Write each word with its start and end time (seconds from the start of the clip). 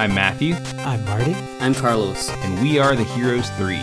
I'm 0.00 0.14
Matthew, 0.14 0.54
I'm 0.78 1.04
Marty. 1.04 1.36
I'm 1.60 1.74
Carlos. 1.74 2.30
and 2.30 2.62
we 2.62 2.78
are 2.78 2.96
the 2.96 3.04
Heroes 3.04 3.50
3. 3.58 3.78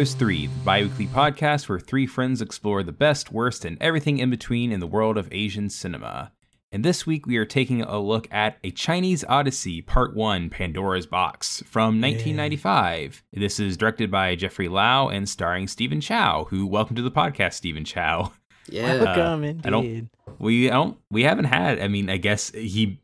Heroes 0.00 0.14
3, 0.14 0.46
the 0.46 0.52
bi 0.64 0.82
weekly 0.84 1.06
podcast 1.08 1.68
where 1.68 1.78
three 1.78 2.06
friends 2.06 2.40
explore 2.40 2.82
the 2.82 2.90
best, 2.90 3.30
worst, 3.32 3.66
and 3.66 3.76
everything 3.82 4.16
in 4.16 4.30
between 4.30 4.72
in 4.72 4.80
the 4.80 4.86
world 4.86 5.18
of 5.18 5.28
Asian 5.30 5.68
cinema. 5.68 6.32
And 6.72 6.82
this 6.82 7.06
week 7.06 7.26
we 7.26 7.36
are 7.36 7.44
taking 7.44 7.82
a 7.82 7.98
look 7.98 8.26
at 8.30 8.56
A 8.64 8.70
Chinese 8.70 9.26
Odyssey 9.28 9.82
Part 9.82 10.16
1 10.16 10.48
Pandora's 10.48 11.04
Box 11.04 11.62
from 11.66 12.00
1995. 12.00 13.22
This 13.34 13.60
is 13.60 13.76
directed 13.76 14.10
by 14.10 14.34
Jeffrey 14.36 14.68
Lau 14.68 15.08
and 15.08 15.28
starring 15.28 15.68
Stephen 15.68 16.00
Chow, 16.00 16.46
who, 16.48 16.66
welcome 16.66 16.96
to 16.96 17.02
the 17.02 17.10
podcast, 17.10 17.52
Stephen 17.52 17.84
Chow. 17.84 18.32
Yeah. 18.70 19.02
Welcome, 19.02 19.44
Uh, 19.44 19.66
I 19.66 19.70
don't- 19.70 19.84
indeed. 19.84 20.08
We 20.38 20.68
don't, 20.68 20.96
we 21.10 21.24
haven't 21.24 21.44
had, 21.44 21.78
I 21.78 21.88
mean, 21.88 22.08
I 22.08 22.16
guess 22.16 22.50
he, 22.52 23.02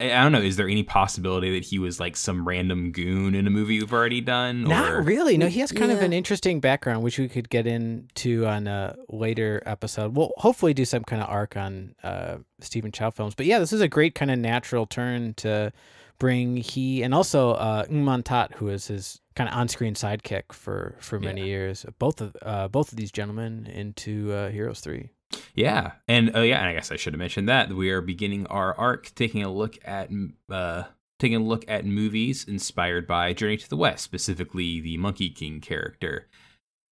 I 0.00 0.22
don't 0.22 0.32
know, 0.32 0.40
is 0.40 0.56
there 0.56 0.68
any 0.68 0.82
possibility 0.82 1.52
that 1.54 1.64
he 1.64 1.78
was 1.78 2.00
like 2.00 2.16
some 2.16 2.46
random 2.46 2.90
goon 2.90 3.34
in 3.36 3.46
a 3.46 3.50
movie 3.50 3.78
we've 3.78 3.92
already 3.92 4.20
done? 4.20 4.64
Not 4.64 5.04
really. 5.04 5.38
No, 5.38 5.46
he 5.46 5.60
has 5.60 5.70
kind 5.70 5.92
of 5.92 6.00
an 6.00 6.12
interesting 6.12 6.58
background, 6.58 7.04
which 7.04 7.18
we 7.18 7.28
could 7.28 7.48
get 7.48 7.66
into 7.66 8.46
on 8.46 8.66
a 8.66 8.96
later 9.08 9.62
episode. 9.64 10.16
We'll 10.16 10.32
hopefully 10.38 10.74
do 10.74 10.84
some 10.84 11.04
kind 11.04 11.22
of 11.22 11.28
arc 11.28 11.56
on 11.56 11.94
uh, 12.02 12.38
Stephen 12.60 12.90
Chow 12.90 13.10
films. 13.10 13.34
But 13.36 13.46
yeah, 13.46 13.60
this 13.60 13.72
is 13.72 13.80
a 13.80 13.88
great 13.88 14.14
kind 14.16 14.30
of 14.30 14.38
natural 14.38 14.86
turn 14.86 15.34
to 15.34 15.72
bring 16.18 16.56
he 16.56 17.02
and 17.02 17.14
also 17.14 17.52
uh, 17.52 17.84
Ng 17.88 18.04
Man 18.04 18.22
Tat, 18.22 18.52
who 18.56 18.68
is 18.68 18.88
his 18.88 19.20
kind 19.34 19.48
of 19.48 19.56
on-screen 19.56 19.94
sidekick 19.94 20.52
for 20.52 20.96
for 21.00 21.18
many 21.18 21.46
years. 21.46 21.86
Both 21.98 22.20
of 22.20 22.36
uh, 22.42 22.68
both 22.68 22.92
of 22.92 22.96
these 22.96 23.12
gentlemen 23.12 23.66
into 23.66 24.32
uh, 24.32 24.48
Heroes 24.50 24.80
Three. 24.80 25.10
Yeah, 25.54 25.92
and 26.08 26.30
oh 26.34 26.42
yeah, 26.42 26.60
and 26.60 26.68
I 26.68 26.74
guess 26.74 26.90
I 26.90 26.96
should 26.96 27.12
have 27.12 27.18
mentioned 27.18 27.48
that 27.48 27.72
we 27.72 27.90
are 27.90 28.00
beginning 28.00 28.46
our 28.46 28.74
arc, 28.78 29.14
taking 29.14 29.42
a 29.42 29.52
look 29.52 29.78
at 29.84 30.10
uh, 30.50 30.84
taking 31.18 31.36
a 31.36 31.44
look 31.44 31.64
at 31.68 31.84
movies 31.84 32.44
inspired 32.44 33.06
by 33.06 33.32
Journey 33.32 33.56
to 33.58 33.68
the 33.68 33.76
West, 33.76 34.04
specifically 34.04 34.80
the 34.80 34.96
Monkey 34.96 35.30
King 35.30 35.60
character, 35.60 36.28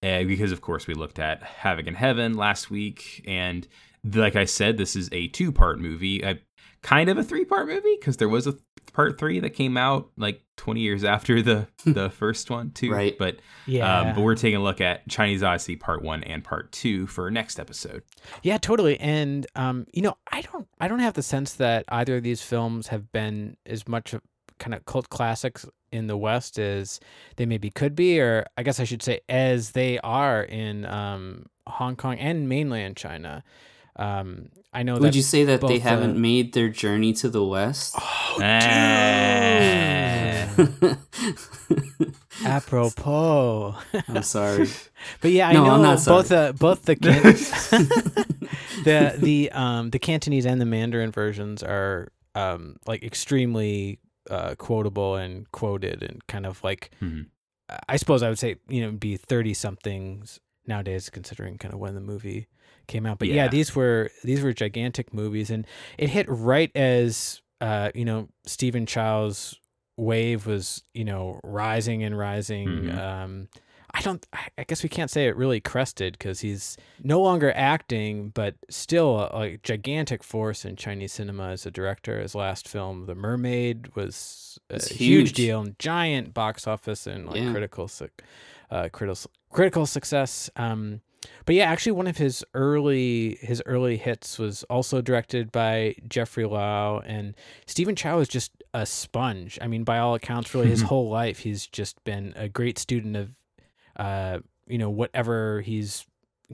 uh, 0.02 0.24
because 0.24 0.52
of 0.52 0.60
course 0.60 0.86
we 0.86 0.94
looked 0.94 1.18
at 1.18 1.42
Havoc 1.42 1.86
in 1.86 1.94
Heaven 1.94 2.34
last 2.34 2.70
week, 2.70 3.24
and 3.26 3.66
like 4.04 4.36
I 4.36 4.44
said, 4.44 4.76
this 4.76 4.96
is 4.96 5.08
a 5.12 5.28
two 5.28 5.52
part 5.52 5.78
movie, 5.78 6.22
uh, 6.22 6.34
kind 6.82 7.08
of 7.08 7.18
a 7.18 7.24
three 7.24 7.44
part 7.44 7.66
movie 7.66 7.96
because 7.98 8.16
there 8.18 8.28
was 8.28 8.46
a 8.46 8.56
part 8.92 9.18
three 9.18 9.40
that 9.40 9.50
came 9.50 9.76
out 9.76 10.10
like 10.16 10.42
20 10.60 10.80
years 10.80 11.04
after 11.04 11.40
the 11.40 11.66
the 11.84 12.10
first 12.10 12.50
one 12.50 12.70
too 12.70 12.92
Right. 12.92 13.16
but 13.18 13.38
Yeah, 13.66 14.00
um, 14.00 14.14
but 14.14 14.20
we're 14.20 14.34
taking 14.34 14.60
a 14.60 14.62
look 14.62 14.80
at 14.80 15.08
chinese 15.08 15.42
odyssey 15.42 15.74
part 15.74 16.02
one 16.02 16.22
and 16.24 16.44
part 16.44 16.70
two 16.70 17.06
for 17.06 17.24
our 17.24 17.30
next 17.30 17.58
episode 17.58 18.02
Yeah, 18.42 18.58
totally. 18.58 19.00
And 19.00 19.46
um, 19.54 19.86
you 19.92 20.02
know, 20.02 20.16
I 20.30 20.42
don't 20.42 20.68
I 20.78 20.86
don't 20.88 20.98
have 20.98 21.14
the 21.14 21.22
sense 21.22 21.54
that 21.54 21.84
either 21.88 22.18
of 22.18 22.22
these 22.22 22.42
films 22.42 22.88
have 22.88 23.10
been 23.10 23.56
as 23.64 23.88
much 23.88 24.12
of 24.12 24.20
kind 24.58 24.74
of 24.74 24.84
cult 24.84 25.08
classics 25.08 25.64
in 25.90 26.06
the 26.06 26.16
West 26.16 26.58
as 26.58 27.00
they 27.36 27.46
maybe 27.46 27.70
could 27.70 27.96
be, 27.96 28.20
or 28.20 28.44
I 28.58 28.62
guess 28.62 28.78
I 28.78 28.84
should 28.84 29.02
say 29.02 29.20
as 29.28 29.70
they 29.72 29.98
are 30.00 30.42
in 30.42 30.84
um, 30.84 31.46
Hong 31.66 31.96
Kong 31.96 32.18
and 32.18 32.48
mainland 32.48 32.96
China. 32.96 33.42
Um, 34.00 34.48
I 34.72 34.82
know 34.82 34.94
Would 34.94 35.02
that 35.02 35.14
you 35.14 35.22
say 35.22 35.44
that 35.44 35.60
they 35.60 35.78
haven't 35.78 36.16
uh, 36.16 36.18
made 36.18 36.54
their 36.54 36.68
journey 36.68 37.12
to 37.14 37.28
the 37.28 37.44
west? 37.44 37.94
Oh, 38.00 38.38
Eh. 38.40 40.46
dude. 40.56 40.96
apropos. 42.44 43.74
I'm 44.08 44.22
sorry. 44.22 44.68
But 45.22 45.30
yeah, 45.32 45.48
I 45.48 45.52
No, 45.54 45.64
know 45.64 45.70
I'm 45.74 45.82
not 45.82 46.04
both 46.04 46.26
sorry. 46.28 46.48
uh, 46.48 46.52
both 46.52 46.82
the 46.84 46.94
can- 46.96 47.22
the 48.84 49.14
the 49.18 49.50
um 49.52 49.90
the 49.90 49.98
Cantonese 49.98 50.46
and 50.46 50.60
the 50.60 50.66
Mandarin 50.66 51.10
versions 51.10 51.62
are 51.62 52.08
um 52.34 52.76
like 52.86 53.02
extremely 53.02 53.98
uh 54.30 54.54
quotable 54.56 55.16
and 55.16 55.50
quoted 55.52 56.02
and 56.02 56.26
kind 56.26 56.46
of 56.46 56.62
like 56.62 56.90
Mhm. 57.02 57.26
I 57.88 57.96
suppose 57.96 58.22
I 58.22 58.28
would 58.28 58.38
say 58.38 58.56
you 58.68 58.82
know 58.82 58.92
be 58.92 59.16
thirty 59.16 59.54
somethings 59.54 60.38
nowadays 60.66 61.10
considering 61.10 61.58
kind 61.58 61.74
of 61.74 61.80
when 61.80 61.94
the 61.94 62.00
movie 62.00 62.46
came 62.90 63.06
out. 63.06 63.18
But 63.18 63.28
yeah. 63.28 63.34
Yeah. 63.44 63.48
these 63.48 63.74
were 63.74 64.10
these 64.22 64.42
were 64.42 64.52
gigantic 64.52 65.14
movies 65.14 65.48
and 65.50 65.66
it 65.96 66.10
hit 66.10 66.26
right 66.28 66.70
as 66.74 67.40
uh 67.62 67.90
you 67.94 68.04
know 68.04 68.28
Stephen 68.46 68.84
Chow's 68.86 69.54
wave 69.96 70.46
was 70.46 70.82
you 70.94 71.04
know 71.04 71.38
rising 71.44 72.02
and 72.02 72.16
rising 72.18 72.68
Mhm. 72.68 72.98
um 72.98 73.48
I 73.92 74.02
don't. 74.02 74.24
I 74.32 74.46
I 74.56 74.62
guess 74.68 74.84
we 74.84 74.88
can't 74.88 75.10
say 75.10 75.26
it 75.26 75.34
really 75.34 75.58
crested 75.60 76.12
because 76.16 76.38
he's 76.46 76.76
no 77.02 77.20
longer 77.20 77.50
acting, 77.56 78.30
but 78.32 78.54
still 78.70 79.18
a, 79.18 79.26
a 79.42 79.56
gigantic 79.64 80.22
force 80.22 80.64
in 80.64 80.76
Chinese 80.76 81.12
cinema 81.12 81.48
as 81.50 81.66
a 81.66 81.72
director. 81.72 82.20
His 82.20 82.36
last 82.36 82.68
film, 82.68 83.06
The 83.06 83.16
Mermaid, 83.16 83.96
was 83.96 84.60
a 84.70 84.74
huge. 84.80 85.30
huge. 85.30 85.32
deal, 85.32 85.60
and 85.62 85.76
giant 85.80 86.32
box 86.32 86.68
office 86.68 87.08
and 87.08 87.26
like 87.26 87.42
Yeah. 87.42 87.50
critical, 87.50 87.90
uh, 88.70 88.88
critical, 88.92 89.30
critical 89.50 89.86
success. 89.86 90.48
Um, 90.54 91.00
but 91.44 91.54
yeah, 91.54 91.64
actually, 91.64 91.92
one 91.92 92.06
of 92.06 92.16
his 92.16 92.44
early 92.54 93.38
his 93.40 93.62
early 93.66 93.96
hits 93.96 94.38
was 94.38 94.62
also 94.64 95.00
directed 95.00 95.52
by 95.52 95.94
Jeffrey 96.08 96.44
Lau, 96.46 97.00
and 97.00 97.34
Stephen 97.66 97.96
Chow 97.96 98.20
is 98.20 98.28
just 98.28 98.52
a 98.72 98.86
sponge. 98.86 99.58
I 99.60 99.66
mean, 99.66 99.84
by 99.84 99.98
all 99.98 100.14
accounts, 100.14 100.54
really 100.54 100.68
his 100.68 100.82
whole 100.90 101.10
life, 101.10 101.40
he's 101.40 101.66
just 101.66 102.02
been 102.04 102.32
a 102.36 102.48
great 102.48 102.78
student 102.78 103.16
of, 103.16 103.30
uh, 103.96 104.38
you 104.66 104.78
know, 104.78 104.90
whatever 104.90 105.60
he's 105.60 106.06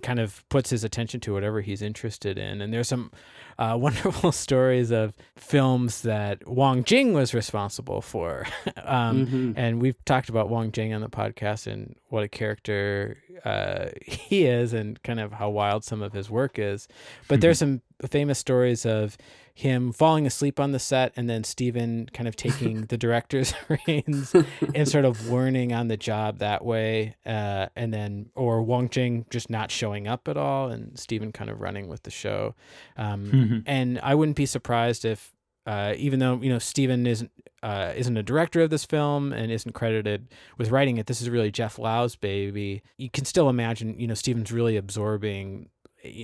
kind 0.02 0.20
of 0.20 0.46
puts 0.48 0.70
his 0.70 0.84
attention 0.84 1.20
to, 1.20 1.32
whatever 1.32 1.60
he's 1.60 1.82
interested 1.82 2.38
in. 2.38 2.60
And 2.60 2.72
there's 2.72 2.88
some 2.88 3.10
uh, 3.58 3.76
wonderful 3.80 4.32
stories 4.32 4.90
of 4.90 5.14
films 5.36 6.02
that 6.02 6.46
Wong 6.46 6.84
Jing 6.84 7.12
was 7.12 7.32
responsible 7.34 8.00
for. 8.02 8.46
um, 8.84 9.26
Mhm. 9.26 9.54
and 9.56 9.80
we've 9.80 10.02
talked 10.04 10.28
about 10.28 10.48
Wong 10.48 10.72
Jing 10.72 10.92
on 10.92 11.00
the 11.00 11.08
podcast 11.08 11.66
and 11.66 11.96
what 12.08 12.22
a 12.24 12.28
character 12.28 13.18
uh, 13.44 13.86
he 14.06 14.44
is 14.46 14.72
and 14.72 15.02
kind 15.02 15.20
of 15.20 15.32
how 15.32 15.48
wild 15.50 15.84
some 15.84 16.02
of 16.02 16.12
his 16.12 16.28
work 16.30 16.58
is. 16.58 16.88
But 17.28 17.40
there's 17.40 17.58
some 17.58 17.82
famous 18.10 18.38
stories 18.38 18.84
of 18.84 19.16
him 19.58 19.90
falling 19.90 20.26
asleep 20.26 20.60
on 20.60 20.72
the 20.72 20.78
set 20.78 21.14
and 21.16 21.30
then 21.30 21.42
Steven 21.42 22.10
kind 22.12 22.28
of 22.28 22.36
taking 22.46 22.82
the 22.86 22.98
director's 22.98 23.54
reins 23.88 24.34
and 24.74 24.86
sort 24.86 25.06
of 25.06 25.30
learning 25.30 25.72
on 25.72 25.88
the 25.88 25.96
job 25.96 26.38
that 26.40 26.62
way. 26.62 27.16
Uh, 27.24 27.66
and 27.74 27.92
then, 27.92 28.28
or 28.34 28.62
Wong 28.62 28.90
Jing 28.90 29.24
just 29.30 29.48
not 29.48 29.70
showing 29.70 30.06
up 30.06 30.28
at 30.28 30.36
all 30.36 30.68
and 30.68 30.98
Steven 30.98 31.32
kind 31.32 31.48
of 31.48 31.62
running 31.62 31.88
with 31.88 32.02
the 32.02 32.10
show. 32.10 32.54
Um, 32.98 33.30
Mhm. 33.32 33.62
and 33.64 33.98
I 34.02 34.14
wouldn't 34.14 34.36
be 34.36 34.44
surprised 34.44 35.06
if, 35.06 35.32
uh, 35.64 35.94
even 35.96 36.18
though 36.20 36.36
you 36.42 36.50
know 36.50 36.58
Steven 36.58 37.06
isn't 37.06 37.30
uh, 37.62 37.92
isn't 37.96 38.16
a 38.18 38.22
director 38.22 38.60
of 38.60 38.68
this 38.70 38.84
film 38.84 39.32
and 39.32 39.50
isn't 39.50 39.72
credited 39.72 40.28
with 40.58 40.70
writing 40.70 40.98
it, 40.98 41.06
this 41.06 41.22
is 41.22 41.30
really 41.30 41.50
Jeff 41.50 41.78
Lau's 41.78 42.14
baby. 42.14 42.82
You 42.98 43.08
can 43.10 43.24
still 43.24 43.48
imagine, 43.48 43.98
you 43.98 44.06
know, 44.06 44.14
Steven's 44.14 44.52
really 44.52 44.76
absorbing 44.76 45.70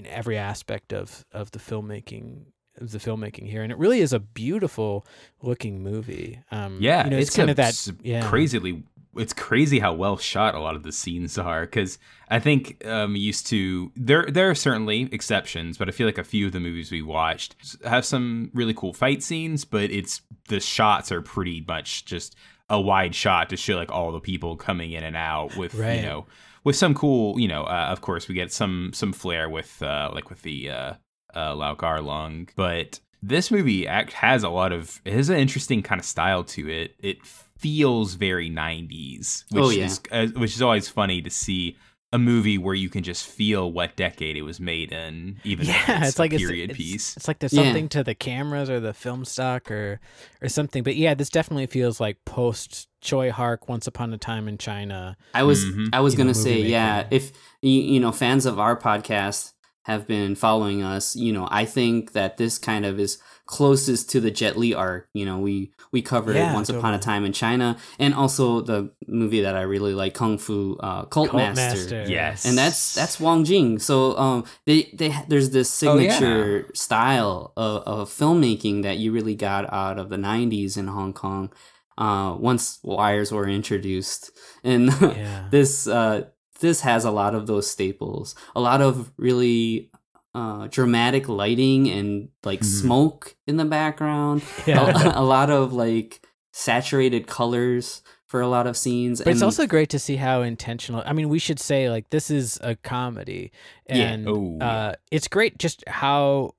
know, 0.03 0.09
every 0.11 0.37
aspect 0.37 0.93
of 0.93 1.25
of 1.33 1.51
the 1.53 1.59
filmmaking 1.59 2.45
the 2.79 2.99
filmmaking 2.99 3.49
here, 3.49 3.63
and 3.63 3.71
it 3.71 3.79
really 3.79 4.01
is 4.01 4.13
a 4.13 4.19
beautiful 4.19 5.07
looking 5.43 5.83
movie. 5.83 6.41
Um, 6.51 6.79
yeah 6.81 7.05
you 7.05 7.11
know, 7.11 7.17
it's, 7.19 7.29
it's, 7.29 7.37
kind 7.37 7.51
a 7.51 7.53
of 7.53 7.57
that 7.57 7.89
yeah. 8.03 8.27
crazily 8.29 8.83
it's 9.17 9.33
crazy 9.33 9.79
how 9.79 9.93
well 9.93 10.17
shot 10.17 10.55
a 10.55 10.61
lot 10.61 10.75
of 10.75 10.83
the 10.83 10.93
scenes 10.93 11.37
are 11.37 11.63
because 11.63 11.99
i 12.29 12.39
think 12.39 12.85
um 12.87 13.15
used 13.15 13.47
to 13.47 13.93
there 13.95 14.27
there 14.31 14.49
are 14.49 14.55
certainly 14.55 15.09
exceptions 15.13 15.77
but 15.77 15.89
i 15.89 15.91
feel 15.91 16.07
like 16.07 16.19
a 16.19 16.25
few 16.25 16.47
of 16.47 16.53
the 16.53 16.61
movies 16.61 16.91
we 16.91 17.03
watched 17.03 17.77
have 17.85 18.05
some 18.05 18.51
really 18.55 18.75
cool 18.75 18.93
fight 18.93 19.23
scenes 19.23 19.65
but 19.65 19.91
it's 19.91 20.23
the 20.49 20.61
shots 20.61 21.13
are 21.13 21.21
pretty 21.21 21.63
much 21.67 22.05
just 22.05 22.37
a 22.71 22.81
wide 22.81 23.15
shot 23.15 23.51
to 23.51 23.57
show 23.57 23.77
like 23.77 23.93
all 23.93 24.13
the 24.13 24.21
people 24.21 24.57
coming 24.57 24.93
in 24.93 25.05
and 25.05 25.17
out 25.17 25.57
with 25.57 25.75
Right. 25.75 25.97
you 25.97 26.03
know 26.03 26.27
with 26.65 26.77
some 26.77 26.95
cool 26.95 27.39
you 27.39 27.49
know 27.49 27.65
uh, 27.65 27.89
of 27.91 28.01
course 28.01 28.29
we 28.29 28.35
get 28.35 28.51
some 28.51 28.93
some 28.95 29.13
flair 29.13 29.49
with 29.49 29.83
uh 29.83 30.11
like 30.15 30.31
with 30.31 30.41
the 30.43 30.71
uh 30.71 30.95
uh 31.35 31.55
Lau 31.55 31.75
Kar-leung 31.75 32.49
but 32.57 33.01
this 33.23 33.51
movie 33.51 33.87
act 33.87 34.13
has 34.15 34.43
a 34.43 34.49
lot 34.49 34.73
of 34.73 35.01
it 35.05 35.13
has 35.13 35.29
an 35.29 35.37
interesting 35.39 35.83
kind 35.83 36.01
of 36.01 36.05
style 36.05 36.45
to 36.45 36.69
it 36.69 36.95
it 36.99 37.25
feels 37.25 38.15
very 38.15 38.51
90s 38.51 39.45
which 39.51 39.63
Oh, 39.65 39.71
yeah. 39.71 39.85
is 39.87 40.01
uh, 40.11 40.27
which 40.37 40.55
is 40.55 40.63
always 40.63 40.89
funny 40.89 41.23
to 41.23 41.31
see 41.31 41.77
a 42.15 42.19
movie 42.19 42.59
where 42.59 42.75
you 42.75 42.91
can 42.91 43.03
just 43.03 43.27
feel 43.27 43.73
what 43.73 43.97
decade 43.97 44.37
it 44.37 44.43
was 44.43 44.61
made 44.61 44.93
in, 44.93 45.41
even 45.45 45.65
yeah, 45.67 46.01
it's, 46.01 46.09
it's, 46.11 46.19
like 46.19 46.35
a 46.35 46.37
period 46.37 46.69
it's, 46.69 46.77
piece. 46.77 47.17
It's 47.17 47.27
like 47.27 47.39
there's 47.39 47.55
Yeah. 47.55 47.63
something 47.63 47.89
to 47.89 48.05
the 48.05 48.15
cameras 48.15 48.69
or 48.69 48.81
the 48.81 48.93
film 48.93 49.25
stock 49.25 49.71
or 49.71 49.99
or 50.43 50.51
something. 50.51 50.83
But 50.83 50.97
yeah, 50.97 51.15
this 51.15 51.31
definitely 51.31 51.65
feels 51.69 52.01
like 52.01 52.23
post 52.27 52.89
Tsui 53.03 53.31
Hark, 53.31 53.67
Once 53.67 53.87
Upon 53.87 54.13
a 54.13 54.19
Time 54.19 54.47
in 54.47 54.59
China. 54.59 55.17
I 55.33 55.43
was 55.45 55.65
Mhm. 55.65 55.89
I 55.95 56.01
was 56.01 56.15
gonna 56.15 56.35
say 56.35 56.57
movie 56.59 56.69
yeah. 56.69 57.07
If 57.11 57.33
you, 57.63 57.81
you 57.81 57.99
know 58.01 58.13
fans 58.13 58.45
of 58.45 58.59
our 58.61 58.77
podcast 58.79 59.55
have 59.85 60.07
been 60.07 60.35
following 60.35 60.83
us, 60.83 61.17
you 61.17 61.33
know 61.33 61.49
I 61.51 61.65
think 61.65 62.13
that 62.13 62.37
this 62.37 62.59
kind 62.59 62.85
of 62.87 62.99
is 63.01 63.19
closest 63.47 64.09
to 64.11 64.21
the 64.21 64.31
Jet 64.31 64.57
Li 64.57 64.73
arc. 64.73 65.09
You 65.13 65.25
know 65.27 65.39
we 65.39 65.73
we 65.91 66.01
covered 66.03 66.37
Yeah, 66.37 66.55
Once 66.55 66.69
Upon 66.71 66.95
a. 66.95 66.99
Time 66.99 67.25
in 67.25 67.33
China, 67.33 67.77
and 67.99 68.15
also 68.15 68.61
the 68.63 68.91
movie 69.07 69.43
that 69.43 69.57
I 69.57 69.63
really 69.63 69.93
like, 69.93 70.15
Kung 70.15 70.39
Fu 70.39 70.77
uh, 70.81 71.05
Cult, 71.07 71.31
Cult 71.31 71.43
Master. 71.43 71.63
Master. 71.97 72.05
Yes. 72.09 72.45
and 72.47 72.57
that's 72.57 72.95
that's 72.95 73.19
Wong 73.21 73.45
Jing. 73.45 73.79
So 73.81 74.17
um, 74.17 74.45
they 74.67 74.91
they 74.95 75.13
there's 75.29 75.51
this 75.51 75.83
Oh, 75.83 75.99
yeah. 75.99 76.13
signature 76.13 76.71
style 76.75 77.53
of, 77.57 77.83
of 77.83 78.09
filmmaking 78.09 78.85
that 78.85 78.99
you 78.99 79.13
really 79.13 79.35
got 79.35 79.71
out 79.73 79.99
of 79.99 80.09
the 80.11 80.17
'90s 80.17 80.77
in 80.79 80.87
Hong 80.87 81.13
Kong. 81.13 81.53
Uh, 81.99 82.35
once 82.39 82.79
wires 82.83 83.31
were 83.33 83.47
introduced, 83.49 84.31
and 84.65 84.89
Yeah. 85.03 85.49
this 85.51 85.87
uh, 85.87 86.25
this 86.63 86.81
has 86.81 87.05
a 87.05 87.11
lot 87.11 87.35
of 87.35 87.47
those 87.47 87.71
staples. 87.71 88.35
A 88.57 88.61
lot 88.61 88.81
of 88.81 89.13
really 89.19 89.91
uh, 90.35 90.67
dramatic 90.71 91.29
lighting 91.29 91.91
and 91.91 92.31
like 92.43 92.61
Mhm. 92.61 92.81
smoke 92.81 93.37
in 93.47 93.59
the 93.59 93.67
background. 93.67 94.41
Yeah. 94.67 95.13
A, 95.15 95.21
a 95.21 95.27
lot 95.37 95.51
of 95.51 95.75
like 95.75 96.27
saturated 96.55 97.27
colors 97.27 98.03
for 98.27 98.41
a 98.41 98.49
lot 98.49 98.67
of 98.67 98.75
scenes. 98.79 99.21
But 99.21 99.35
it's 99.35 99.43
also 99.43 99.67
great 99.67 99.91
to 99.91 99.99
see 99.99 100.17
how 100.17 100.41
intentional. 100.41 101.03
I 101.05 101.13
mean, 101.13 101.29
we 101.29 101.39
should 101.39 101.61
say 101.61 101.91
like 101.91 102.09
this 102.09 102.31
is 102.31 102.59
a 102.63 102.77
comedy, 102.77 103.53
Yeah. 103.87 103.97
and 104.11 104.27
Oh, 104.29 104.57
yeah. 104.59 104.67
uh, 104.71 104.95
it's 105.11 105.29
great 105.29 105.59
just 105.59 105.85
how 105.87 106.55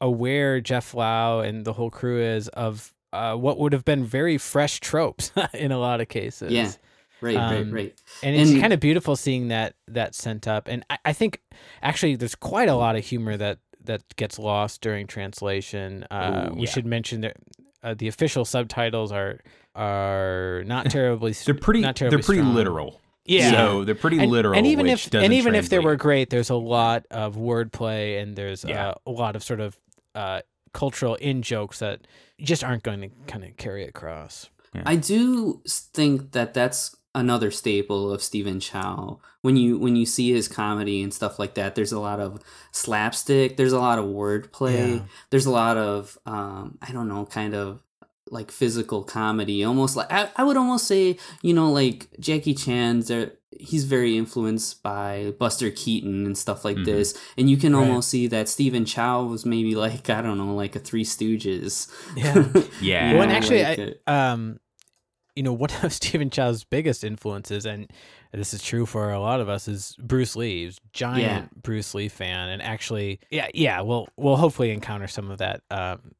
aware 0.00 0.60
Jeff 0.60 0.92
Lau 0.94 1.40
and 1.40 1.64
the 1.64 1.72
whole 1.74 1.90
crew 1.90 2.20
is 2.20 2.48
of 2.48 2.92
uh, 3.12 3.36
what 3.36 3.56
would 3.58 3.72
have 3.72 3.84
been 3.84 4.04
very 4.04 4.36
fresh 4.38 4.80
tropes 4.80 5.30
in 5.54 5.70
a 5.70 5.78
lot 5.78 6.00
of 6.00 6.08
cases. 6.08 6.50
Yeah. 6.50 6.72
Right, 7.22 7.36
right, 7.36 7.56
um, 7.62 7.70
right. 7.70 7.94
and 8.22 8.36
it's 8.36 8.50
And- 8.50 8.60
kind 8.60 8.72
of 8.72 8.80
beautiful 8.80 9.16
seeing 9.16 9.48
that 9.48 9.74
that 9.88 10.14
sent 10.14 10.46
up. 10.48 10.68
And 10.68 10.84
I, 10.90 10.98
I 11.06 11.12
think 11.12 11.40
actually 11.82 12.16
there's 12.16 12.34
quite 12.34 12.68
a 12.68 12.74
lot 12.74 12.96
of 12.96 13.04
humor 13.04 13.36
that 13.36 13.58
that 13.84 14.02
gets 14.16 14.38
lost 14.38 14.80
during 14.80 15.06
translation. 15.06 16.04
Uh, 16.10 16.48
Oh, 16.50 16.54
we 16.54 16.62
yeah. 16.66 16.70
should 16.70 16.86
mention 16.86 17.22
that 17.22 17.36
uh, 17.82 17.94
the 17.94 18.06
official 18.08 18.44
subtitles 18.44 19.10
are 19.12 19.40
are 19.74 20.62
not 20.66 20.90
terribly. 20.90 21.32
they're 21.32 21.54
pretty. 21.54 21.80
Not 21.80 21.96
They're 21.96 22.10
pretty 22.10 22.40
strong. 22.42 22.54
literal. 22.54 23.00
Yeah. 23.24 23.50
So 23.52 23.84
they're 23.84 23.94
pretty 23.94 24.18
and, 24.18 24.30
literal. 24.30 24.56
and 24.56 24.66
even 24.66 24.86
which 24.86 25.04
if 25.06 25.10
doesn't 25.10 25.24
and 25.24 25.32
even 25.34 25.54
if 25.54 25.68
they 25.68 25.78
were 25.78 25.96
great, 25.96 26.30
there's 26.30 26.50
a 26.50 26.56
lot 26.56 27.06
of 27.10 27.36
wordplay 27.36 28.20
and 28.20 28.34
there's 28.36 28.64
Yeah. 28.64 28.90
uh, 28.90 28.94
a 29.06 29.10
lot 29.10 29.36
of 29.36 29.42
sort 29.44 29.60
of 29.60 29.76
uh, 30.14 30.42
cultural 30.74 31.14
in 31.16 31.42
jokes 31.42 31.78
that 31.78 32.06
just 32.40 32.64
aren't 32.64 32.82
going 32.82 33.00
to 33.02 33.08
kind 33.28 33.44
of 33.44 33.56
carry 33.56 33.84
across. 33.84 34.48
I 34.86 34.96
do 34.96 35.60
think 35.66 36.32
that 36.32 36.54
that's 36.54 36.96
another 37.14 37.50
staple 37.50 38.12
of 38.12 38.22
Stephen 38.22 38.58
Chow. 38.60 39.20
When 39.42 39.56
you 39.56 39.78
when 39.78 39.96
you 39.96 40.06
see 40.06 40.32
his 40.32 40.48
comedy 40.48 41.02
and 41.02 41.12
stuff 41.12 41.38
like 41.38 41.54
that, 41.54 41.74
there's 41.74 41.92
a 41.92 42.00
lot 42.00 42.20
of 42.20 42.40
slapstick. 42.70 43.56
There's 43.56 43.72
a 43.72 43.78
lot 43.80 43.98
of 43.98 44.06
wordplay. 44.06 44.96
Yeah. 44.98 45.02
There's 45.30 45.46
a 45.46 45.50
lot 45.50 45.76
of 45.76 46.18
um, 46.26 46.78
I 46.82 46.92
don't 46.92 47.08
know, 47.08 47.24
kind 47.26 47.54
of 47.54 47.80
like 48.30 48.50
physical 48.50 49.02
comedy. 49.04 49.62
Almost 49.64 49.94
like 49.96 50.10
I, 50.10 50.30
I 50.36 50.44
would 50.44 50.56
almost 50.56 50.86
say, 50.86 51.18
you 51.42 51.54
know, 51.54 51.70
like 51.70 52.08
Jackie 52.18 52.54
Chan's. 52.54 53.08
There, 53.08 53.32
he's 53.60 53.84
very 53.84 54.16
influenced 54.16 54.82
by 54.82 55.34
Buster 55.38 55.70
Keaton 55.70 56.24
and 56.24 56.36
stuff 56.38 56.64
like 56.64 56.78
Mhm. 56.78 56.84
this. 56.86 57.18
And 57.36 57.50
you 57.50 57.56
can 57.58 57.74
Right. 57.76 57.86
almost 57.86 58.08
see 58.08 58.26
that 58.28 58.48
Stephen 58.48 58.84
Chow 58.86 59.24
was 59.24 59.44
maybe 59.44 59.74
like 59.74 60.08
I 60.18 60.22
don't 60.22 60.38
know, 60.38 60.54
like 60.54 60.74
a 60.76 60.80
Three 60.80 61.04
Stooges. 61.04 61.88
Yeah. 62.16 62.46
Yeah. 62.80 63.10
You 63.10 63.14
well, 63.18 63.24
and 63.24 63.32
actually, 63.32 63.62
like, 63.62 64.00
I, 64.06 64.10
uh, 64.10 64.34
um, 64.34 64.58
you 65.36 65.42
know, 65.42 65.52
one 65.64 65.70
of 65.82 65.92
Stephen 65.92 66.30
Chow's 66.30 66.64
biggest 66.64 67.04
influences, 67.04 67.64
and 67.66 67.90
this 68.32 68.52
is 68.54 68.62
true 68.62 68.86
for 68.86 69.10
a 69.12 69.20
lot 69.20 69.40
of 69.40 69.48
us, 69.48 69.68
is 69.68 69.96
Bruce 70.00 70.36
Lee. 70.36 70.64
He's 70.64 70.76
a 70.78 70.80
giant 70.92 71.62
Bruce 71.62 71.94
Lee 71.94 72.08
fan, 72.08 72.48
and 72.48 72.62
actually, 72.62 73.20
yeah, 73.30 73.48
yeah, 73.54 73.80
we'll 73.80 74.08
we'll 74.16 74.36
hopefully 74.36 74.70
encounter 74.70 75.06
some 75.08 75.30
of 75.30 75.38
that. 75.38 75.62
Um, 75.70 76.12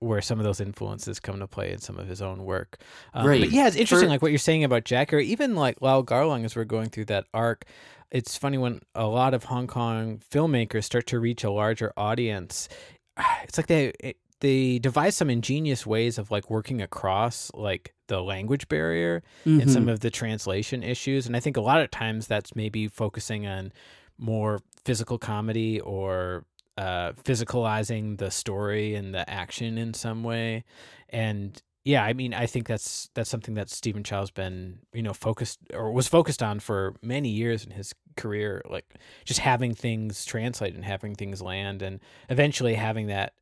where 0.00 0.20
some 0.22 0.38
of 0.38 0.44
those 0.44 0.60
influences 0.60 1.18
come 1.18 1.40
to 1.40 1.48
play 1.48 1.72
in 1.72 1.78
some 1.80 1.98
of 1.98 2.06
his 2.06 2.22
own 2.22 2.44
work. 2.44 2.80
Um, 3.14 3.26
But 3.40 3.50
yeah, 3.50 3.66
it's 3.66 3.74
interesting, 3.74 4.06
For- 4.06 4.10
like 4.10 4.22
what 4.22 4.30
you're 4.30 4.38
saying 4.38 4.62
about 4.62 4.84
Jack, 4.84 5.12
or 5.12 5.18
even 5.18 5.56
like 5.56 5.82
Lau 5.82 6.02
Kar-leung 6.02 6.44
as 6.44 6.54
we're 6.54 6.62
going 6.62 6.88
through 6.88 7.06
that 7.06 7.24
arc. 7.34 7.64
It's 8.12 8.36
funny 8.36 8.58
when 8.58 8.78
a 8.94 9.08
lot 9.08 9.34
of 9.34 9.42
Hong 9.44 9.66
Kong 9.66 10.22
filmmakers 10.30 10.84
start 10.84 11.08
to 11.08 11.18
reach 11.18 11.42
a 11.42 11.50
larger 11.50 11.92
audience. 11.96 12.68
It's 13.42 13.56
like 13.58 13.66
they 13.66 13.92
it- 13.98 14.18
they 14.40 14.78
devise 14.78 15.16
some 15.16 15.30
ingenious 15.30 15.84
ways 15.84 16.16
of 16.16 16.30
like 16.30 16.48
working 16.48 16.80
across 16.80 17.50
like 17.52 17.92
the 18.08 18.20
language 18.20 18.68
barrier 18.68 19.22
and 19.44 19.62
mhm. 19.62 19.70
some 19.70 19.88
of 19.88 20.00
the 20.00 20.10
translation 20.10 20.82
issues. 20.82 21.26
And 21.26 21.36
I 21.36 21.40
think 21.40 21.56
a 21.56 21.60
lot 21.60 21.80
of 21.80 21.90
times 21.90 22.26
that's 22.26 22.56
maybe 22.56 22.88
focusing 22.88 23.46
on 23.46 23.72
more 24.18 24.60
physical 24.84 25.18
comedy 25.18 25.80
or 25.80 26.44
uh, 26.76 27.12
physicalizing 27.24 28.18
the 28.18 28.30
story 28.30 28.94
and 28.94 29.14
the 29.14 29.28
action 29.28 29.78
in 29.78 29.94
some 29.94 30.22
way. 30.22 30.64
And 31.08 31.60
yeah, 31.84 32.04
I 32.04 32.12
mean, 32.12 32.34
I 32.34 32.46
think 32.46 32.66
that's 32.66 33.08
that's 33.14 33.30
something 33.30 33.54
that 33.54 33.70
Stephen 33.70 34.04
Chow's 34.04 34.30
been 34.30 34.80
you 34.92 35.02
know 35.02 35.14
focused 35.14 35.58
or 35.72 35.90
was 35.92 36.06
focused 36.06 36.42
on 36.42 36.60
for 36.60 36.94
many 37.02 37.30
years 37.30 37.64
in 37.64 37.70
his 37.70 37.94
career, 38.16 38.62
like 38.68 38.84
just 39.24 39.40
having 39.40 39.74
things 39.74 40.24
translate 40.24 40.74
and 40.74 40.84
having 40.84 41.14
things 41.14 41.40
land, 41.40 41.80
and 41.80 42.00
eventually 42.28 42.74
having 42.74 43.06
that 43.06 43.32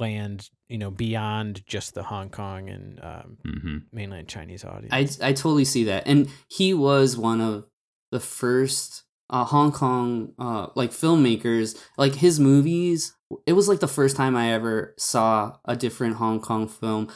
land 0.00 0.48
you 0.68 0.78
know 0.78 0.90
beyond 0.90 1.64
just 1.66 1.94
the 1.94 2.02
Hong 2.04 2.30
Kong 2.30 2.68
and 2.70 2.98
um, 3.02 3.36
hmm 3.44 3.76
mainland 3.92 4.28
Chinese 4.28 4.64
audience. 4.64 5.20
I 5.22 5.28
I 5.28 5.32
totally 5.32 5.64
see 5.64 5.84
that, 5.84 6.04
and 6.06 6.28
he 6.48 6.72
was 6.74 7.16
one 7.16 7.40
of 7.40 7.66
the 8.10 8.20
first 8.20 9.04
uh, 9.28 9.44
Hong 9.44 9.70
Kong 9.72 10.32
uh, 10.38 10.68
like 10.74 10.90
filmmakers. 10.90 11.78
Like 11.96 12.14
his 12.16 12.40
movies, 12.40 13.14
it 13.46 13.52
was 13.52 13.68
like 13.68 13.80
the 13.80 13.86
first 13.88 14.16
time 14.16 14.34
I 14.36 14.52
ever 14.52 14.94
saw 14.98 15.56
a 15.64 15.76
different 15.76 16.16
Hong 16.16 16.40
Kong 16.40 16.66
film 16.66 17.08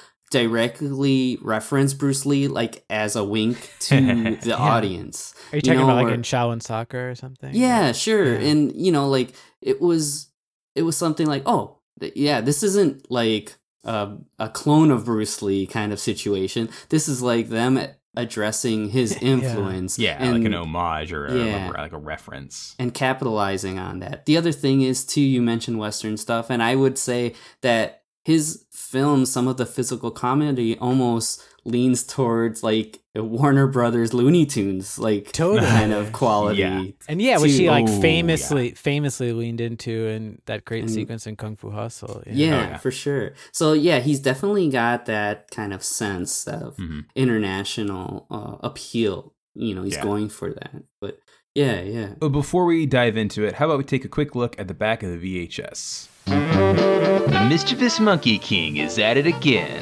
directly 0.49 1.39
reference 1.43 1.95
Bruce 1.95 2.27
Lee 2.27 2.49
like 2.49 2.85
as 2.91 3.17
a 3.17 3.25
wink 3.25 3.71
to 3.81 4.37
the 4.43 4.49
Yeah. 4.51 4.55
audience. 4.57 5.35
Are 5.53 5.57
you 5.57 5.63
talking 5.63 5.79
know, 5.79 5.85
about 5.85 5.97
like 5.97 6.05
where- 6.07 6.15
in 6.15 6.23
Shaolin 6.23 6.63
Soccer 6.63 7.11
or 7.11 7.15
something? 7.15 7.55
Yeah, 7.55 7.93
sure. 7.93 8.35
Yeah. 8.35 8.49
And 8.49 8.75
you 8.75 8.93
know, 8.93 9.09
like 9.09 9.33
it 9.61 9.81
was 9.81 10.31
it 10.75 10.83
was 10.83 10.97
something 10.97 11.27
like, 11.27 11.43
oh, 11.47 11.67
th- 11.67 11.79
yeah, 12.01 12.41
this 12.41 12.63
isn't 12.63 13.11
like 13.11 13.57
a, 13.85 14.17
a 14.39 14.49
clone 14.49 14.91
of 14.91 15.05
Bruce 15.05 15.43
Lee 15.43 15.67
kind 15.67 15.93
of 15.93 15.99
situation. 16.01 16.69
This 16.89 17.09
is 17.09 17.23
like 17.23 17.49
them 17.49 17.79
addressing 18.17 18.91
his 18.91 19.13
influence. 19.23 19.99
Yeah, 19.99 20.17
and, 20.19 20.35
like 20.39 20.45
an 20.45 20.55
homage 20.55 21.13
or 21.13 21.27
a, 21.27 21.35
Yeah. 21.37 21.71
like 21.77 21.93
a 21.93 21.99
reference. 21.99 22.75
and 22.79 22.95
capitalizing 22.95 23.79
on 23.79 23.99
that. 24.01 24.27
The 24.27 24.37
other 24.37 24.53
thing 24.53 24.83
is 24.83 25.05
too, 25.05 25.21
you 25.21 25.43
mentioned 25.43 25.79
Western 25.79 26.17
stuff, 26.17 26.51
and 26.51 26.63
I 26.63 26.77
would 26.77 26.97
say 26.99 27.35
that 27.63 28.03
his 28.25 28.65
film, 28.73 29.27
some 29.27 29.49
of 29.49 29.57
the 29.59 29.67
physical 29.67 30.11
comedy 30.11 30.79
almost 30.79 31.43
leans 31.65 32.05
towards 32.05 32.63
like 32.63 33.01
Warner 33.17 33.67
Brothers 33.69 34.13
Looney 34.13 34.45
Tunes, 34.47 34.99
like 34.99 35.31
Totally. 35.33 35.67
kind 35.67 35.93
of 35.93 36.13
quality. 36.21 36.59
Yeah. 36.61 36.85
And 37.09 37.23
yeah, 37.23 37.39
which 37.39 37.53
he 37.53 37.65
to- 37.65 37.71
like 37.71 37.87
Oh, 37.89 38.01
famously 38.01 38.71
famously 38.73 39.33
leaned 39.33 39.61
into 39.61 40.09
in 40.09 40.41
that 40.47 40.65
great 40.65 40.83
And- 40.85 40.91
sequence 40.93 41.27
in 41.27 41.37
Kung 41.37 41.55
Fu 41.57 41.71
Hustle. 41.71 42.23
Yeah, 42.27 42.47
Oh, 42.47 42.59
yeah. 42.71 42.77
for 42.79 42.91
sure. 42.91 43.33
So 43.53 43.73
yeah, 43.73 44.01
he's 44.01 44.19
definitely 44.21 44.69
got 44.69 45.07
that 45.07 45.51
kind 45.51 45.73
of 45.73 45.85
sense 45.85 46.47
of 46.49 46.77
Mhm. 46.77 47.05
international 47.15 48.27
uh, 48.31 48.57
appeal. 48.67 49.33
You 49.55 49.75
know, 49.75 49.83
he's 49.85 49.95
Yeah. 49.95 50.03
going 50.03 50.29
for 50.29 50.53
that. 50.53 50.83
But 51.01 51.21
yeah, 51.55 51.81
yeah. 51.83 52.09
But 52.19 52.31
before 52.31 52.65
we 52.65 52.85
dive 52.87 53.17
into 53.17 53.45
it, 53.45 53.55
how 53.55 53.67
about 53.67 53.79
we 53.79 53.85
take 53.85 54.05
a 54.05 54.09
quick 54.09 54.35
look 54.35 54.59
at 54.59 54.67
the 54.67 54.75
back 54.75 55.05
of 55.05 55.11
the 55.13 55.17
VHS? 55.47 56.09
The 56.27 57.47
mischievous 57.49 58.01
Monkey 58.01 58.39
King 58.39 58.79
is 58.79 58.99
at 58.99 59.17
it 59.17 59.27
again. 59.27 59.81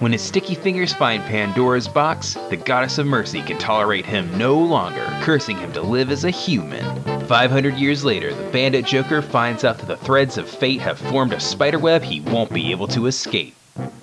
When 0.00 0.12
his 0.12 0.22
sticky 0.22 0.54
fingers 0.54 0.92
find 0.92 1.22
Pandora's 1.24 1.88
box, 1.88 2.34
the 2.50 2.56
goddess 2.56 2.98
of 2.98 3.06
mercy 3.06 3.42
can 3.42 3.58
tolerate 3.58 4.04
him 4.04 4.36
no 4.36 4.58
longer, 4.58 5.06
cursing 5.22 5.56
him 5.58 5.72
to 5.72 5.82
live 5.82 6.10
as 6.10 6.24
a 6.24 6.30
human. 6.30 6.84
500 7.26 7.74
years 7.76 8.04
later, 8.04 8.34
the 8.34 8.50
bandit 8.50 8.84
Joker 8.84 9.22
finds 9.22 9.64
out 9.64 9.78
that 9.78 9.86
the 9.86 9.96
threads 9.96 10.38
of 10.38 10.48
fate 10.48 10.80
have 10.80 10.98
formed 10.98 11.32
a 11.32 11.40
spiderweb 11.40 12.02
he 12.02 12.20
won't 12.20 12.52
be 12.52 12.70
able 12.70 12.88
to 12.88 13.06
escape. 13.06 13.54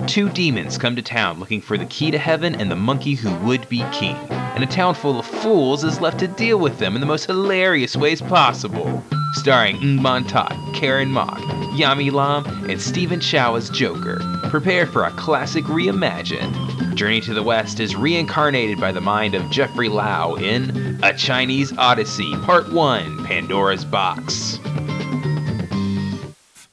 Two 0.07 0.29
demons 0.29 0.77
come 0.77 0.95
to 0.95 1.01
town 1.01 1.39
looking 1.39 1.61
for 1.61 1.77
the 1.77 1.85
key 1.85 2.09
to 2.09 2.17
heaven 2.17 2.55
and 2.55 2.71
the 2.71 2.75
monkey 2.75 3.13
who 3.13 3.31
would 3.45 3.69
be 3.69 3.85
king. 3.91 4.15
And 4.31 4.63
a 4.63 4.67
town 4.67 4.95
full 4.95 5.19
of 5.19 5.25
fools 5.25 5.83
is 5.83 6.01
left 6.01 6.19
to 6.19 6.27
deal 6.27 6.57
with 6.57 6.79
them 6.79 6.95
in 6.95 7.01
the 7.01 7.07
most 7.07 7.25
hilarious 7.25 7.95
ways 7.95 8.21
possible. 8.21 9.03
Starring 9.33 10.01
Tat, 10.25 10.57
Karen 10.73 11.11
Mok, 11.11 11.37
Yammie 11.75 12.11
Lam, 12.11 12.45
and 12.69 12.81
Stephen 12.81 13.19
Chow 13.19 13.55
as 13.55 13.69
Joker. 13.69 14.19
Prepare 14.49 14.87
for 14.87 15.03
a 15.03 15.11
classic 15.11 15.63
reimagined. 15.65 16.95
Journey 16.95 17.21
to 17.21 17.33
the 17.33 17.43
West 17.43 17.79
is 17.79 17.95
reincarnated 17.95 18.79
by 18.79 18.91
the 18.91 19.01
mind 19.01 19.35
of 19.35 19.49
Jeffrey 19.51 19.87
Lau 19.87 20.35
in 20.35 20.99
A 21.03 21.15
Chinese 21.15 21.71
Odyssey, 21.77 22.33
Part 22.41 22.73
1 22.73 23.25
Pandora's 23.25 23.85
Box. 23.85 24.59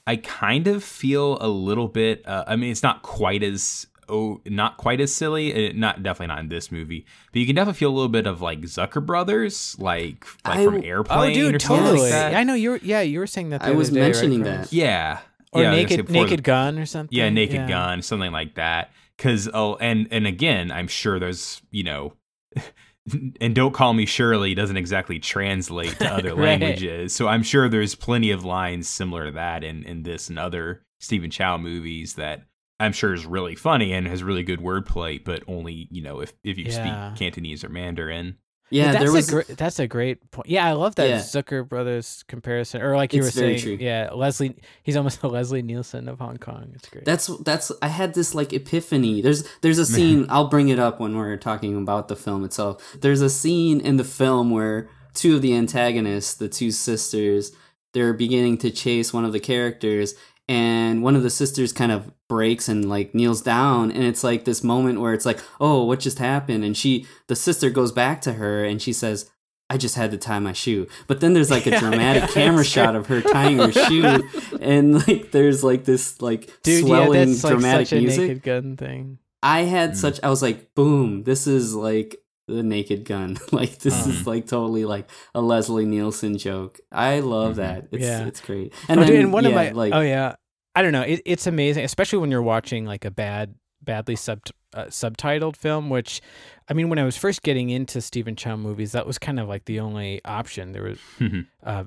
I 0.07 0.17
kind 0.17 0.67
of 0.67 0.83
feel 0.83 1.39
a 1.41 1.49
little 1.49 1.89
bit. 1.89 2.27
Uh, 2.27 2.45
I 2.47 2.57
mean, 2.57 2.71
it's 2.71 2.83
not 2.83 3.03
quite 3.03 3.43
as 3.43 3.87
oh, 4.09 4.41
not 4.47 4.77
quite 4.77 5.01
as 5.01 5.15
silly. 5.15 5.73
Not 5.75 6.03
definitely 6.03 6.29
not 6.35 6.39
in 6.41 6.49
this 6.49 6.71
movie, 6.73 7.07
but 7.33 7.39
you 7.41 7.47
can 7.47 7.55
definitely 7.57 7.79
feel 7.79 7.91
a 7.91 7.95
little 7.97 8.09
bit 8.09 8.27
of 8.27 8.41
like 8.41 8.61
Zucker 8.63 9.05
Brothers, 9.05 9.77
like 9.79 10.25
like 10.45 10.59
I- 10.59 10.65
from 10.65 10.83
Airplane. 10.85 11.31
Oh, 11.31 11.35
dude, 11.35 11.55
or 11.55 11.59
totally. 11.59 12.01
Like 12.01 12.11
that. 12.11 12.35
I 12.35 12.45
know 12.45 12.55
you're. 12.55 12.79
Yeah, 12.79 13.01
you 13.01 13.19
were 13.19 13.27
saying 13.27 13.51
that. 13.51 13.61
The 13.61 13.67
I 13.67 13.69
other 13.71 13.79
was 13.79 13.91
day, 13.91 14.01
mentioning 14.01 14.43
Carlos? 14.45 14.71
that. 14.71 14.77
Yeah, 14.77 15.19
Or 15.53 15.63
yeah, 15.63 15.69
I 15.69 15.71
was 15.73 15.79
gonna 15.79 15.89
say 15.89 15.97
naked, 15.97 16.07
the- 16.09 16.13
naked 16.13 16.43
gun 16.45 16.79
or 16.79 16.87
something. 16.87 17.17
Yeah, 17.17 17.29
Naked 17.31 17.69
Gun, 17.69 18.03
something 18.03 18.33
like 18.33 18.55
that. 18.57 18.91
Because 19.17 19.49
oh, 19.55 19.77
and 19.77 20.09
and 20.11 20.27
again, 20.27 20.71
I'm 20.71 20.89
sure 20.89 21.19
there's 21.19 21.63
you 21.71 21.85
know, 21.85 22.13
and 23.41 23.55
don't 23.55 23.73
call 23.73 23.93
me 23.95 24.05
Shirley 24.07 24.55
doesn't 24.55 24.77
exactly 24.77 25.19
translate 25.19 25.99
to 25.99 26.13
other 26.13 26.31
Right. 26.35 26.61
languages. 26.61 27.15
So 27.15 27.29
I'm 27.29 27.43
sure 27.43 27.69
there's 27.69 27.95
plenty 27.95 28.31
of 28.31 28.45
lines 28.45 28.89
similar 28.89 29.27
to 29.27 29.33
that 29.33 29.65
in 29.65 29.83
in 29.85 30.03
this 30.03 30.29
and 30.29 30.39
other 30.39 30.83
Stephen 31.01 31.31
Chow 31.31 31.57
movies 31.57 32.15
that 32.15 32.43
I'm 32.79 32.93
sure 32.93 33.15
is 33.15 33.25
really 33.27 33.55
funny 33.55 33.93
and 33.93 34.07
has 34.07 34.23
really 34.23 34.43
good 34.43 34.61
wordplay, 34.61 35.23
but 35.23 35.43
only 35.49 35.89
you 35.91 36.03
know 36.03 36.21
if 36.21 36.33
if 36.45 36.59
you 36.59 36.67
Yeah. 36.69 37.11
speak 37.15 37.19
Cantonese 37.19 37.65
or 37.65 37.69
Mandarin. 37.69 38.37
Yeah, 38.69 38.91
that's 38.91 39.05
there 39.05 39.13
was. 39.13 39.29
a 39.29 39.33
gr- 39.33 39.53
that's 39.55 39.79
a 39.79 39.87
great 39.87 40.29
point. 40.33 40.49
Yeah, 40.49 40.67
I 40.67 40.73
love 40.73 40.97
that 40.97 41.09
Yeah. 41.09 41.19
Zucker 41.21 41.67
brothers 41.67 42.25
comparison, 42.27 42.83
or 42.83 42.97
like 42.97 43.13
you 43.15 43.21
It's 43.23 43.29
were 43.37 43.41
saying, 43.41 43.61
true. 43.61 43.77
yeah, 43.81 44.11
Leslie. 44.13 44.57
He's 44.83 44.97
almost 44.97 45.21
a 45.23 45.29
Leslie 45.29 45.63
Nielsen 45.63 46.09
of 46.09 46.19
Hong 46.19 46.37
Kong. 46.39 46.73
It's 46.75 46.89
great. 46.89 47.05
That's 47.05 47.29
that's 47.45 47.71
I 47.81 47.87
had 47.89 48.15
this 48.15 48.35
like 48.35 48.53
epiphany. 48.53 49.23
There's 49.23 49.45
there's 49.63 49.79
a 49.79 49.87
scene 49.95 50.27
I'll 50.29 50.49
bring 50.49 50.69
it 50.69 50.81
up 50.81 50.99
when 50.99 51.17
we're 51.17 51.37
talking 51.37 51.77
about 51.77 52.09
the 52.09 52.17
film 52.17 52.45
itself. 52.45 52.83
There's 53.01 53.21
a 53.23 53.31
scene 53.31 53.81
in 53.81 53.99
the 53.99 54.05
film 54.05 54.51
where 54.51 54.89
two 55.15 55.37
of 55.37 55.43
the 55.43 55.55
antagonists, 55.55 56.35
the 56.35 56.49
two 56.49 56.73
sisters, 56.73 57.53
they're 57.95 58.13
beginning 58.13 58.59
to 58.59 58.71
chase 58.73 59.13
one 59.13 59.25
of 59.25 59.33
the 59.33 59.41
characters 59.41 60.15
and 60.49 61.03
one 61.03 61.17
of 61.17 61.23
the 61.23 61.31
sisters 61.31 61.73
kind 61.73 61.91
of 61.93 62.13
breaks 62.29 62.69
and 62.69 62.89
like 62.89 63.15
kneels 63.15 63.41
down 63.43 63.91
and 63.91 64.03
it's 64.05 64.23
like 64.25 64.45
this 64.45 64.63
moment 64.65 65.01
where 65.01 65.13
it's 65.15 65.27
like, 65.27 65.41
"Oh, 65.61 65.85
what 65.85 66.01
just 66.01 66.19
happened?" 66.19 66.65
and 66.65 66.77
she 66.77 67.07
the 67.29 67.37
sister 67.37 67.71
goes 67.71 67.93
back 67.93 68.21
to 68.23 68.35
her 68.35 68.65
and 68.65 68.81
she 68.81 68.93
says, 68.93 69.31
I 69.69 69.77
just 69.79 69.97
had 69.97 70.13
to 70.13 70.17
tie 70.17 70.39
my 70.39 70.53
shoe. 70.53 70.87
But 71.09 71.19
then 71.21 71.33
there's 71.35 71.51
like 71.51 71.67
a 71.67 71.77
dramatic 71.81 72.23
yeah, 72.23 72.29
camera 72.29 72.59
that's 72.59 72.69
shot 72.69 72.95
of 72.95 73.07
her 73.09 73.21
tying 73.21 73.59
her 73.59 73.73
shoe 73.73 74.29
and 74.61 74.95
like 75.09 75.33
there's 75.33 75.65
like 75.65 75.85
this 75.85 76.23
like 76.23 76.51
Dude, 76.63 76.85
swelling 76.87 77.19
yeah, 77.21 77.25
that's 77.27 77.43
like 77.45 77.53
dramatic 77.55 77.87
such 77.89 77.99
a 77.99 78.01
music. 78.01 78.21
Naked 78.29 78.43
Gun 78.45 78.77
thing. 78.77 79.19
I 79.43 79.63
had 79.63 79.91
Mm. 79.93 79.97
such 79.97 80.21
I 80.23 80.29
was 80.31 80.41
like, 80.43 80.75
boom, 80.75 81.25
this 81.25 81.47
is 81.49 81.75
like 81.75 82.17
the 82.49 82.63
naked 82.63 83.05
gun. 83.05 83.37
like 83.53 83.79
this 83.79 84.07
is 84.07 84.27
like 84.27 84.47
totally 84.47 84.85
like 84.85 85.09
a 85.35 85.41
Leslie 85.41 85.85
Nielsen 85.87 86.39
joke. 86.39 86.79
I 86.93 87.21
love 87.21 87.55
Mhm. 87.55 87.57
that. 87.57 87.89
It's 87.93 88.05
Yeah. 88.05 88.27
it's 88.27 88.41
great. 88.41 88.73
And, 88.89 88.99
And 88.99 89.01
oh, 89.01 89.03
then 89.05 89.13
dude, 89.13 89.21
and 89.25 89.33
one 89.33 89.45
yeah, 89.45 89.51
of 89.51 89.55
my 89.57 89.71
like 89.71 89.93
oh 89.95 90.01
yeah, 90.01 90.37
I 90.75 90.83
don't 90.83 90.93
know. 90.93 91.03
It, 91.03 91.23
it's 91.25 91.47
amazing, 91.47 91.85
especially 91.85 92.19
when 92.21 92.31
you're 92.31 92.43
watching 92.43 92.85
like 92.85 93.05
a 93.05 93.11
bad, 93.11 93.55
badly 93.83 94.15
sub 94.17 94.41
uh, 94.75 94.85
subtitled 94.87 95.57
film. 95.57 95.89
Which, 95.91 96.21
I 96.69 96.75
mean, 96.75 96.89
when 96.91 96.99
I 96.99 97.05
was 97.05 97.17
first 97.17 97.43
getting 97.43 97.71
into 97.71 98.01
Stephen 98.03 98.37
Chow 98.37 98.57
movies, 98.57 98.93
that 98.93 99.07
was 99.07 99.19
kind 99.19 99.41
of 99.41 99.49
like 99.49 99.65
the 99.65 99.81
only 99.81 100.21
option. 100.25 100.73
There 100.73 100.83
was 100.83 100.99
uh, 101.65 101.85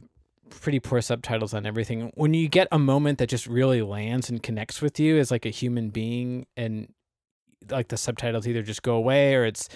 pretty 0.49 0.79
poor 0.79 0.99
subtitles 1.01 1.53
on 1.53 1.65
everything. 1.67 2.11
When 2.15 2.33
you 2.33 2.49
get 2.49 2.67
a 2.71 2.79
moment 2.79 3.19
that 3.19 3.27
just 3.29 3.45
really 3.47 3.81
lands 3.83 4.29
and 4.29 4.41
connects 4.41 4.81
with 4.81 4.99
you 4.99 5.17
as 5.19 5.29
like 5.29 5.45
a 5.45 5.49
human 5.51 5.89
being, 5.89 6.47
and 6.57 6.91
like 7.69 7.89
the 7.89 7.97
subtitles 7.97 8.47
either 8.47 8.63
just 8.63 8.81
go 8.81 8.95
away 8.95 9.35
or 9.35 9.45
it's 9.45 9.69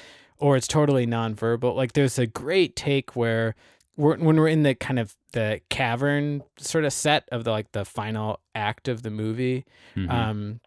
or 0.44 0.58
it's 0.58 0.68
totally 0.68 1.08
nonverbal. 1.08 1.74
Like 1.74 1.94
there's 1.94 2.20
a 2.20 2.28
great 2.28 2.76
take 2.76 3.16
where 3.16 3.56
we're, 3.96 4.18
when 4.18 4.36
we're 4.36 4.50
in 4.50 4.64
the 4.64 4.76
kind 4.76 5.00
of 5.00 5.16
the 5.32 5.62
cavern 5.70 6.44
sort 6.58 6.84
of 6.84 6.92
set 6.92 7.30
of 7.32 7.46
the 7.46 7.52
like 7.52 7.72
the 7.72 7.86
final 7.86 8.42
act 8.54 8.90
of 8.90 9.04
the 9.04 9.10
movie, 9.10 9.64
Mhm. 9.96 10.10
um, 10.12 10.60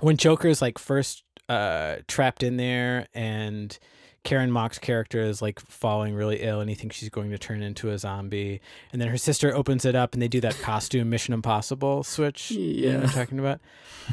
when 0.00 0.16
Joker's 0.16 0.60
like 0.60 0.76
first 0.76 1.22
uh, 1.48 1.96
trapped 2.08 2.42
in 2.42 2.56
there 2.56 3.06
and 3.14 3.78
Karen 4.24 4.50
Mok's 4.50 4.78
character 4.78 5.20
is 5.20 5.40
like 5.42 5.60
falling 5.60 6.14
really 6.14 6.42
ill 6.42 6.60
and 6.60 6.68
he 6.68 6.74
thinks 6.74 6.96
she's 6.96 7.08
going 7.10 7.30
to 7.30 7.38
turn 7.38 7.62
into 7.62 7.90
a 7.90 7.98
zombie. 7.98 8.60
And 8.92 9.00
then 9.00 9.08
her 9.08 9.18
sister 9.18 9.54
opens 9.54 9.84
it 9.84 9.94
up 9.94 10.14
and 10.14 10.22
they 10.22 10.28
do 10.28 10.40
that 10.40 10.58
costume 10.60 11.10
Mission 11.10 11.32
Impossible 11.34 12.02
switch. 12.04 12.50
You 12.50 12.92
know 12.92 12.98
what 13.00 13.06
I'm 13.08 13.12
talking 13.14 13.38
about? 13.38 13.60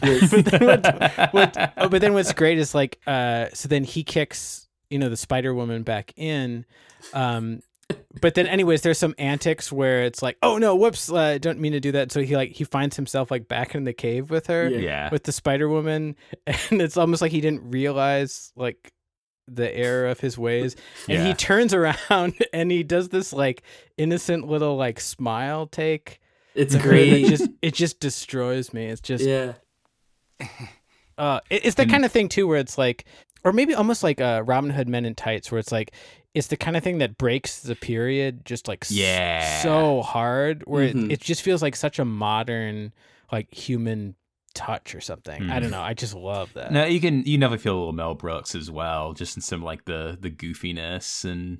Yes. 0.03 0.29
but, 0.31 0.45
then 0.45 0.65
what, 0.65 1.33
what, 1.33 1.73
oh, 1.77 1.89
but 1.89 2.01
then 2.01 2.13
what's 2.13 2.33
great 2.33 2.57
is 2.59 2.75
like, 2.75 2.99
uh, 3.07 3.47
so 3.53 3.67
then 3.67 3.83
he 3.83 4.03
kicks, 4.03 4.67
you 4.89 4.99
know, 4.99 5.09
the 5.09 5.17
Spider 5.17 5.53
Woman 5.53 5.83
back 5.83 6.13
in. 6.17 6.65
Um, 7.13 7.61
but 8.21 8.35
then 8.35 8.45
anyways 8.47 8.81
there's 8.81 8.97
some 8.99 9.15
antics 9.17 9.71
where 9.71 10.03
it's 10.03 10.21
like 10.21 10.37
oh 10.43 10.57
no 10.59 10.75
whoops 10.75 11.11
uh, 11.11 11.37
don't 11.39 11.59
mean 11.59 11.71
to 11.71 11.79
do 11.79 11.91
that 11.93 12.11
so 12.11 12.21
he 12.21 12.35
like 12.35 12.51
he 12.51 12.63
finds 12.63 12.95
himself 12.95 13.31
like 13.31 13.47
back 13.47 13.73
in 13.73 13.83
the 13.83 13.93
cave 13.93 14.29
with 14.29 14.45
her 14.47 14.67
Yeah. 14.67 14.77
yeah. 14.79 15.09
with 15.11 15.23
the 15.23 15.31
Spider 15.31 15.67
Woman, 15.69 16.15
and 16.47 16.81
it's 16.81 16.97
almost 16.97 17.21
like 17.21 17.31
he 17.31 17.41
didn't 17.41 17.71
realize 17.71 18.51
like 18.55 18.91
the 19.47 19.75
error 19.75 20.07
of 20.07 20.19
his 20.19 20.37
ways, 20.37 20.75
and 21.07 21.25
he 21.25 21.33
turns 21.33 21.73
around 21.73 22.35
and 22.53 22.69
he 22.71 22.83
does 22.83 23.09
this 23.09 23.33
like 23.33 23.63
innocent 23.97 24.47
little 24.47 24.75
like 24.75 24.99
smile 24.99 25.65
take. 25.65 26.19
it's 26.53 26.73
to 26.73 26.79
her 26.79 26.89
that 26.89 26.89
great. 26.89 27.25
just 27.27 27.49
it 27.61 27.73
just 27.73 27.99
destroys 27.99 28.71
me. 28.73 28.85
It's 28.85 29.01
just 29.01 29.23
yeah. 29.25 29.53
uh, 31.17 31.39
it- 31.49 31.65
it's 31.65 31.75
the 31.75 31.83
And- 31.83 31.91
kind 31.91 32.05
of 32.05 32.11
thing 32.11 32.29
too 32.29 32.47
where 32.47 32.57
it's 32.59 32.77
like, 32.77 33.05
or 33.43 33.53
maybe 33.53 33.73
almost 33.73 34.03
like 34.03 34.19
uh, 34.21 34.43
Robin 34.45 34.69
Hood 34.69 34.87
Men 34.87 35.05
in 35.05 35.15
Tights, 35.15 35.51
where 35.51 35.59
it's 35.59 35.71
like 35.71 35.91
it's 36.33 36.47
the 36.47 36.57
kind 36.57 36.77
of 36.77 36.83
thing 36.83 36.99
that 36.99 37.17
breaks 37.17 37.59
the 37.61 37.75
period 37.75 38.45
just 38.45 38.67
like 38.67 38.83
s- 38.85 38.91
Yeah. 38.91 39.61
so 39.63 40.01
hard, 40.01 40.63
where 40.67 40.87
Mhm. 40.87 41.05
it, 41.05 41.13
it 41.13 41.19
just 41.21 41.41
feels 41.41 41.61
like 41.61 41.75
such 41.75 41.97
a 41.99 42.05
modern 42.05 42.93
like 43.31 43.53
human 43.53 44.15
touch 44.53 44.93
or 44.95 45.01
something. 45.01 45.49
I 45.49 45.57
Mhm. 45.57 45.61
don't 45.61 45.71
know. 45.71 45.81
I 45.81 45.93
just 45.93 46.13
love 46.15 46.53
that. 46.53 46.71
No, 46.71 46.85
you 46.85 46.99
can 46.99 47.23
you 47.25 47.37
definitely 47.37 47.63
feel 47.63 47.75
a 47.75 47.79
little 47.79 47.93
Mel 47.93 48.15
Brooks 48.15 48.55
as 48.55 48.69
well, 48.69 49.13
just 49.13 49.35
in 49.37 49.41
some 49.41 49.61
like 49.63 49.85
the 49.85 50.17
the 50.19 50.29
goofiness 50.31 51.23
and 51.25 51.59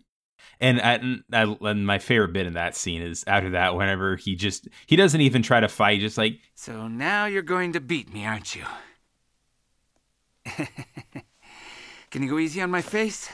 and 0.61 0.81
I, 0.81 0.93
and 0.95 1.23
I, 1.31 1.55
and 1.69 1.85
my 1.85 1.99
favorite 1.99 2.33
bit 2.33 2.45
in 2.47 2.53
that 2.53 2.75
scene 2.75 3.01
is 3.01 3.23
after 3.27 3.51
that 3.51 3.75
whenever 3.75 4.15
he 4.17 4.35
just 4.35 4.67
he 4.87 4.95
doesn't 4.95 5.21
even 5.21 5.41
try 5.41 5.59
to 5.59 5.67
fight, 5.67 5.99
just 6.01 6.17
like 6.17 6.39
So 6.55 6.87
now 6.87 7.25
you're 7.25 7.41
going 7.41 7.73
to 7.73 7.79
beat 7.79 8.11
me, 8.13 8.25
aren't 8.25 8.55
you? 8.55 8.63
Can 12.11 12.23
you 12.23 12.29
go 12.29 12.39
easy 12.39 12.61
on 12.61 12.71
my 12.71 12.81
face? 12.81 13.29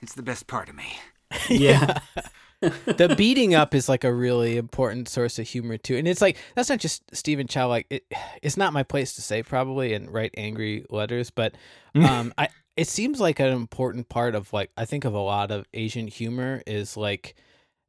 It's 0.00 0.14
the 0.14 0.22
best 0.22 0.46
part 0.46 0.68
of 0.68 0.74
me. 0.74 0.98
Yeah. 1.50 1.98
the 2.60 3.14
beating 3.16 3.54
up 3.54 3.74
is 3.74 3.88
like 3.88 4.04
a 4.04 4.12
really 4.12 4.56
important 4.56 5.08
source 5.08 5.38
of 5.38 5.46
humor 5.46 5.76
too 5.76 5.96
and 5.96 6.08
it's 6.08 6.22
like 6.22 6.38
that's 6.54 6.70
not 6.70 6.78
just 6.78 7.02
stephen 7.14 7.46
chow 7.46 7.68
like 7.68 7.86
it, 7.90 8.04
it's 8.42 8.56
not 8.56 8.72
my 8.72 8.82
place 8.82 9.14
to 9.14 9.20
say 9.20 9.42
probably 9.42 9.92
and 9.92 10.10
write 10.10 10.32
angry 10.38 10.86
letters 10.88 11.28
but 11.30 11.54
um 11.96 12.32
i 12.38 12.48
it 12.76 12.88
seems 12.88 13.20
like 13.20 13.40
an 13.40 13.48
important 13.48 14.08
part 14.08 14.34
of 14.34 14.50
like 14.54 14.70
i 14.78 14.86
think 14.86 15.04
of 15.04 15.12
a 15.12 15.18
lot 15.18 15.50
of 15.50 15.66
asian 15.74 16.06
humor 16.06 16.62
is 16.66 16.96
like 16.96 17.34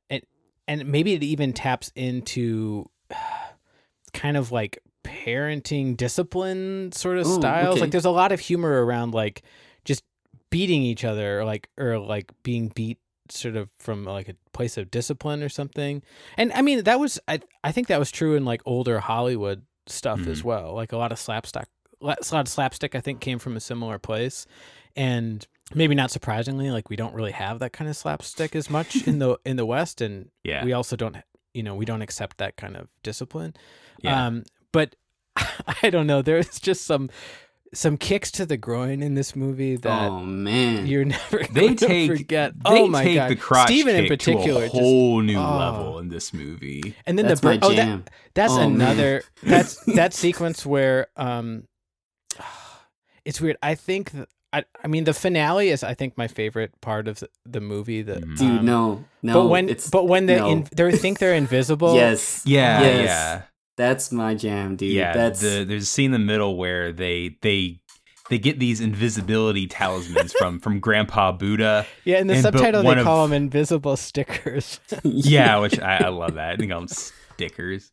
and 0.10 0.22
and 0.68 0.86
maybe 0.86 1.14
it 1.14 1.24
even 1.24 1.54
taps 1.54 1.92
into 1.96 2.90
kind 4.14 4.36
of 4.36 4.52
like 4.52 4.80
parenting 5.08 5.96
discipline 5.96 6.92
sort 6.92 7.18
of 7.18 7.26
Ooh, 7.26 7.36
styles 7.36 7.74
okay. 7.74 7.82
like 7.82 7.92
there's 7.92 8.06
a 8.06 8.10
lot 8.12 8.32
of 8.32 8.40
humor 8.40 8.86
around 8.86 9.14
like 9.14 9.44
just 9.86 10.04
beating 10.50 10.82
each 10.84 11.04
other 11.04 11.40
or 11.40 11.46
like 11.46 11.70
or 11.78 11.98
like 11.98 12.32
being 12.44 12.70
beat 12.70 13.00
sort 13.30 13.56
of 13.56 13.70
from 13.78 14.04
like 14.04 14.30
a 14.30 14.36
place 14.54 14.78
of 14.78 14.92
discipline 14.92 15.44
or 15.44 15.50
something. 15.50 16.02
And 16.38 16.52
I 16.54 16.62
mean 16.62 16.84
that 16.84 17.00
was 17.00 17.20
I 17.28 17.40
I 17.64 17.72
think 17.72 17.88
that 17.88 18.00
was 18.00 18.12
true 18.12 18.36
in 18.36 18.46
like 18.46 18.62
older 18.66 19.00
Hollywood 19.00 19.64
stuff 19.88 20.28
as 20.28 20.44
well. 20.44 20.74
Like 20.74 20.92
a 20.92 20.98
lot 20.98 21.12
of 21.12 21.20
slapstick 21.20 21.68
a 22.02 22.06
lot 22.06 22.20
of 22.34 22.48
slapstick 22.48 22.96
I 22.96 23.02
think 23.02 23.20
came 23.20 23.40
from 23.40 23.56
a 23.58 23.60
similar 23.60 24.00
place. 24.00 24.46
And 24.96 25.46
maybe 25.74 25.96
not 25.96 26.12
surprisingly 26.12 26.72
like 26.72 26.90
we 26.90 26.96
don't 26.96 27.14
really 27.14 27.34
have 27.34 27.60
that 27.60 27.74
kind 27.74 27.90
of 27.90 27.96
slapstick 27.96 28.56
as 28.56 28.70
much 28.70 29.08
in 29.08 29.20
the 29.24 29.38
in 29.46 29.58
the 29.58 29.66
west 29.66 30.02
and 30.02 30.30
yeah, 30.44 30.64
we 30.64 30.74
also 30.74 30.96
don't 30.96 31.18
you 31.54 31.64
know 31.64 31.76
we 31.76 31.86
don't 31.86 32.02
accept 32.02 32.38
that 32.38 32.56
kind 32.58 32.78
of 32.78 32.88
discipline. 33.04 33.54
yeah. 34.02 34.28
Um 34.28 34.44
but 34.72 34.96
I 35.84 35.90
don't 35.90 36.08
know 36.08 36.22
there's 36.22 36.60
just 36.60 36.86
some 36.86 37.10
some 37.74 37.98
kicks 37.98 38.32
to 38.32 38.46
the 38.46 38.56
groin 38.56 39.04
in 39.04 39.14
this 39.16 39.36
movie 39.36 39.76
that 39.76 40.10
oh 40.10 40.22
man. 40.22 40.88
you're 40.88 41.04
never 41.18 41.40
they 41.52 41.68
going 41.68 41.76
to 41.76 41.88
take 41.88 42.10
forget. 42.10 42.54
They 42.54 42.60
oh 42.82 42.88
my 42.88 43.04
take 43.04 43.16
god, 43.16 43.32
the 43.32 43.36
crotch 43.36 43.68
Steven 43.68 43.96
in 43.96 44.08
particular. 44.08 44.62
to 44.62 44.66
a 44.66 44.70
just- 44.70 44.74
whole 44.80 45.22
new 45.22 45.38
oh. 45.38 45.58
level 45.58 46.00
in 46.00 46.08
this 46.08 46.34
movie. 46.34 46.96
and 47.06 47.18
then 47.20 47.28
That's 47.28 47.42
the 47.42 47.48
my 47.48 47.58
bur- 47.58 47.66
oh, 47.68 47.74
that- 47.76 48.10
that's 48.34 48.54
Oh, 48.54 48.62
another. 48.62 49.24
That's 49.44 49.76
that 49.96 50.14
sequence 50.14 50.66
where 50.66 51.08
um, 51.18 51.64
it's 53.26 53.42
weird. 53.42 53.58
I 53.62 53.76
think. 53.76 54.12
I, 54.54 54.64
I 54.82 54.88
mean, 54.88 55.04
the 55.04 55.14
finale 55.14 55.70
is, 55.70 55.84
I 55.84 55.94
think, 55.94 56.18
my 56.18 56.30
favorite 56.30 56.72
part 56.80 57.10
of 57.10 57.20
the, 57.20 57.30
the 57.46 57.60
movie. 57.60 58.02
That 58.02 58.24
Mhm. 58.24 58.38
Dude, 58.38 58.60
um, 58.60 58.66
no. 58.66 59.06
No. 59.22 59.34
but 59.44 59.50
when 59.50 59.68
it's 59.70 59.90
but 59.90 60.08
when 60.08 60.26
they 60.26 60.38
no. 60.38 60.50
in, 60.50 60.68
they 60.72 60.92
think 60.94 61.20
they're 61.20 61.34
invisible. 61.36 61.96
Yes. 61.96 62.44
Yeah, 62.46 62.82
Yes. 62.82 63.06
yeah. 63.06 63.42
That's 63.78 64.12
my 64.12 64.36
jam, 64.36 64.76
dude. 64.76 64.92
yeah 64.92 65.14
That's 65.14 65.40
the, 65.40 65.64
there's 65.64 65.84
a 65.84 65.86
scene 65.86 66.06
in 66.14 66.20
the 66.20 66.20
middle 66.20 66.58
where 66.58 66.92
they 66.92 67.38
they 67.42 67.80
they 68.30 68.38
get 68.40 68.60
these 68.60 68.82
invisibility 68.82 69.68
talismans 69.68 70.34
from 70.34 70.60
from 70.60 70.80
Grandpa 70.82 71.32
Buddha. 71.32 71.86
Yeah, 72.04 72.18
in 72.20 72.28
the 72.28 72.34
And- 72.34 72.44
subtitle 72.44 72.84
one 72.84 72.96
they 72.98 73.02
of- 73.02 73.06
call 73.06 73.26
them 73.28 73.34
invisible 73.34 73.96
stickers. 73.96 74.80
Yeah, 75.04 75.58
which 75.64 75.80
I, 75.80 75.98
I 76.06 76.08
love 76.10 76.34
that. 76.34 76.52
I 76.54 76.56
think 76.58 76.72
I'm 76.74 76.88
stickers, 76.90 77.92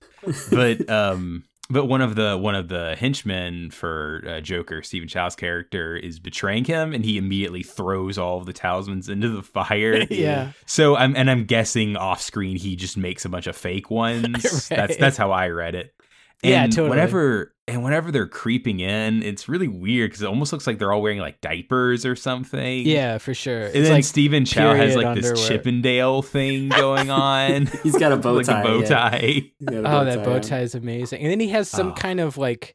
but 0.50 0.88
um, 0.90 1.44
but 1.70 1.86
one 1.86 2.02
of 2.02 2.14
the 2.14 2.36
one 2.36 2.54
of 2.54 2.68
the 2.68 2.94
henchmen 2.96 3.70
for 3.70 4.22
uh, 4.26 4.40
Joker, 4.40 4.82
Stephen 4.82 5.08
Chow's 5.08 5.34
character, 5.34 5.96
is 5.96 6.18
betraying 6.18 6.64
him, 6.64 6.92
and 6.92 7.04
he 7.04 7.16
immediately 7.16 7.62
throws 7.62 8.18
all 8.18 8.38
of 8.38 8.46
the 8.46 8.52
talismans 8.52 9.08
into 9.08 9.30
the 9.30 9.42
fire. 9.42 10.04
yeah. 10.10 10.52
So 10.66 10.96
I'm 10.96 11.16
and 11.16 11.30
I'm 11.30 11.44
guessing 11.44 11.96
off 11.96 12.20
screen 12.20 12.56
he 12.56 12.76
just 12.76 12.96
makes 12.96 13.24
a 13.24 13.28
bunch 13.28 13.46
of 13.46 13.56
fake 13.56 13.90
ones. 13.90 14.68
That's 14.74 14.96
that's 14.96 15.16
how 15.16 15.30
I 15.30 15.48
read 15.48 15.74
it. 15.74 15.94
And 16.42 16.50
Yeah, 16.50 16.66
totally. 16.66 16.90
Whenever 16.90 17.54
and 17.66 17.82
whenever 17.82 18.12
they're 18.12 18.26
creeping 18.28 18.80
in, 18.80 19.22
it's 19.22 19.48
really 19.48 19.68
weird 19.68 20.10
because 20.10 20.20
it 20.22 20.26
almost 20.26 20.52
looks 20.52 20.66
like 20.66 20.78
they're 20.78 20.92
all 20.92 21.00
wearing 21.00 21.18
like 21.18 21.40
diapers 21.40 22.04
or 22.04 22.14
something. 22.14 22.86
Yeah, 22.86 23.16
for 23.16 23.32
sure. 23.32 23.60
And 23.66 23.74
it's 23.76 23.84
then 23.88 23.92
like 23.92 24.04
Stephen 24.04 24.44
Chow 24.44 24.74
has 24.74 24.94
period 24.94 25.06
like 25.14 25.22
this. 25.22 25.48
Chippendale 25.48 26.20
thing 26.20 26.68
going 26.68 27.08
on. 27.10 27.66
He's 27.82 27.96
got 27.96 28.12
a 28.12 28.16
bow 28.18 28.34
like 28.34 28.46
tie. 28.46 28.60
a 28.60 28.64
bow 28.64 28.82
tie. 28.82 29.18
He's 29.58 29.68
got 29.70 29.74
a 29.76 29.78
Oh, 30.00 30.04
that 30.04 30.22
bow 30.24 30.34
on. 30.34 30.40
tie 30.42 30.60
is 30.60 30.74
amazing. 30.74 31.22
And 31.22 31.30
then 31.30 31.40
he 31.40 31.48
has 31.48 31.68
some 31.68 31.92
Oh. 31.92 31.94
kind 31.94 32.20
of 32.20 32.36
like 32.36 32.74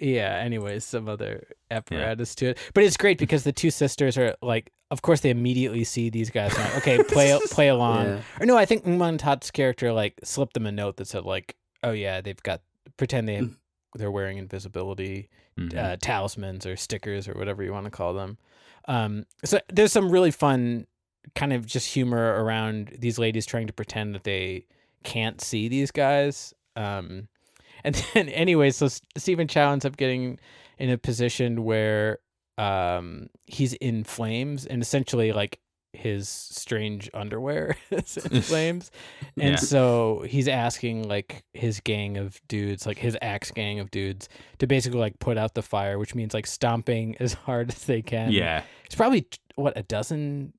yeah, 0.00 0.38
anyways, 0.42 0.84
some 0.84 1.08
other 1.08 1.46
apparatus 1.70 2.34
to 2.36 2.46
it. 2.46 2.58
But 2.74 2.82
it's 2.82 2.96
great 2.96 3.16
because 3.16 3.44
the 3.44 3.52
two 3.52 3.70
sisters 3.70 4.16
are 4.18 4.34
like 4.42 4.72
of 4.90 5.02
course 5.02 5.20
they 5.20 5.30
immediately 5.30 5.84
see 5.84 6.08
these 6.08 6.30
guys 6.30 6.56
like, 6.56 6.76
okay, 6.78 7.02
play 7.08 7.38
play 7.50 7.68
along. 7.68 8.06
Yeah. 8.06 8.20
Or 8.40 8.46
no, 8.46 8.56
I 8.56 8.64
think 8.64 8.86
Ng 8.86 8.96
Man 8.98 9.18
Tat's 9.18 9.50
character 9.50 9.92
like 9.92 10.14
slipped 10.24 10.54
them 10.54 10.64
a 10.66 10.72
note 10.72 10.96
that 10.96 11.08
said 11.08 11.24
like, 11.24 11.56
"Oh 11.82 11.92
yeah, 11.92 12.20
they've 12.22 12.42
got 12.42 12.62
pretend 12.96 13.28
they 13.28 13.38
Mm. 13.38 13.56
they're 13.96 14.10
wearing 14.10 14.38
invisibility 14.38 15.28
Mhm. 15.58 15.76
uh, 15.76 15.96
talismans 16.00 16.66
or 16.66 16.76
stickers 16.76 17.28
or 17.28 17.34
whatever 17.34 17.62
you 17.62 17.72
want 17.72 17.84
to 17.84 17.90
call 17.90 18.12
them." 18.14 18.38
Um, 18.86 19.24
so 19.44 19.60
there's 19.72 19.92
some 19.92 20.10
really 20.10 20.30
fun 20.30 20.86
kind 21.34 21.52
of 21.52 21.64
just 21.64 21.94
humor 21.94 22.42
around 22.42 22.96
these 22.98 23.18
ladies 23.18 23.46
trying 23.46 23.66
to 23.66 23.72
pretend 23.72 24.14
that 24.14 24.24
they 24.24 24.66
can't 25.04 25.40
see 25.40 25.68
these 25.68 25.90
guys. 25.90 26.52
Um, 26.76 27.28
and 27.84 27.94
then 28.14 28.28
anyway, 28.30 28.70
so 28.70 28.88
Stephen 29.16 29.46
Chow 29.48 29.72
ends 29.72 29.84
up 29.84 29.96
getting 29.96 30.38
in 30.78 30.90
a 30.90 30.98
position 30.98 31.64
where 31.64 32.18
um, 32.58 33.28
he's 33.46 33.72
in 33.74 34.04
flames 34.04 34.64
and 34.66 34.80
essentially 34.82 35.32
like 35.32 35.58
his 35.94 36.28
strange 36.28 37.08
underwear 37.14 37.76
is 37.90 38.16
in 38.16 38.40
flames. 38.42 38.90
And 39.36 39.50
Yeah. 39.52 39.56
so 39.56 40.24
he's 40.28 40.48
asking 40.48 41.08
like 41.08 41.44
his 41.52 41.80
gang 41.80 42.16
of 42.16 42.40
dudes, 42.48 42.86
like 42.86 42.98
his 42.98 43.16
axe 43.22 43.50
gang 43.50 43.80
of 43.80 43.90
dudes, 43.90 44.28
to 44.58 44.66
basically 44.66 44.98
like 45.00 45.18
put 45.18 45.38
out 45.38 45.54
the 45.54 45.62
fire, 45.62 45.98
which 45.98 46.14
means 46.14 46.34
like 46.34 46.46
stomping 46.46 47.16
as 47.20 47.34
hard 47.34 47.70
as 47.70 47.84
they 47.84 48.02
can. 48.02 48.32
Yeah. 48.32 48.62
It's 48.84 48.94
probably 48.94 49.26
what 49.56 49.76
a 49.76 49.82
dozen 49.82 50.52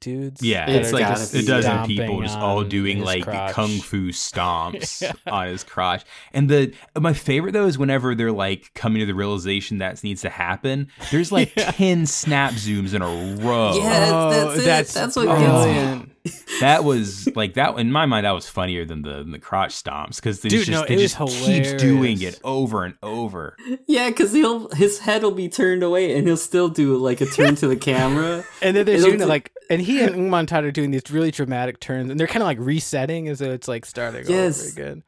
dudes. 0.00 0.42
Yeah, 0.42 0.68
it's 0.68 0.92
like 0.92 1.06
just 1.06 1.34
a 1.34 1.42
dozen 1.44 1.86
people 1.86 2.20
just 2.20 2.36
all 2.38 2.62
doing 2.64 3.00
like 3.00 3.24
crotch. 3.24 3.52
kung 3.52 3.78
fu 3.80 4.08
stomps 4.12 5.00
Yeah. 5.02 5.12
on 5.26 5.48
his 5.48 5.64
crotch. 5.64 6.04
And 6.32 6.48
the 6.50 6.74
my 6.98 7.12
favorite 7.12 7.52
though 7.52 7.66
is 7.66 7.78
whenever 7.78 8.14
they're 8.14 8.32
like 8.32 8.72
coming 8.74 9.00
to 9.00 9.06
the 9.06 9.14
realization 9.14 9.78
that 9.78 10.02
needs 10.04 10.20
to 10.22 10.28
happen. 10.30 10.88
There's 11.10 11.32
like 11.32 11.52
Yeah. 11.56 11.70
ten 11.70 12.06
snap 12.06 12.52
zooms 12.52 12.94
in 12.94 13.02
a 13.02 13.06
row. 13.42 13.74
Yeah. 13.76 14.10
Oh, 14.12 14.30
that's 14.30 14.60
it. 14.60 14.64
that's 14.64 14.94
That's 14.94 15.16
what 15.16 15.26
gets 15.28 15.66
me. 16.06 16.12
Brilliant. 16.30 16.60
That 16.60 16.84
was 16.84 17.28
like 17.36 17.54
that 17.54 17.78
in 17.78 17.92
my 17.92 18.06
mind. 18.06 18.26
That 18.26 18.32
was 18.32 18.48
funnier 18.48 18.84
than 18.84 19.02
the 19.02 19.14
than 19.18 19.30
the 19.30 19.38
crotch 19.38 19.70
stomps 19.74 20.16
because 20.16 20.40
they 20.40 20.48
Dude, 20.48 20.66
just 20.66 20.70
no, 20.70 20.86
they 20.86 20.96
just 20.96 21.16
keeps 21.18 21.72
doing 21.74 22.20
it 22.22 22.40
over 22.44 22.84
and 22.84 22.94
over. 23.02 23.56
Yeah, 23.86 24.08
because 24.08 24.32
he'll 24.32 24.68
his 24.70 25.00
head 25.00 25.22
will 25.22 25.30
be 25.32 25.48
turned 25.48 25.82
away 25.82 26.16
and 26.16 26.26
he'll 26.26 26.36
still 26.36 26.68
do 26.68 26.96
like 26.96 27.20
a 27.20 27.26
turn 27.26 27.54
to 27.56 27.68
the 27.68 27.76
camera. 27.90 28.44
And 28.62 28.76
then 28.76 28.86
they're 28.86 28.96
It'll 28.96 29.08
doing 29.10 29.20
it 29.20 29.28
like, 29.28 29.52
and 29.70 29.80
he 29.80 30.00
and 30.02 30.14
Ng 30.14 30.30
Man 30.30 30.46
Tat 30.46 30.64
are 30.64 30.70
doing 30.72 30.90
these 30.90 31.10
really 31.10 31.30
dramatic 31.30 31.80
turns, 31.80 32.10
and 32.10 32.18
they're 32.18 32.26
kind 32.26 32.42
of 32.42 32.46
like 32.46 32.58
resetting 32.60 33.28
as 33.28 33.38
though 33.40 33.50
it's 33.52 33.68
like 33.68 33.84
starting 33.84 34.24
Yes. 34.28 34.60
over 34.62 34.80
again. 34.80 35.02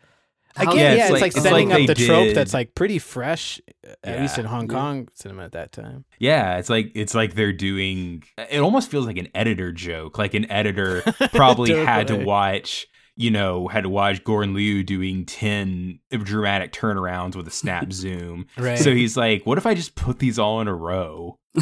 How- 0.58 0.72
Again, 0.72 0.76
Yeah, 0.76 0.94
yeah, 0.94 0.94
it's 0.94 1.02
it's, 1.02 1.10
like- 1.12 1.20
like, 1.22 1.36
it's 1.36 1.42
setting 1.42 1.68
they 1.68 1.82
up 1.82 1.86
the 1.86 1.94
trope 2.06 2.34
that's 2.34 2.52
like 2.54 2.74
pretty 2.74 2.98
fresh, 2.98 3.60
at 4.04 4.20
least 4.20 4.38
in 4.38 4.44
Yeah. 4.44 4.50
Hong 4.50 4.68
Yeah. 4.70 4.76
Kong 4.76 5.08
cinema 5.14 5.44
at 5.44 5.52
that 5.52 5.72
time. 5.72 6.04
Yeah, 6.18 6.58
it's 6.58 6.68
like 6.68 6.92
it's 6.94 7.14
like 7.14 7.34
they're 7.34 7.52
doing. 7.52 8.22
It 8.50 8.58
almost 8.60 8.90
feels 8.90 9.06
like 9.06 9.16
an 9.18 9.28
editor 9.34 9.72
joke. 9.72 10.18
Like 10.18 10.34
an 10.34 10.50
editor 10.50 11.02
probably 11.34 11.72
had 11.74 12.08
to 12.08 12.16
watch, 12.24 12.86
you 13.16 13.30
know, 13.30 13.68
had 13.68 13.82
to 13.84 13.88
watch 13.88 14.24
Gordon 14.24 14.54
Liu 14.54 14.82
doing 14.84 15.24
ten 15.26 16.00
dramatic 16.10 16.72
turnarounds 16.72 17.36
with 17.36 17.46
a 17.46 17.52
snap 17.52 17.92
zoom. 17.92 18.46
Right. 18.56 18.78
So 18.78 18.92
he's 18.94 19.16
like, 19.16 19.44
"What 19.46 19.58
if 19.58 19.66
I 19.66 19.74
just 19.74 19.94
put 19.94 20.18
these 20.18 20.38
all 20.38 20.60
in 20.60 20.68
a 20.68 20.74
row?" 20.74 21.38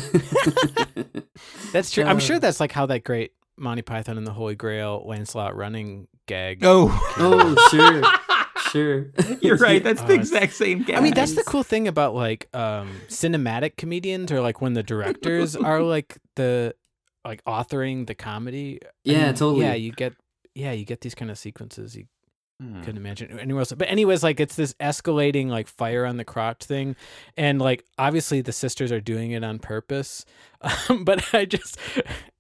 that's 1.73 1.91
true. 1.91 2.05
I'm 2.05 2.17
Uh, 2.17 2.21
sure 2.21 2.39
that's 2.39 2.61
like 2.61 2.73
how 2.73 2.87
that 2.87 3.05
great 3.05 3.33
Monty 3.57 3.83
Python 3.83 4.19
and 4.19 4.27
the 4.27 4.33
Holy 4.33 4.55
Grail 4.55 5.03
Lancelot 5.07 5.57
running 5.57 6.09
gag. 6.27 6.61
Oh, 6.63 6.89
oh, 7.19 7.69
sure, 7.71 8.03
sure. 8.77 9.13
you're 9.41 9.57
right. 9.57 9.83
That's 9.83 10.03
the 10.03 10.15
exact 10.15 10.53
same 10.53 10.83
guy. 10.85 10.95
I 10.97 11.01
mean, 11.01 11.15
that's 11.15 11.35
the 11.35 11.43
cool 11.45 11.63
thing 11.63 11.89
about 11.89 12.15
like 12.15 12.49
um 12.55 13.01
cinematic 13.09 13.77
comedians 13.77 14.31
or 14.31 14.41
like 14.41 14.61
when 14.61 14.75
the 14.75 14.83
directors 14.83 15.57
are 15.71 15.83
like 15.83 16.17
the 16.37 16.75
like 17.25 17.43
authoring 17.45 18.07
the 18.07 18.15
comedy. 18.15 18.79
I 18.85 18.89
Yeah, 19.05 19.27
mean, 19.27 19.35
totally. 19.35 19.65
Yeah, 19.65 19.75
you 19.75 19.93
get 19.93 20.15
yeah, 20.55 20.73
you 20.73 20.85
get 20.85 21.01
these 21.01 21.15
kind 21.15 21.31
of 21.31 21.39
sequences 21.39 21.97
you 21.97 22.07
Hmm. 22.59 22.81
couldn't 22.81 22.97
imagine 22.97 23.39
anywhere 23.39 23.61
else. 23.61 23.73
But 23.73 23.91
anyways, 23.91 24.23
like 24.23 24.41
it's 24.41 24.57
this 24.57 24.73
escalating 24.81 25.49
like 25.49 25.69
fire 25.69 26.07
on 26.07 26.17
the 26.17 26.25
crotch 26.25 26.65
thing, 26.65 26.97
and 27.37 27.61
like 27.61 27.85
obviously 27.99 28.41
the 28.41 28.53
sisters 28.53 28.91
are 28.91 29.01
doing 29.01 29.33
it 29.33 29.45
on 29.45 29.59
purpose. 29.59 30.25
Um, 30.89 31.05
but 31.09 31.35
I 31.35 31.45
just 31.45 31.77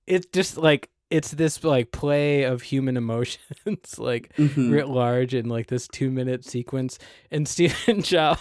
it's 0.07 0.27
just 0.33 0.57
like 0.57 0.88
it's 1.11 1.31
this 1.33 1.62
like 1.62 1.92
play 1.92 2.42
of 2.42 2.62
human 2.62 2.97
emotions 2.97 3.38
like 3.99 4.35
Mhm. 4.37 4.73
writ 4.73 4.88
large 4.88 5.35
in 5.35 5.49
like 5.49 5.69
this 5.69 5.87
two 5.88 6.11
minute 6.11 6.45
sequence 6.45 6.99
and 7.31 7.47
Stephen 7.47 8.03
Chow 8.03 8.37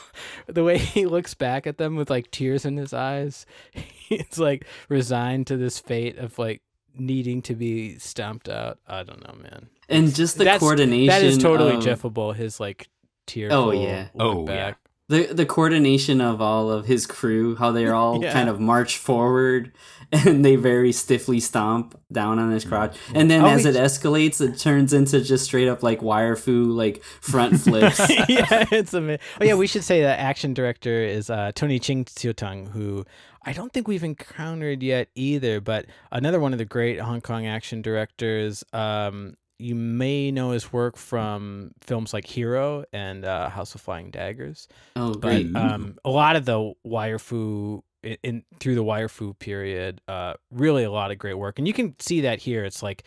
the 0.48 0.64
way 0.64 0.78
he 0.80 1.06
looks 1.06 1.34
back 1.36 1.68
at 1.68 1.78
them 1.78 1.96
with 1.96 2.10
like 2.10 2.32
tears 2.32 2.66
in 2.66 2.78
his 2.78 2.94
eyes 2.94 3.46
he's 3.72 4.40
like 4.40 4.66
resigned 4.90 5.48
to 5.48 5.58
this 5.58 5.78
fate 5.80 6.18
of 6.18 6.40
like 6.40 6.62
needing 6.98 7.42
to 7.44 7.54
be 7.56 8.00
stomped 8.00 8.50
out 8.50 8.80
I 8.88 9.04
don't 9.04 9.22
know 9.28 9.36
man 9.42 9.68
And 9.90 10.16
just 10.16 10.38
the 10.38 10.46
That's- 10.46 10.62
coordination. 10.62 11.08
that 11.08 11.22
is 11.24 11.38
totally 11.38 11.76
of, 11.76 11.84
jeffable 11.84 12.34
his 12.34 12.60
like 12.60 12.88
tear 13.28 13.50
Oh, 13.52 13.72
yeah. 13.72 14.08
Oh, 14.20 14.48
yeah. 14.48 14.74
The 15.08 15.28
the 15.34 15.46
coordination 15.46 16.20
of 16.22 16.42
all 16.42 16.70
of 16.72 16.86
his 16.88 17.06
crew, 17.06 17.56
how 17.56 17.72
they 17.72 17.88
all 17.90 18.22
Yeah. 18.24 18.34
kind 18.34 18.50
of 18.50 18.60
march 18.60 18.98
forward 18.98 19.72
and 20.12 20.46
they 20.46 20.56
very 20.56 20.92
stiffly 20.92 21.40
stomp 21.40 22.00
down 22.12 22.38
on 22.40 22.52
his 22.52 22.64
crotch. 22.64 22.96
And 23.14 23.30
then 23.30 23.42
Oh, 23.44 23.48
as 23.48 23.66
it 23.66 23.76
escalates, 23.76 24.40
it 24.40 24.58
turns 24.60 24.94
into 24.94 25.20
just 25.22 25.46
straight 25.46 25.68
up 25.68 25.82
like 25.84 26.02
wire 26.02 26.36
foo, 26.36 26.66
like 26.66 27.04
front 27.04 27.60
flips. 27.62 28.00
yeah, 28.30 28.66
it's 28.72 28.94
amazing. 28.94 29.20
Oh 29.42 29.46
yeah, 29.46 29.56
we 29.56 29.68
should 29.68 29.84
say 29.84 30.02
the 30.02 30.20
action 30.20 30.54
director 30.54 31.02
is 31.04 31.30
uh, 31.30 31.52
Tony 31.56 31.80
Ching 31.80 32.06
Tung, 32.06 32.68
who 32.68 33.04
I 33.48 33.54
don't 33.54 33.72
think 33.74 33.88
we've 33.88 34.04
encountered 34.04 34.82
yet 34.82 35.10
either, 35.16 35.62
but 35.62 35.86
another 36.12 36.40
one 36.40 36.52
of 36.54 36.58
the 36.60 36.66
great 36.66 37.00
Hong 37.00 37.22
Kong 37.22 37.46
action 37.46 37.82
directors. 37.82 38.64
Um, 38.74 39.36
you 39.58 39.76
may 39.76 40.32
know 40.32 40.52
his 40.52 40.72
work 40.74 40.98
from 40.98 41.72
films 41.82 42.14
like 42.14 42.26
Hero 42.26 42.84
and 42.92 43.24
uh, 43.26 43.50
House 43.50 43.74
of 43.76 43.82
Flying 43.82 44.12
Daggers, 44.12 44.68
oh, 44.96 45.12
but 45.14 45.22
great. 45.22 45.46
Ooh. 45.48 45.56
um, 45.56 45.98
a 46.04 46.10
lot 46.10 46.36
of 46.36 46.46
the 46.46 46.74
wire 46.84 47.20
fu 47.20 47.84
in, 48.04 48.18
in 48.24 48.44
through 48.60 48.76
the 48.76 48.84
wire 48.84 49.08
fu 49.08 49.34
period, 49.36 50.02
uh, 50.08 50.34
really 50.52 50.84
a 50.84 50.92
lot 50.92 51.12
of 51.12 51.18
great 51.18 51.36
work, 51.36 51.58
and 51.60 51.68
you 51.68 51.74
can 51.74 51.96
see 52.00 52.22
that 52.22 52.40
here. 52.40 52.66
It's 52.66 52.84
like 52.84 53.04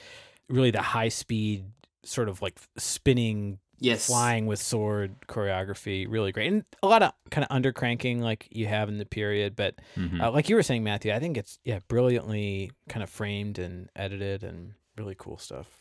really 0.49 0.71
the 0.71 0.83
high 0.83 1.09
speed 1.11 1.65
sort 2.05 2.29
of 2.29 2.41
like 2.41 2.59
spinning 2.79 3.59
yes. 3.81 4.07
flying 4.07 4.47
with 4.47 4.59
sword 4.59 5.15
choreography 5.29 6.07
really 6.09 6.33
great 6.33 6.51
and 6.51 6.65
a 6.83 6.87
lot 6.89 7.03
of 7.03 7.13
kind 7.31 7.47
of 7.49 7.55
undercranking 7.55 8.21
like 8.21 8.49
you 8.51 8.67
have 8.67 8.89
in 8.89 8.97
the 8.99 9.05
period 9.05 9.55
but 9.55 9.75
Mhm. 9.97 10.23
uh, 10.23 10.31
like 10.31 10.49
you 10.49 10.57
were 10.57 10.63
saying 10.63 10.83
matthew 10.83 11.13
i 11.13 11.19
think 11.19 11.37
it's 11.37 11.59
yeah 11.65 11.81
brilliantly 11.89 12.71
kind 12.89 13.03
of 13.03 13.11
framed 13.11 13.59
and 13.59 13.91
edited 13.95 14.43
and 14.43 14.73
really 14.99 15.15
cool 15.17 15.39
stuff 15.39 15.81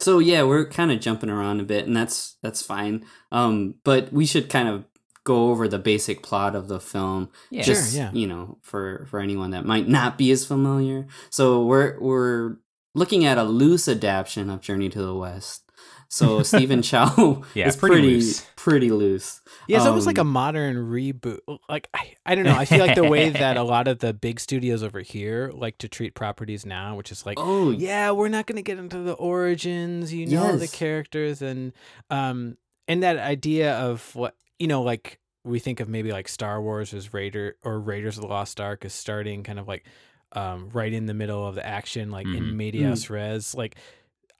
So 0.00 0.18
yeah, 0.18 0.42
we're 0.42 0.68
kind 0.68 0.92
of 0.92 1.00
jumping 1.00 1.30
around 1.30 1.60
a 1.60 1.64
bit, 1.64 1.86
and 1.86 1.96
that's 1.96 2.36
that's 2.42 2.62
fine. 2.62 3.04
Um, 3.32 3.76
but 3.84 4.12
we 4.12 4.26
should 4.26 4.50
kind 4.50 4.68
of 4.68 4.84
go 5.24 5.50
over 5.50 5.68
the 5.68 5.78
basic 5.78 6.22
plot 6.22 6.54
of 6.54 6.68
the 6.68 6.80
film, 6.80 7.30
Yeah. 7.50 7.62
Sure, 7.62 7.74
just 7.74 7.94
yeah. 7.94 8.10
you 8.12 8.26
know, 8.26 8.58
for 8.62 9.06
for 9.10 9.20
anyone 9.20 9.50
that 9.50 9.64
might 9.64 9.88
not 9.88 10.18
be 10.18 10.30
as 10.30 10.44
familiar. 10.44 11.06
So 11.30 11.64
we're 11.64 11.98
we're 12.00 12.56
looking 12.94 13.24
at 13.24 13.38
a 13.38 13.44
loose 13.44 13.88
adaptation 13.88 14.50
of 14.50 14.60
Journey 14.60 14.88
to 14.88 15.02
the 15.02 15.14
West. 15.14 15.67
So 16.08 16.42
Stephen 16.52 16.82
Chow 16.82 17.44
Yeah, 17.54 17.68
is 17.68 17.76
pretty 17.76 17.94
pretty 17.96 18.14
loose. 18.14 18.46
pretty 18.56 18.90
loose. 18.90 19.40
yeah 19.66 19.76
it's 19.76 19.86
almost 19.86 20.06
like 20.06 20.18
a 20.18 20.22
Um, 20.22 20.28
modern 20.32 20.76
reboot 20.76 21.38
like 21.68 21.88
I, 21.94 22.14
I 22.26 22.34
don't 22.34 22.44
know 22.44 22.56
i 22.56 22.64
feel 22.64 22.78
like 22.84 22.94
the 22.96 23.04
way 23.04 23.28
that 23.30 23.56
a 23.56 23.62
lot 23.62 23.86
of 23.88 23.98
the 24.00 24.12
big 24.12 24.40
studios 24.40 24.82
over 24.82 25.00
here 25.00 25.50
like 25.54 25.78
to 25.78 25.88
treat 25.88 26.14
properties 26.14 26.66
now 26.66 26.96
which 26.96 27.12
is 27.12 27.24
like 27.24 27.38
Oh 27.40 27.70
yeah 27.70 28.10
we're 28.10 28.28
not 28.28 28.46
going 28.46 28.56
to 28.56 28.62
get 28.62 28.78
into 28.78 28.98
the 28.98 29.12
origins 29.12 30.12
you 30.12 30.26
know 30.26 30.56
the 30.56 30.68
characters 30.68 31.40
and 31.42 31.72
um 32.10 32.56
and 32.88 33.02
that 33.02 33.18
idea 33.18 33.74
of 33.78 34.14
what 34.16 34.34
you 34.58 34.66
know 34.66 34.82
like 34.82 35.18
we 35.44 35.58
think 35.60 35.80
of 35.80 35.88
maybe 35.88 36.10
like 36.12 36.28
Star 36.28 36.60
Wars 36.60 36.92
as 36.92 37.14
Raider 37.14 37.56
or 37.62 37.78
Raiders 37.80 38.18
of 38.18 38.22
the 38.22 38.28
Lost 38.28 38.60
Ark 38.60 38.84
is 38.84 38.92
starting 38.92 39.42
kind 39.44 39.58
of 39.58 39.66
like 39.68 39.84
um, 40.32 40.68
right 40.74 40.92
in 40.92 41.06
the 41.06 41.14
middle 41.14 41.46
of 41.46 41.54
the 41.54 41.64
action, 41.66 42.10
like 42.10 42.26
in 42.26 42.42
Mhm. 42.44 42.52
medias 42.54 43.08
res. 43.08 43.54
Like, 43.54 43.76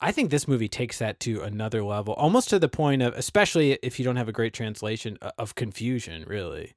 I 0.00 0.12
think 0.12 0.30
this 0.30 0.46
movie 0.46 0.68
takes 0.68 0.98
that 0.98 1.18
to 1.20 1.42
another 1.42 1.82
level, 1.82 2.14
almost 2.14 2.48
to 2.50 2.58
the 2.58 2.68
point 2.68 3.02
of, 3.02 3.14
especially 3.14 3.78
if 3.82 3.98
you 3.98 4.04
don't 4.04 4.16
have 4.16 4.28
a 4.28 4.32
great 4.32 4.54
translation, 4.54 5.18
uh, 5.20 5.32
of 5.38 5.54
confusion. 5.54 6.24
Really. 6.26 6.74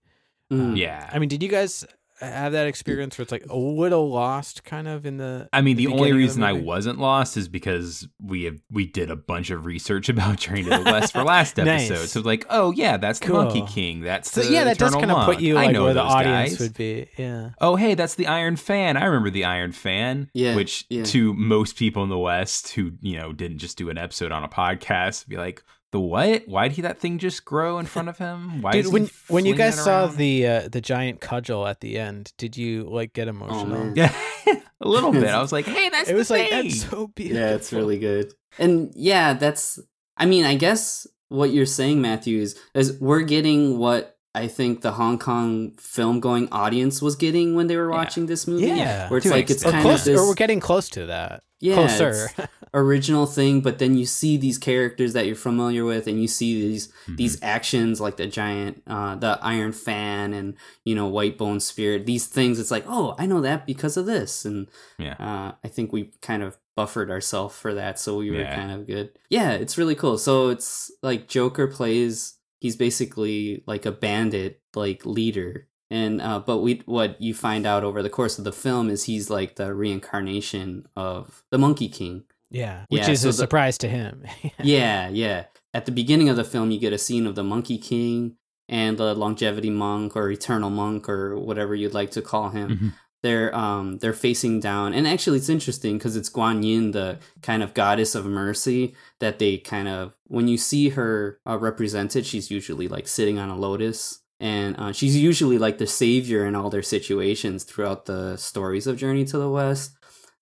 Mm. 0.51 0.77
Yeah. 0.77 1.09
I 1.11 1.19
mean, 1.19 1.29
did 1.29 1.41
you 1.41 1.49
guys 1.49 1.85
have 2.27 2.53
that 2.53 2.67
experience 2.67 3.17
where 3.17 3.23
it's 3.23 3.31
like 3.31 3.45
a 3.49 3.55
little 3.57 4.09
lost, 4.09 4.63
kind 4.63 4.87
of 4.87 5.05
in 5.05 5.17
the? 5.17 5.49
I 5.53 5.61
mean, 5.61 5.77
the 5.77 5.87
only 5.87 5.97
beginning 5.97 6.11
of 6.11 6.17
the 6.17 6.23
reason 6.23 6.43
I 6.43 6.53
wasn't 6.53 6.99
lost 6.99 7.37
is 7.37 7.47
because 7.47 8.07
we 8.21 8.43
have 8.43 8.59
we 8.71 8.85
did 8.87 9.09
a 9.11 9.15
bunch 9.15 9.49
of 9.49 9.65
research 9.65 10.09
about 10.09 10.37
Journey 10.37 10.63
to 10.63 10.69
the 10.69 10.81
West 10.83 11.13
for 11.13 11.23
last 11.23 11.57
Nice. 11.57 11.89
episode. 11.89 12.07
So 12.09 12.21
like, 12.21 12.45
oh 12.49 12.71
yeah, 12.71 12.97
that's 12.97 13.19
the 13.19 13.33
Monkey 13.33 13.63
King. 13.67 14.01
That's 14.01 14.31
So 14.31 14.41
the 14.41 14.51
yeah, 14.51 14.63
that 14.65 14.77
does 14.77 14.93
kind 14.93 15.11
of 15.11 15.25
put 15.25 15.35
Monk. 15.35 15.41
you 15.41 15.57
I 15.57 15.65
like 15.65 15.73
know 15.73 15.85
where 15.85 15.93
the 15.93 16.01
audience 16.01 16.51
guys. 16.51 16.59
would 16.59 16.73
be. 16.75 17.07
Yeah. 17.17 17.49
Oh 17.59 17.75
hey, 17.75 17.93
that's 17.95 18.15
the 18.15 18.27
Iron 18.27 18.55
Fan. 18.55 18.97
I 18.97 19.05
remember 19.05 19.29
the 19.29 19.45
Iron 19.45 19.71
Fan. 19.71 20.29
Yeah, 20.33 20.55
Which 20.55 20.85
yeah. 20.89 21.03
to 21.05 21.33
most 21.33 21.75
people 21.75 22.03
in 22.03 22.09
the 22.09 22.17
West 22.19 22.69
who 22.73 22.91
you 23.01 23.17
know 23.17 23.33
didn't 23.33 23.57
just 23.57 23.77
do 23.77 23.89
an 23.89 23.97
episode 23.97 24.31
on 24.31 24.43
a 24.43 24.49
podcast 24.49 25.27
be 25.27 25.37
like, 25.37 25.63
the 25.91 25.99
what? 25.99 26.43
Why 26.47 26.67
did 26.67 26.75
he, 26.75 26.81
that 26.83 26.99
thing 26.99 27.17
just 27.17 27.45
grow 27.45 27.77
in 27.77 27.85
front 27.85 28.09
of 28.09 28.17
him? 28.17 28.61
Why 28.61 28.71
Dude, 28.71 28.85
is 28.85 28.91
he 28.91 28.93
when 28.93 29.09
when 29.27 29.45
you 29.45 29.55
guys 29.55 29.81
saw 29.81 30.07
the 30.07 30.47
uh, 30.47 30.69
the 30.69 30.81
giant 30.81 31.21
cudgel 31.21 31.67
at 31.67 31.81
the 31.81 31.99
end, 31.99 32.33
did 32.37 32.57
you 32.57 32.83
like 32.83 33.13
get 33.13 33.27
emotional? 33.27 33.85
man. 33.85 33.93
yeah, 33.95 34.13
a 34.81 34.87
little 34.87 35.11
bit. 35.11 35.25
I 35.25 35.41
was 35.41 35.51
like, 35.51 35.65
hey, 35.65 35.89
that's 35.89 36.09
it 36.09 36.13
the 36.13 36.17
was 36.17 36.29
like 36.29 36.49
thing. 36.49 36.63
that's 36.69 36.81
so 36.89 37.07
beautiful. 37.07 37.41
Yeah, 37.41 37.55
it's 37.55 37.71
really 37.73 37.99
good. 37.99 38.33
And 38.57 38.91
yeah, 38.95 39.33
that's 39.33 39.79
I 40.17 40.25
mean, 40.25 40.45
I 40.45 40.55
guess 40.55 41.07
what 41.29 41.51
you're 41.51 41.65
saying, 41.65 42.01
Matthew, 42.01 42.39
is, 42.41 42.59
is 42.73 42.99
we're 42.99 43.21
getting 43.21 43.77
what 43.77 44.10
I 44.33 44.47
think 44.47 44.81
the 44.81 44.91
Hong 44.93 45.19
Kong 45.19 45.71
film 45.77 46.19
going 46.21 46.47
audience 46.51 47.01
was 47.01 47.15
getting 47.15 47.53
when 47.55 47.67
they 47.67 47.75
were 47.77 47.89
Yeah. 47.89 47.97
watching 47.97 48.25
this 48.27 48.47
movie. 48.47 48.67
Yeah. 48.67 49.09
Where 49.09 49.17
it's 49.17 49.25
an 49.25 49.31
like 49.33 49.49
it's 49.49 49.63
kind 49.63 49.81
close, 49.81 49.99
of 49.99 50.05
this 50.05 50.19
or 50.19 50.27
we're 50.27 50.35
getting 50.35 50.59
close 50.61 50.87
to 50.89 51.05
that. 51.07 51.43
yeah, 51.59 51.75
Closer. 51.75 52.29
original 52.73 53.25
thing, 53.25 53.61
but 53.61 53.77
then 53.79 53.95
you 53.97 54.05
see 54.05 54.37
these 54.37 54.57
characters 54.57 55.13
that 55.13 55.25
you're 55.27 55.35
familiar 55.35 55.83
with 55.85 56.07
and 56.07 56.21
you 56.21 56.27
see 56.27 56.59
these 56.61 56.87
Mhm. 57.07 57.17
these 57.17 57.37
actions 57.43 57.99
like 57.99 58.15
the 58.17 58.25
giant 58.25 58.81
uh 58.87 59.15
the 59.15 59.37
iron 59.41 59.71
fan 59.73 60.33
and 60.33 60.55
you 60.85 60.95
know 60.95 61.07
white 61.07 61.37
bone 61.37 61.59
spirit 61.59 62.05
these 62.05 62.25
things 62.27 62.57
it's 62.59 62.71
like 62.71 62.85
oh 62.87 63.13
i 63.19 63.25
know 63.25 63.41
that 63.41 63.65
because 63.67 63.97
of 63.97 64.05
this 64.05 64.45
and 64.45 64.67
Yeah. 64.97 65.15
uh 65.19 65.51
i 65.63 65.67
think 65.67 65.91
we 65.91 66.11
kind 66.21 66.41
of 66.43 66.57
buffered 66.75 67.11
ourselves 67.11 67.55
for 67.55 67.73
that 67.73 67.99
so 67.99 68.17
we 68.17 68.31
were 68.31 68.37
Yeah. 68.39 68.55
kind 68.55 68.71
of 68.71 68.87
good 68.87 69.09
yeah 69.29 69.51
it's 69.51 69.77
really 69.77 69.95
cool 69.95 70.17
so 70.17 70.49
it's 70.49 70.89
like 71.03 71.27
joker 71.27 71.67
plays 71.67 72.35
he's 72.61 72.77
basically 72.77 73.63
like 73.67 73.85
a 73.85 73.91
bandit 73.91 74.61
like 74.75 75.05
leader 75.05 75.67
and 75.89 76.21
uh 76.21 76.39
but 76.39 76.59
we 76.59 76.81
what 76.85 77.21
you 77.21 77.33
find 77.33 77.65
out 77.65 77.83
over 77.83 78.01
the 78.01 78.09
course 78.09 78.37
of 78.39 78.45
the 78.45 78.53
film 78.53 78.89
is 78.89 79.03
he's 79.03 79.29
like 79.29 79.55
the 79.57 79.73
reincarnation 79.73 80.85
of 80.95 81.43
the 81.51 81.57
monkey 81.57 81.89
king 81.89 82.23
yeah, 82.53 82.83
which 82.89 83.03
Yeah, 83.03 83.11
is 83.11 83.21
so 83.21 83.29
a 83.29 83.31
the- 83.31 83.37
surprise 83.37 83.77
to 83.77 83.87
him. 83.87 84.25
yeah, 84.61 85.07
yeah. 85.07 85.45
At 85.73 85.85
the 85.85 85.93
beginning 85.93 86.27
of 86.27 86.35
the 86.35 86.43
film, 86.43 86.69
you 86.69 86.81
get 86.81 86.91
a 86.91 86.97
scene 86.97 87.25
of 87.25 87.35
the 87.35 87.45
Monkey 87.45 87.77
King 87.77 88.35
and 88.67 88.97
the 88.97 89.15
Longevity 89.15 89.69
Monk 89.69 90.17
or 90.17 90.29
Eternal 90.29 90.69
Monk 90.69 91.07
or 91.07 91.39
whatever 91.39 91.73
you'd 91.75 91.93
like 91.93 92.11
to 92.11 92.21
call 92.21 92.49
him. 92.49 92.69
Mhm. 92.69 92.93
They're 93.23 93.53
um 93.55 93.97
they're 93.99 94.13
facing 94.13 94.59
down, 94.59 94.93
and 94.93 95.07
actually 95.07 95.37
it's 95.37 95.49
interesting 95.49 95.97
because 95.97 96.15
it's 96.15 96.29
Guan 96.29 96.63
Yin, 96.65 96.91
the 96.91 97.19
kind 97.41 97.61
of 97.61 97.73
goddess 97.73 98.15
of 98.15 98.25
mercy, 98.25 98.95
that 99.19 99.37
they 99.39 99.57
kind 99.57 99.87
of 99.87 100.13
when 100.27 100.47
you 100.47 100.57
see 100.57 100.89
her 100.89 101.39
uh, 101.47 101.57
represented, 101.57 102.25
she's 102.25 102.49
usually 102.49 102.87
like 102.87 103.07
sitting 103.07 103.37
on 103.39 103.49
a 103.49 103.55
lotus. 103.55 104.19
And 104.39 104.75
uh, 104.79 104.91
she's 104.91 105.15
usually 105.15 105.59
like 105.59 105.77
the 105.77 105.85
savior 105.85 106.47
in 106.47 106.55
all 106.55 106.71
their 106.71 106.81
situations 106.81 107.63
throughout 107.63 108.07
the 108.07 108.37
stories 108.37 108.87
of 108.87 108.97
Journey 108.97 109.23
to 109.25 109.37
the 109.37 109.47
West. 109.49 109.91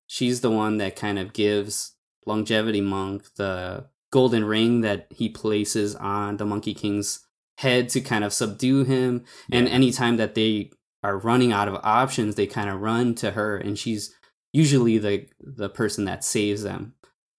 She's 0.07 0.39
the 0.39 0.49
one 0.49 0.77
that 0.77 0.95
kind 0.95 1.19
of 1.19 1.33
gives 1.33 1.95
longevity 2.25 2.79
monk 2.79 3.23
the 3.35 3.87
golden 4.11 4.45
ring 4.45 4.81
that 4.81 5.07
he 5.09 5.27
places 5.27 5.95
on 5.95 6.37
the 6.37 6.45
monkey 6.45 6.73
king's 6.73 7.25
head 7.57 7.89
to 7.89 7.99
kind 7.99 8.23
of 8.23 8.31
subdue 8.31 8.85
him 8.85 9.25
and 9.51 9.67
Yeah. 9.67 9.73
anytime 9.73 10.15
that 10.15 10.33
they 10.33 10.71
are 11.03 11.17
running 11.17 11.51
out 11.51 11.67
of 11.67 11.75
options 11.83 12.35
they 12.35 12.47
kind 12.47 12.69
of 12.69 12.81
run 12.81 13.13
to 13.15 13.31
her 13.31 13.57
and 13.57 13.77
she's 13.79 14.15
usually 14.53 14.97
the 14.97 15.27
the 15.39 15.69
person 15.69 16.05
that 16.05 16.23
saves 16.23 16.63
them 16.63 16.93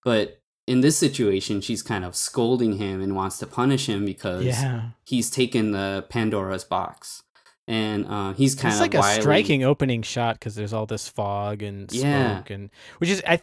but 0.05 0.41
in 0.67 0.81
this 0.81 0.97
situation 0.97 1.61
she's 1.61 1.83
kind 1.83 2.05
of 2.05 2.15
scolding 2.15 2.77
him 2.79 3.01
and 3.01 3.17
wants 3.17 3.39
to 3.39 3.47
punish 3.47 3.87
him 3.89 4.05
because 4.05 4.45
yeah, 4.45 4.91
he's 5.05 5.31
taken 5.31 5.73
the 5.73 6.05
pandora's 6.09 6.65
box 6.65 7.23
and 7.67 8.07
uh, 8.07 8.33
he's 8.33 8.55
kind 8.55 8.73
it's 8.73 8.77
of 8.77 8.81
like 8.81 8.95
a 8.95 9.21
striking 9.21 9.63
opening 9.63 10.03
shot 10.03 10.37
because 10.39 10.55
there's 10.55 10.73
all 10.73 10.87
this 10.87 11.09
fog 11.09 11.63
and 11.63 11.91
smoke 11.91 12.03
Yeah. 12.03 12.43
and 12.49 12.71
which 12.99 13.11
is 13.11 13.23
I. 13.27 13.41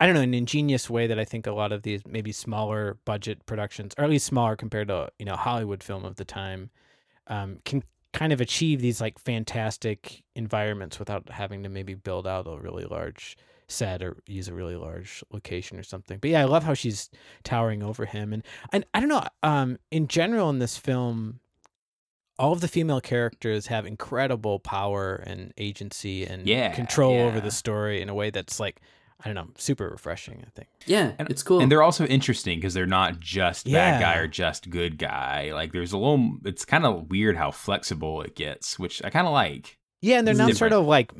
I 0.00 0.06
don't 0.06 0.16
know, 0.16 0.22
an 0.22 0.34
ingenious 0.34 0.90
way 0.90 1.06
that 1.06 1.20
I 1.20 1.24
think 1.24 1.46
a 1.46 1.52
lot 1.52 1.70
of 1.70 1.82
these 1.82 2.02
maybe 2.04 2.32
smaller 2.32 2.98
budget 3.04 3.46
productions, 3.46 3.94
or 3.96 4.02
at 4.02 4.10
least 4.10 4.26
smaller 4.26 4.56
compared 4.56 4.88
to 4.88 5.08
you 5.20 5.24
know 5.24 5.36
Hollywood 5.36 5.84
film 5.84 6.04
of 6.04 6.16
the 6.16 6.24
time, 6.24 6.70
um, 7.28 7.60
can 7.64 7.84
kind 8.14 8.32
of 8.32 8.40
achieve 8.40 8.80
these 8.80 9.00
like 9.00 9.18
fantastic 9.18 10.22
environments 10.34 10.98
without 10.98 11.28
having 11.28 11.62
to 11.64 11.68
maybe 11.68 11.94
build 11.94 12.26
out 12.26 12.46
a 12.46 12.56
really 12.56 12.84
large 12.84 13.36
set 13.66 14.02
or 14.02 14.16
use 14.26 14.46
a 14.46 14.54
really 14.54 14.76
large 14.76 15.22
location 15.32 15.78
or 15.78 15.82
something. 15.82 16.18
But 16.18 16.30
yeah, 16.30 16.40
I 16.40 16.44
love 16.44 16.62
how 16.62 16.74
she's 16.74 17.10
towering 17.42 17.82
over 17.82 18.06
him, 18.06 18.32
and 18.32 18.42
and 18.72 18.86
I 18.94 19.00
don't 19.00 19.08
know, 19.08 19.26
um, 19.42 19.78
in 19.90 20.06
general 20.06 20.48
in 20.48 20.60
this 20.60 20.78
film, 20.78 21.40
all 22.38 22.52
of 22.52 22.60
the 22.60 22.68
female 22.68 23.00
characters 23.00 23.66
have 23.66 23.84
incredible 23.84 24.60
power 24.60 25.16
and 25.16 25.52
agency 25.58 26.24
and 26.24 26.46
Yeah, 26.46 26.72
control 26.72 27.18
over 27.20 27.40
the 27.40 27.50
story 27.50 28.00
in 28.00 28.08
a 28.08 28.14
way 28.14 28.30
that's 28.30 28.60
like 28.60 28.80
I 29.22 29.28
don't 29.32 29.34
know, 29.36 29.48
super 29.56 29.88
refreshing. 29.88 30.42
I 30.46 30.50
think. 30.54 30.68
yeah 30.86 31.12
And- 31.18 31.30
it's 31.30 31.42
cool 31.42 31.60
And 31.60 31.70
they're 31.70 31.82
also 31.82 32.04
interesting 32.06 32.58
because 32.58 32.74
they're 32.74 32.84
not 32.86 33.20
just 33.20 33.70
bad 33.70 34.00
guy 34.00 34.16
or 34.16 34.26
just 34.26 34.68
good 34.70 34.98
guy. 34.98 35.52
Like 35.54 35.72
there's 35.72 35.92
a 35.92 35.98
little. 35.98 36.36
It's 36.44 36.64
kind 36.64 36.84
of 36.84 37.10
weird 37.10 37.36
how 37.36 37.50
flexible 37.50 38.20
it 38.22 38.34
gets, 38.36 38.78
which 38.78 39.02
I 39.04 39.10
kind 39.10 39.26
of 39.26 39.32
like. 39.32 39.78
Yeah, 40.02 40.18
and 40.18 40.26
they're 40.26 40.32
It's 40.32 40.38
not 40.38 40.46
different. 40.48 40.72
sort 40.72 40.80
of 40.82 40.86
like 40.86 41.14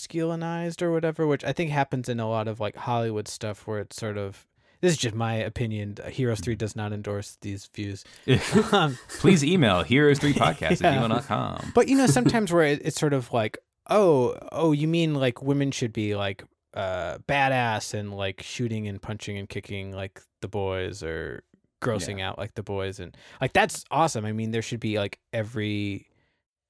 masculinized 0.00 0.82
or 0.82 0.90
whatever, 0.92 1.26
which 1.26 1.44
I 1.44 1.52
think 1.52 1.70
happens 1.70 2.08
in 2.08 2.20
a 2.20 2.28
lot 2.28 2.48
of 2.48 2.60
like 2.60 2.76
Hollywood 2.76 3.28
stuff 3.28 3.66
where 3.66 3.80
it's 3.80 3.96
sort 3.96 4.16
of. 4.18 4.46
This 4.80 4.92
is 4.92 4.98
just 4.98 5.14
my 5.14 5.34
opinion. 5.34 5.96
Heroes 6.08 6.40
Three 6.40 6.54
does 6.54 6.74
not 6.74 6.92
endorse 6.94 7.36
these 7.42 7.68
views. 7.74 8.02
Um, 8.72 8.96
Please 9.18 9.44
email 9.44 9.82
heroes 9.82 10.18
three 10.18 10.32
podcast 10.44 10.80
Yeah. 10.80 10.92
at 11.04 11.10
gmail.com. 11.10 11.72
but 11.74 11.88
you 11.88 11.96
know, 11.98 12.06
sometimes 12.06 12.50
where 12.50 12.64
it, 12.64 12.80
it's 12.84 12.98
sort 12.98 13.12
of 13.12 13.30
like, 13.32 13.58
oh, 13.90 14.38
oh, 14.52 14.72
you 14.72 14.88
mean 14.88 15.14
like 15.14 15.42
women 15.42 15.70
should 15.70 15.92
be 15.92 16.14
like 16.16 16.44
uh 16.74 17.18
badass 17.28 17.94
and 17.94 18.14
like 18.14 18.42
shooting 18.42 18.86
and 18.88 19.02
punching 19.02 19.36
and 19.36 19.48
kicking 19.48 19.92
like 19.92 20.20
the 20.40 20.48
boys 20.48 21.02
or 21.02 21.42
grossing 21.82 22.20
out 22.20 22.38
like 22.38 22.54
the 22.54 22.62
boys 22.62 23.00
and 23.00 23.16
like 23.40 23.52
that's 23.52 23.84
awesome. 23.90 24.24
I 24.24 24.32
mean, 24.32 24.50
there 24.50 24.62
should 24.62 24.80
be 24.80 24.98
like 24.98 25.18
every 25.32 26.06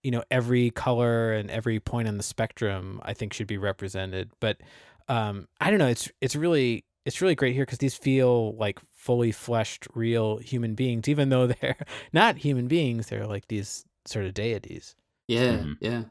you 0.02 0.10
know, 0.10 0.22
every 0.30 0.70
color 0.70 1.32
and 1.34 1.50
every 1.50 1.78
point 1.78 2.08
on 2.08 2.16
the 2.16 2.22
spectrum 2.22 3.00
I 3.04 3.12
think 3.12 3.34
should 3.34 3.46
be 3.46 3.58
represented. 3.58 4.30
But 4.40 4.58
um 5.08 5.48
I 5.60 5.68
don't 5.70 5.78
know, 5.78 5.88
it's 5.88 6.10
it's 6.20 6.36
really 6.36 6.84
it's 7.04 7.20
really 7.20 7.34
great 7.34 7.54
here 7.54 7.64
because 7.64 7.78
these 7.78 7.94
feel 7.96 8.54
like 8.56 8.78
fully 8.94 9.32
fleshed 9.32 9.86
real 9.94 10.36
human 10.38 10.74
beings 10.74 11.08
even 11.08 11.28
though 11.30 11.46
they're 11.60 11.76
not 12.12 12.36
human 12.36 12.68
beings 12.68 13.08
they're 13.08 13.26
like 13.26 13.48
these 13.48 13.84
sort 14.06 14.24
of 14.26 14.34
deities 14.34 14.94
Yeah, 15.28 15.52
Mhm. 15.58 15.76
yeah. 15.80 16.02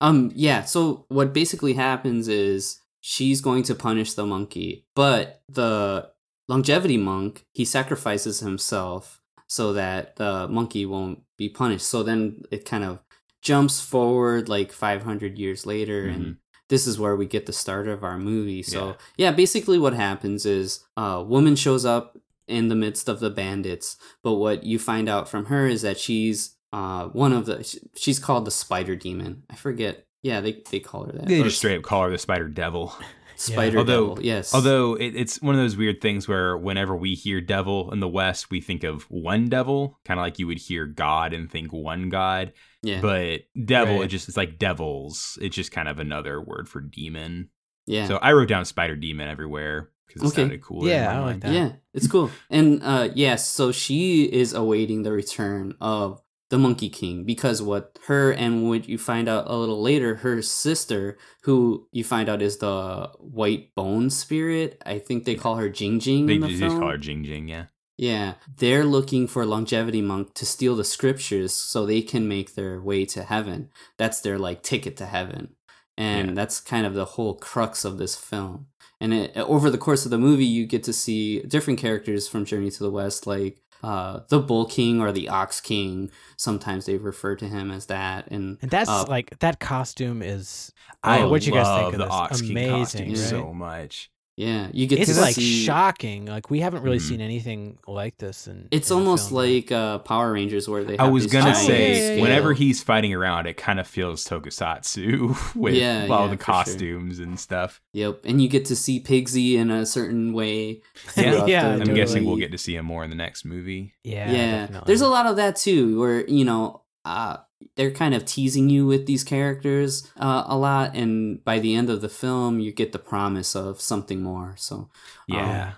Um 0.00 0.32
yeah, 0.34 0.62
so 0.64 1.04
what 1.08 1.32
basically 1.32 1.74
happens 1.74 2.26
is 2.28 2.80
she's 3.00 3.40
going 3.40 3.62
to 3.64 3.74
punish 3.74 4.14
the 4.14 4.26
monkey, 4.26 4.86
but 4.94 5.42
the 5.48 6.10
longevity 6.48 6.96
monk, 6.96 7.44
he 7.52 7.64
sacrifices 7.64 8.40
himself 8.40 9.20
so 9.46 9.72
that 9.72 10.16
the 10.16 10.46
monkey 10.48 10.86
won't 10.86 11.20
be 11.36 11.48
punished. 11.48 11.86
So 11.86 12.02
then 12.02 12.42
it 12.50 12.64
kind 12.64 12.84
of 12.84 13.00
jumps 13.42 13.80
forward 13.80 14.48
like 14.48 14.70
500 14.72 15.38
years 15.38 15.64
later 15.66 16.06
and 16.06 16.36
this 16.68 16.86
is 16.86 16.98
where 16.98 17.16
we 17.16 17.26
get 17.26 17.46
the 17.46 17.52
start 17.52 17.88
of 17.88 18.04
our 18.04 18.18
movie. 18.18 18.62
So 18.62 18.88
Yeah. 18.88 18.94
yeah, 19.16 19.32
basically 19.32 19.78
what 19.78 19.94
happens 19.94 20.44
is 20.46 20.84
a 20.96 21.22
woman 21.22 21.56
shows 21.56 21.84
up 21.84 22.18
in 22.46 22.68
the 22.68 22.74
midst 22.76 23.08
of 23.08 23.18
the 23.20 23.30
bandits, 23.30 23.96
but 24.22 24.34
what 24.34 24.64
you 24.64 24.78
find 24.78 25.08
out 25.08 25.28
from 25.28 25.46
her 25.46 25.66
is 25.66 25.82
that 25.82 25.98
she's 25.98 26.56
uh 26.72 27.06
one 27.06 27.32
of 27.32 27.46
the 27.46 27.64
she's 27.96 28.18
called 28.20 28.44
the 28.44 28.50
spider 28.52 28.94
demon. 28.94 29.42
I 29.50 29.56
forget. 29.56 30.06
Yeah, 30.22 30.40
they 30.40 30.62
they 30.70 30.80
call 30.80 31.04
her 31.04 31.12
that. 31.12 31.26
They 31.26 31.40
Or 31.40 31.44
just 31.44 31.58
straight 31.58 31.76
up 31.78 31.82
call 31.82 32.04
her 32.04 32.10
the 32.10 32.18
Spider 32.18 32.48
Devil. 32.48 32.94
spider 33.36 33.78
Although- 33.78 34.08
devil. 34.10 34.22
Yes. 34.24 34.54
Although 34.54 34.94
it, 34.96 35.16
it's 35.16 35.40
one 35.40 35.54
of 35.54 35.60
those 35.62 35.74
weird 35.76 36.02
things 36.02 36.28
where 36.28 36.58
whenever 36.58 36.94
we 36.94 37.14
hear 37.14 37.40
devil 37.40 37.90
in 37.90 38.00
the 38.00 38.08
West, 38.08 38.50
we 38.50 38.60
think 38.60 38.84
of 38.84 39.04
one 39.04 39.48
devil, 39.48 39.98
kind 40.04 40.20
of 40.20 40.24
like 40.24 40.38
you 40.38 40.46
would 40.46 40.58
hear 40.58 40.84
God 40.84 41.32
and 41.32 41.50
think 41.50 41.72
one 41.72 42.10
God. 42.10 42.52
yeah. 42.82 43.00
But 43.00 43.42
devil, 43.64 43.96
Right. 43.96 44.04
it 44.04 44.08
just 44.08 44.28
it's 44.28 44.36
like 44.36 44.58
devils. 44.58 45.38
It's 45.40 45.56
just 45.56 45.72
kind 45.72 45.88
of 45.88 45.98
another 45.98 46.38
word 46.40 46.68
for 46.68 46.80
demon. 46.82 47.48
yeah. 47.86 48.06
So 48.08 48.16
I 48.18 48.32
wrote 48.32 48.48
down 48.48 48.66
Spider 48.66 48.94
Demon 48.96 49.28
everywhere 49.28 49.88
because 50.06 50.22
it 50.22 50.26
Okay. 50.26 50.42
sounded 50.42 50.60
cool. 50.60 50.86
Yeah, 50.86 51.16
I 51.18 51.24
like 51.24 51.40
that. 51.40 51.52
Yeah, 51.54 51.72
it's 51.94 52.08
cool. 52.08 52.30
And 52.50 52.82
uh 52.82 53.08
yes, 53.14 53.46
so 53.48 53.72
she 53.72 54.24
is 54.24 54.52
awaiting 54.52 55.02
the 55.02 55.12
return 55.12 55.76
of 55.80 56.20
the 56.50 56.58
Monkey 56.58 56.88
King 56.90 57.24
because 57.24 57.62
what 57.62 57.98
her 58.06 58.32
and 58.32 58.68
what 58.68 58.88
you 58.88 58.98
find 58.98 59.28
out 59.28 59.44
a 59.48 59.56
little 59.56 59.80
later, 59.80 60.16
her 60.16 60.42
sister, 60.42 61.16
who 61.44 61.88
you 61.92 62.04
find 62.04 62.28
out 62.28 62.42
is 62.42 62.58
the 62.58 63.10
white 63.18 63.74
bone 63.74 64.10
spirit. 64.10 64.80
I 64.84 64.98
think 64.98 65.24
they 65.24 65.36
call 65.36 65.56
her 65.56 65.68
Jing 65.68 66.00
Jing. 66.00 66.26
They 66.26 66.34
in 66.34 66.40
the 66.40 66.48
just 66.48 66.60
film. 66.60 66.78
call 66.80 66.90
her 66.90 66.98
Jing 66.98 67.24
Jing, 67.24 67.48
yeah. 67.48 67.66
Yeah, 67.96 68.34
they're 68.56 68.84
looking 68.84 69.26
for 69.26 69.44
longevity 69.44 70.00
monk 70.00 70.32
to 70.34 70.46
steal 70.46 70.74
the 70.74 70.84
scriptures 70.84 71.52
so 71.52 71.84
they 71.84 72.00
can 72.02 72.26
make 72.26 72.54
their 72.54 72.80
way 72.80 73.04
to 73.06 73.24
heaven. 73.24 73.68
That's 73.98 74.20
their 74.22 74.38
like 74.38 74.62
ticket 74.62 74.96
to 74.96 75.06
heaven, 75.06 75.54
and 75.98 76.28
Yeah. 76.28 76.34
that's 76.34 76.60
kind 76.60 76.86
of 76.86 76.94
the 76.94 77.04
whole 77.04 77.34
crux 77.34 77.84
of 77.84 77.98
this 77.98 78.16
film. 78.16 78.68
And 79.02 79.12
it, 79.14 79.36
over 79.36 79.68
the 79.70 79.78
course 79.78 80.04
of 80.06 80.10
the 80.10 80.18
movie, 80.18 80.46
you 80.46 80.66
get 80.66 80.82
to 80.84 80.92
see 80.94 81.40
different 81.42 81.78
characters 81.78 82.26
from 82.26 82.44
Journey 82.46 82.70
to 82.70 82.82
the 82.82 82.90
West, 82.90 83.26
like 83.26 83.60
uh, 83.82 84.20
the 84.28 84.40
Bull 84.40 84.66
King 84.66 85.00
or 85.00 85.12
the 85.12 85.28
Ox 85.28 85.60
King. 85.60 86.10
Sometimes 86.36 86.86
they 86.86 86.96
refer 86.96 87.36
to 87.36 87.48
him 87.48 87.70
as 87.70 87.86
that, 87.86 88.28
and 88.30 88.58
And 88.60 88.70
that's 88.70 88.90
uh, 88.90 89.04
like 89.08 89.38
that 89.40 89.60
costume 89.60 90.22
is. 90.22 90.72
I 91.02 91.22
oh, 91.22 91.28
what 91.28 91.46
you 91.46 91.52
guys 91.52 91.66
think 91.66 91.84
love 91.84 91.94
of 91.94 91.98
the 91.98 92.04
this? 92.04 92.14
Ox 92.14 92.40
King 92.42 92.68
costume 92.68 93.08
right? 93.08 93.16
so 93.16 93.52
much. 93.52 94.10
Yeah, 94.36 94.68
you 94.72 94.86
get 94.86 94.96
to 95.00 95.04
see. 95.06 95.10
It's 95.10 95.18
to 95.18 95.24
like 95.24 95.34
see. 95.34 95.64
shocking. 95.64 96.26
Like 96.26 96.48
we 96.50 96.60
haven't 96.60 96.82
really 96.82 96.98
Mhm. 96.98 97.08
seen 97.08 97.20
anything 97.20 97.78
like 97.86 98.16
this, 98.18 98.46
and 98.46 98.68
It's 98.70 98.90
almost 98.90 99.32
like 99.32 99.70
uh, 99.70 99.98
Power 99.98 100.32
Rangers, 100.32 100.68
where 100.68 100.82
they. 100.84 100.96
I 100.98 101.08
was 101.08 101.24
these 101.24 101.32
gonna 101.32 101.54
say, 101.54 101.92
yeah, 102.10 102.14
yeah, 102.16 102.22
whenever 102.22 102.54
scale- 102.54 102.66
he's 102.66 102.82
fighting 102.82 103.12
around, 103.14 103.46
it 103.46 103.56
kind 103.56 103.78
of 103.80 103.86
feels 103.86 104.24
tokusatsu 104.26 105.54
with 105.56 105.74
Yeah, 105.74 106.06
all 106.10 106.24
yeah, 106.26 106.30
the 106.30 106.36
for 106.38 106.44
sure. 106.44 106.54
costumes 106.54 107.18
and 107.18 107.38
stuff. 107.38 107.80
Yep, 107.92 108.20
and 108.24 108.40
you 108.42 108.48
get 108.48 108.64
to 108.66 108.76
see 108.76 109.00
Pigsy 109.02 109.54
in 109.54 109.70
a 109.70 109.84
certain 109.86 110.32
way. 110.32 110.80
Yeah. 111.16 111.44
Yeah, 111.46 111.68
I'm 111.72 111.78
Totally. 111.80 111.96
guessing 111.96 112.24
we'll 112.24 112.36
get 112.36 112.52
to 112.52 112.58
see 112.58 112.76
him 112.76 112.84
more 112.86 113.02
in 113.04 113.10
the 113.10 113.16
next 113.16 113.44
movie. 113.44 113.94
yeah, 114.04 114.30
Yeah, 114.30 114.60
definitely. 114.62 114.86
there's 114.86 115.00
a 115.00 115.08
lot 115.08 115.26
of 115.26 115.36
that 115.36 115.56
too, 115.56 115.98
where 115.98 116.26
you 116.26 116.44
know, 116.44 116.82
uh, 117.04 117.38
they're 117.76 117.90
kind 117.90 118.14
of 118.14 118.24
teasing 118.24 118.68
you 118.68 118.86
with 118.86 119.06
these 119.06 119.24
characters 119.24 120.10
uh, 120.18 120.44
a 120.46 120.56
lot, 120.56 120.94
and 120.96 121.44
by 121.44 121.58
the 121.58 121.74
end 121.74 121.90
of 121.90 122.00
the 122.00 122.08
film, 122.08 122.60
you 122.60 122.72
get 122.72 122.92
the 122.92 122.98
promise 122.98 123.54
of 123.56 123.80
something 123.80 124.22
more. 124.22 124.54
So, 124.58 124.90
Yeah. 125.28 125.68
um, 125.68 125.72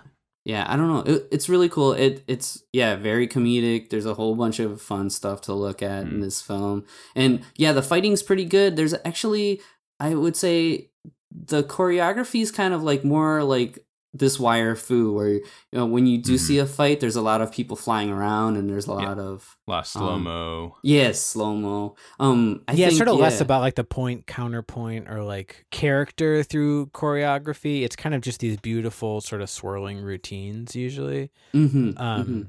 yeah, 0.45 0.65
I 0.67 0.75
don't 0.75 0.87
know. 0.87 1.13
It, 1.13 1.27
it's 1.31 1.47
really 1.47 1.69
cool. 1.69 1.93
It 1.93 2.23
it's 2.27 2.63
yeah, 2.73 2.95
very 2.97 3.27
comedic. 3.27 3.89
There's 3.89 4.05
a 4.05 4.13
whole 4.15 4.35
bunch 4.35 4.59
of 4.59 4.81
fun 4.81 5.09
stuff 5.09 5.39
to 5.41 5.53
look 5.53 5.81
at 5.81 6.03
in 6.03 6.19
Mm. 6.19 6.21
this 6.21 6.41
film, 6.41 6.83
and 7.15 7.41
yeah, 7.55 7.71
the 7.71 7.81
fighting's 7.81 8.21
pretty 8.23 8.45
good. 8.45 8.75
There's 8.75 8.93
actually, 9.05 9.61
I 9.99 10.15
would 10.15 10.35
say, 10.35 10.89
the 11.31 11.63
choreography 11.63 12.41
is 12.41 12.51
kind 12.51 12.73
of 12.73 12.83
like 12.83 13.05
more 13.05 13.43
like 13.43 13.79
this 14.13 14.39
wire 14.39 14.75
fu 14.75 15.11
where 15.13 15.29
you 15.29 15.41
know 15.71 15.85
when 15.87 16.05
you 16.05 16.17
do 16.19 16.35
Mhm. 16.35 16.39
see 16.39 16.57
a 16.59 16.65
fight 16.67 16.99
there's 16.99 17.15
a 17.15 17.21
lot 17.21 17.41
of 17.41 17.51
people 17.51 17.75
flying 17.75 18.11
around 18.11 18.57
and 18.57 18.69
there's 18.69 18.85
a 18.85 18.91
Yeah. 18.91 19.09
lot 19.09 19.19
of 19.19 19.57
A 19.67 19.71
lot 19.71 19.79
of 19.79 19.87
slow 19.87 20.19
mo. 20.19 20.75
yes 20.83 21.19
slow 21.19 21.55
mo 21.55 21.95
um 22.19 22.61
I 22.67 22.73
yeah, 22.73 22.87
think, 22.87 22.97
sort 22.97 23.09
of 23.09 23.17
less 23.19 23.41
about 23.41 23.61
like 23.61 23.75
the 23.75 23.83
point 23.83 24.27
counterpoint 24.27 25.09
or 25.09 25.23
like 25.23 25.65
character 25.71 26.43
through 26.43 26.87
choreography. 26.87 27.81
It's 27.83 27.95
kind 27.95 28.13
of 28.13 28.21
just 28.21 28.39
these 28.39 28.57
beautiful 28.57 29.19
sort 29.21 29.41
of 29.41 29.49
swirling 29.49 29.99
routines 29.99 30.75
usually. 30.75 31.31
Mhm, 31.53 31.99
Um, 31.99 32.25
mhm. 32.27 32.47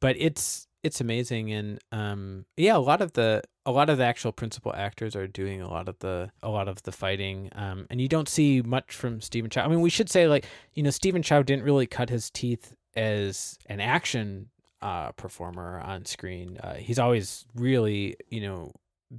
but 0.00 0.16
it's 0.18 0.66
it's 0.82 1.00
amazing 1.00 1.52
and 1.52 1.78
um 1.92 2.44
yeah, 2.56 2.76
a 2.76 2.78
lot 2.78 3.00
of 3.02 3.12
the 3.12 3.42
a 3.66 3.70
lot 3.72 3.90
of 3.90 3.98
the 3.98 4.04
actual 4.04 4.32
principal 4.32 4.72
actors 4.74 5.14
are 5.14 5.26
doing 5.26 5.60
a 5.60 5.68
lot 5.68 5.88
of 5.88 5.98
the 6.00 6.30
a 6.42 6.48
lot 6.48 6.68
of 6.68 6.82
the 6.84 6.92
fighting. 6.92 7.50
Um, 7.54 7.86
and 7.90 8.00
you 8.00 8.08
don't 8.08 8.28
see 8.28 8.62
much 8.62 8.94
from 8.94 9.20
Stephen 9.20 9.50
Chow. 9.50 9.64
I 9.64 9.68
mean, 9.68 9.80
we 9.82 9.90
should 9.90 10.08
say 10.10 10.26
like 10.26 10.46
you 10.74 10.82
know 10.82 10.90
Stephen 10.90 11.22
Chow 11.22 11.42
didn't 11.42 11.64
really 11.64 11.86
cut 11.86 12.08
his 12.08 12.30
teeth 12.30 12.74
as 12.96 13.58
an 13.66 13.80
action 13.80 14.48
uh, 14.82 15.12
performer 15.12 15.78
on 15.80 16.06
screen. 16.06 16.56
Uh, 16.62 16.74
he's 16.74 16.98
always 16.98 17.44
really 17.54 18.16
you 18.28 18.40
know 18.40 18.72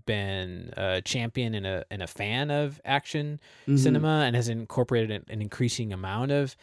been 0.05 0.73
a 0.77 1.01
champion 1.01 1.53
and 1.53 1.67
a 1.67 1.85
and 1.91 2.01
a 2.01 2.07
fan 2.07 2.49
of 2.49 2.79
action 2.85 3.39
Mhm. 3.67 3.77
cinema 3.77 4.23
and 4.25 4.35
has 4.37 4.47
incorporated 4.49 5.11
an, 5.11 5.25
an 5.29 5.41
increasing 5.41 5.91
amount 5.93 6.31
of 6.31 6.55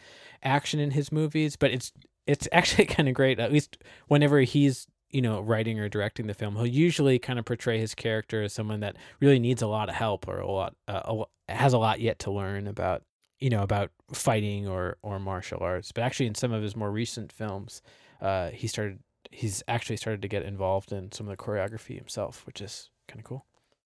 action 0.43 0.79
in 0.79 0.91
his 0.91 1.11
movies. 1.11 1.55
But 1.55 1.71
it's 1.71 1.93
it's 2.29 2.47
actually 2.53 2.85
kind 2.85 3.09
of 3.09 3.15
great. 3.15 3.39
At 3.39 3.51
least 3.51 3.77
whenever 4.07 4.41
he's 4.41 4.87
you 5.09 5.21
know 5.21 5.41
writing 5.41 5.79
or 5.79 5.89
directing 5.89 6.27
the 6.27 6.33
film, 6.33 6.55
he'll 6.55 6.67
usually 6.67 7.19
kind 7.19 7.39
of 7.39 7.45
portray 7.45 7.79
his 7.79 7.95
character 7.95 8.43
as 8.43 8.53
someone 8.53 8.79
that 8.81 8.95
really 9.19 9.39
needs 9.39 9.61
a 9.61 9.67
lot 9.67 9.89
of 9.89 9.95
help 9.95 10.27
or 10.27 10.39
a 10.39 10.49
lot 10.49 10.75
uh, 10.87 11.23
has 11.47 11.73
a 11.73 11.77
lot 11.77 11.99
yet 11.99 12.19
to 12.19 12.31
learn 12.31 12.67
about 12.67 13.03
you 13.39 13.49
know 13.49 13.63
about 13.63 13.91
fighting 14.13 14.67
or 14.67 14.97
or 15.01 15.19
martial 15.19 15.59
arts. 15.61 15.91
But 15.91 16.03
actually, 16.03 16.27
in 16.27 16.35
some 16.35 16.53
of 16.53 16.61
his 16.61 16.75
more 16.75 16.91
recent 16.91 17.31
films, 17.31 17.81
uh, 18.21 18.49
he 18.49 18.67
started 18.67 18.99
he's 19.31 19.63
actually 19.67 19.97
started 19.97 20.21
to 20.21 20.27
get 20.27 20.43
involved 20.43 20.91
in 20.91 21.11
some 21.11 21.27
of 21.27 21.35
the 21.35 21.43
choreography 21.43 21.97
himself, 21.97 22.45
which 22.45 22.61
is 22.61 22.89
kind 23.07 23.19
of 23.19 23.25
cool. 23.25 23.45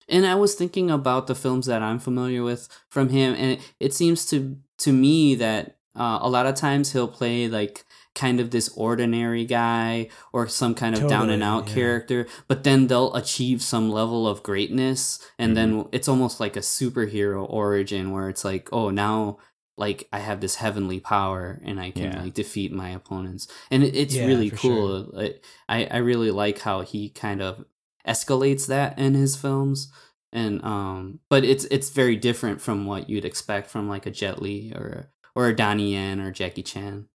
And 0.10 0.26
I 0.26 0.36
was 0.36 0.56
thinking 0.56 0.92
about 0.92 1.28
the 1.28 1.36
films 1.36 1.66
that 1.68 1.82
I'm 1.82 2.00
familiar 2.00 2.44
with 2.44 2.68
from 2.90 3.10
him, 3.10 3.36
and 3.36 3.52
it, 3.54 3.74
it 3.80 3.94
seems 3.94 4.26
to 4.28 4.58
to 4.80 4.92
me 4.92 5.36
that 5.36 5.78
uh, 5.96 6.20
a 6.22 6.30
lot 6.30 6.46
of 6.46 6.56
times 6.56 6.92
he'll 6.92 7.08
play 7.08 7.48
like 7.48 7.86
kind 8.16 8.40
of 8.40 8.52
this 8.52 8.70
ordinary 8.78 9.46
guy 9.46 10.08
or 10.32 10.48
some 10.48 10.76
kind 10.76 10.96
of 10.98 11.08
down 11.08 11.30
and 11.30 11.42
out 11.44 11.68
yeah. 11.68 11.74
character, 11.74 12.28
but 12.48 12.64
then 12.64 12.88
they'll 12.88 13.14
achieve 13.16 13.62
some 13.62 13.92
level 13.92 14.28
of 14.28 14.44
greatness, 14.44 15.20
and 15.40 15.58
then 15.58 15.86
it's 15.92 16.08
almost 16.08 16.40
like 16.40 16.56
a 16.56 16.62
superhero 16.62 17.46
origin 17.50 18.12
where 18.12 18.30
it's 18.30 18.46
like, 18.46 18.70
oh, 18.72 18.90
now 18.90 19.38
like 19.76 20.08
I 20.14 20.20
have 20.20 20.40
this 20.40 20.56
heavenly 20.56 21.00
power 21.00 21.60
and 21.66 21.80
I 21.80 21.90
can 21.90 22.04
Yeah. 22.12 22.22
like 22.24 22.36
defeat 22.36 22.72
my 22.72 22.90
opponents, 22.90 23.48
and 23.72 23.84
it, 23.84 23.96
it's 23.96 24.16
Yeah, 24.16 24.28
really 24.28 24.52
cool. 24.52 25.10
Like, 25.12 25.44
I 25.68 25.86
I 25.86 25.98
really 25.98 26.30
like 26.30 26.60
how 26.60 26.82
he 26.82 27.10
kind 27.10 27.42
of 27.42 27.66
escalates 28.08 28.68
that 28.68 29.00
in 29.00 29.14
his 29.14 29.36
films 29.36 29.92
and 30.34 30.62
um 30.66 31.20
but 31.30 31.46
it's 31.46 31.64
it's 31.66 31.90
very 31.90 32.18
different 32.18 32.60
from 32.60 32.86
what 32.86 33.10
you'd 33.10 33.24
expect 33.24 33.70
from 33.70 33.88
like 33.88 34.06
a 34.06 34.12
Jet 34.12 34.42
Li 34.42 34.74
or 34.76 35.10
or 35.36 35.48
a 35.48 35.56
Donnie 35.56 35.94
Yen 35.94 36.20
or 36.20 36.32
Jackie 36.32 36.64
Chan. 36.64 37.08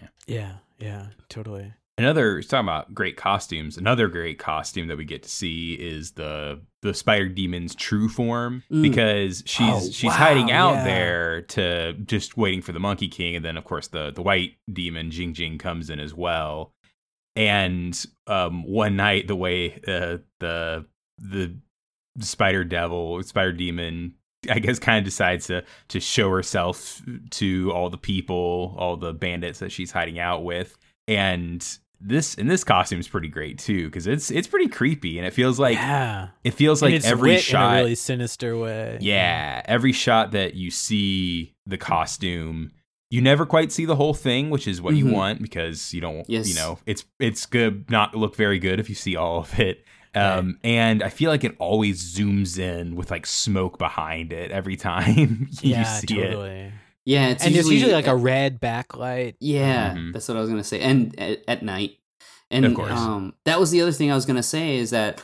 Yeah, 0.00 0.08
yeah, 0.26 0.52
Yeah. 0.78 1.06
totally. 1.28 1.72
Another 1.96 2.42
talking 2.42 2.64
about 2.66 2.92
great 2.92 3.16
costumes. 3.16 3.76
Another 3.76 4.08
great 4.08 4.36
costume 4.38 4.88
that 4.88 4.96
we 4.98 5.04
get 5.04 5.22
to 5.22 5.28
see 5.28 5.74
is 5.74 6.12
the 6.12 6.60
the 6.82 6.92
spider 6.92 7.28
demon's 7.28 7.74
true 7.74 8.08
form 8.08 8.64
Mm. 8.70 8.82
because 8.82 9.44
she's 9.46 9.60
Oh, 9.72 9.80
she's 9.92 10.10
wow, 10.10 10.16
hiding 10.16 10.50
out 10.50 10.74
yeah. 10.74 10.84
there 10.84 11.42
to 11.42 11.92
just 11.92 12.36
waiting 12.36 12.62
for 12.62 12.72
the 12.72 12.80
monkey 12.80 13.06
king, 13.08 13.36
and 13.36 13.44
then 13.44 13.56
of 13.56 13.62
course 13.64 13.86
the 13.88 14.10
the 14.10 14.22
white 14.22 14.56
demon 14.72 15.12
Jing 15.12 15.34
Jing 15.34 15.56
comes 15.56 15.88
in 15.88 16.00
as 16.00 16.12
well. 16.12 16.72
And 17.36 18.00
um, 18.26 18.64
one 18.64 18.96
night, 18.96 19.28
the 19.28 19.36
way 19.36 19.74
uh, 19.86 20.18
the 20.40 20.86
the 21.18 21.54
spider 22.20 22.64
devil 22.64 23.22
spider 23.22 23.52
demon 23.52 24.14
I 24.50 24.58
guess 24.58 24.78
kind 24.78 24.98
of 24.98 25.04
decides 25.04 25.46
to 25.48 25.64
to 25.88 26.00
show 26.00 26.30
herself 26.30 27.02
to 27.30 27.72
all 27.72 27.90
the 27.90 27.98
people, 27.98 28.74
all 28.78 28.96
the 28.96 29.12
bandits 29.12 29.58
that 29.60 29.72
she's 29.72 29.90
hiding 29.92 30.18
out 30.18 30.44
with. 30.44 30.76
And 31.08 31.66
this 32.00 32.34
and 32.34 32.50
this 32.50 32.64
costume 32.64 33.00
is 33.00 33.08
pretty 33.08 33.28
great 33.28 33.58
too 33.58 33.86
because 33.86 34.06
it's 34.06 34.30
it's 34.30 34.46
pretty 34.48 34.68
creepy 34.68 35.16
and 35.18 35.26
it 35.26 35.32
feels 35.32 35.58
like 35.58 35.76
yeah, 35.76 36.28
it 36.42 36.52
feels 36.52 36.82
like 36.82 36.92
it's 36.92 37.06
every 37.06 37.38
shot 37.38 37.72
in 37.74 37.78
a 37.78 37.82
really 37.82 37.94
sinister 37.94 38.58
way. 38.58 38.98
yeah, 39.00 39.62
every 39.64 39.92
shot 39.92 40.32
that 40.32 40.54
you 40.54 40.70
see 40.70 41.54
the 41.66 41.78
costume, 41.78 42.72
you 43.10 43.22
never 43.22 43.46
quite 43.46 43.72
see 43.72 43.84
the 43.86 43.96
whole 43.96 44.12
thing, 44.12 44.50
which 44.50 44.66
is 44.68 44.82
what 44.82 44.94
you 44.96 45.06
Mhm. 45.06 45.12
want 45.12 45.40
because 45.42 45.94
you 45.94 46.00
don't, 46.02 46.28
Yes. 46.28 46.48
you 46.48 46.54
know, 46.56 46.78
it's 46.84 47.04
it's 47.20 47.46
good 47.46 47.90
not 47.90 48.14
look 48.14 48.36
very 48.36 48.58
good 48.58 48.80
if 48.80 48.88
you 48.88 48.94
see 48.94 49.16
all 49.16 49.38
of 49.40 49.58
it. 49.58 49.84
Um, 50.16 50.58
and 50.62 51.02
I 51.02 51.08
feel 51.08 51.30
like 51.30 51.44
it 51.44 51.56
always 51.58 52.02
zooms 52.16 52.58
in 52.58 52.94
with 52.96 53.10
like 53.10 53.26
smoke 53.26 53.78
behind 53.78 54.32
it 54.32 54.50
every 54.50 54.76
time 54.90 55.48
you 55.60 55.72
yeah, 55.72 55.84
see 55.84 56.18
it. 56.20 56.30
totally. 56.30 56.72
Yeah, 57.04 57.28
it's 57.28 57.44
and 57.44 57.54
usually, 57.54 57.74
there's 57.76 57.82
usually 57.82 57.92
like 57.94 58.06
a 58.06 58.16
red 58.16 58.60
backlight. 58.60 59.34
yeah, 59.40 59.94
Mhm. 59.94 60.12
that's 60.12 60.26
what 60.28 60.36
I 60.36 60.40
was 60.40 60.48
gonna 60.50 60.64
say, 60.64 60.80
and 60.80 61.18
at, 61.20 61.42
at 61.48 61.62
night, 61.62 61.98
and 62.50 62.64
Of 62.64 62.74
course. 62.74 62.92
um 62.92 63.34
that 63.44 63.58
was 63.60 63.70
the 63.70 63.80
other 63.82 63.92
thing 63.92 64.10
I 64.10 64.14
was 64.14 64.24
gonna 64.24 64.42
say 64.42 64.76
is 64.76 64.90
that 64.90 65.22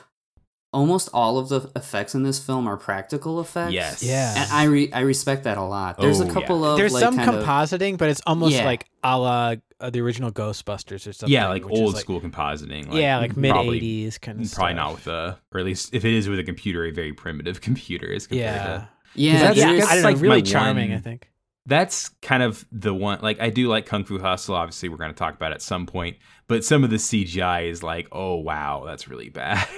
almost 0.72 1.08
all 1.12 1.38
of 1.38 1.48
the 1.48 1.68
effects 1.74 2.14
in 2.14 2.22
this 2.22 2.38
film 2.38 2.66
are 2.68 2.76
practical 2.76 3.40
effects. 3.40 3.72
Yes. 3.72 4.02
Yeah. 4.02 4.34
and 4.42 4.52
I 4.52 4.64
re- 4.64 4.92
I 4.92 5.00
respect 5.00 5.44
that 5.44 5.56
a 5.58 5.62
lot. 5.64 5.98
There's 5.98 6.20
Oh, 6.20 6.24
a 6.24 6.26
yeah. 6.26 6.32
couple 6.32 6.64
of 6.64 6.76
There's 6.78 6.92
like, 6.92 7.02
some 7.02 7.16
kind 7.16 7.30
of- 7.36 7.44
compositing, 7.44 7.96
but 7.98 8.08
it's 8.08 8.20
almost 8.26 8.54
Yeah. 8.54 8.64
like 8.64 8.86
a 9.02 9.18
la 9.18 9.54
uh, 9.80 9.90
the 9.90 10.00
original 10.00 10.30
Ghostbusters 10.30 11.06
or 11.06 11.12
something. 11.12 11.28
Yeah, 11.32 11.48
like 11.48 11.64
old 11.70 11.94
like- 11.94 12.02
school 12.02 12.20
compositing. 12.20 12.92
yeah, 12.92 13.18
like 13.18 13.36
mid 13.36 13.52
'80s 13.54 14.20
kind 14.20 14.40
of. 14.40 14.52
Probably 14.52 14.74
stuff. 14.74 14.76
not 14.76 14.92
with 14.94 15.06
a, 15.06 15.38
or 15.52 15.60
at 15.60 15.66
least 15.66 15.94
if 15.94 16.04
it 16.04 16.12
is 16.14 16.28
with 16.28 16.38
a 16.38 16.44
computer, 16.44 16.84
a 16.84 16.90
very 16.90 17.12
primitive 17.12 17.60
computer 17.68 18.06
is 18.06 18.26
compared 18.26 18.54
Yeah, 18.56 18.62
to 18.64 18.88
yeah, 19.14 19.32
that's- 19.38 19.56
yeah. 19.56 19.66
there's- 19.72 19.88
I 19.88 19.94
don't 19.96 20.04
like 20.04 20.16
know. 20.16 20.22
Really 20.22 20.42
charming. 20.42 20.90
one- 20.90 20.98
I 20.98 21.00
think. 21.00 21.28
that's 21.66 22.08
kind 22.22 22.42
of 22.42 22.64
the 22.72 22.92
one 22.94 23.18
like 23.22 23.38
i 23.40 23.50
do 23.50 23.68
like 23.68 23.84
kung 23.86 24.02
fu 24.04 24.18
hustle 24.18 24.54
obviously 24.54 24.88
we're 24.88 24.96
going 24.96 25.12
to 25.12 25.16
talk 25.16 25.34
about 25.34 25.52
it 25.52 25.56
at 25.56 25.62
some 25.62 25.84
point 25.86 26.16
but 26.48 26.64
some 26.64 26.82
of 26.82 26.90
the 26.90 26.96
cgi 26.96 27.68
is 27.70 27.82
like 27.82 28.08
oh 28.12 28.36
wow 28.36 28.82
that's 28.86 29.08
really 29.08 29.28
bad 29.42 29.68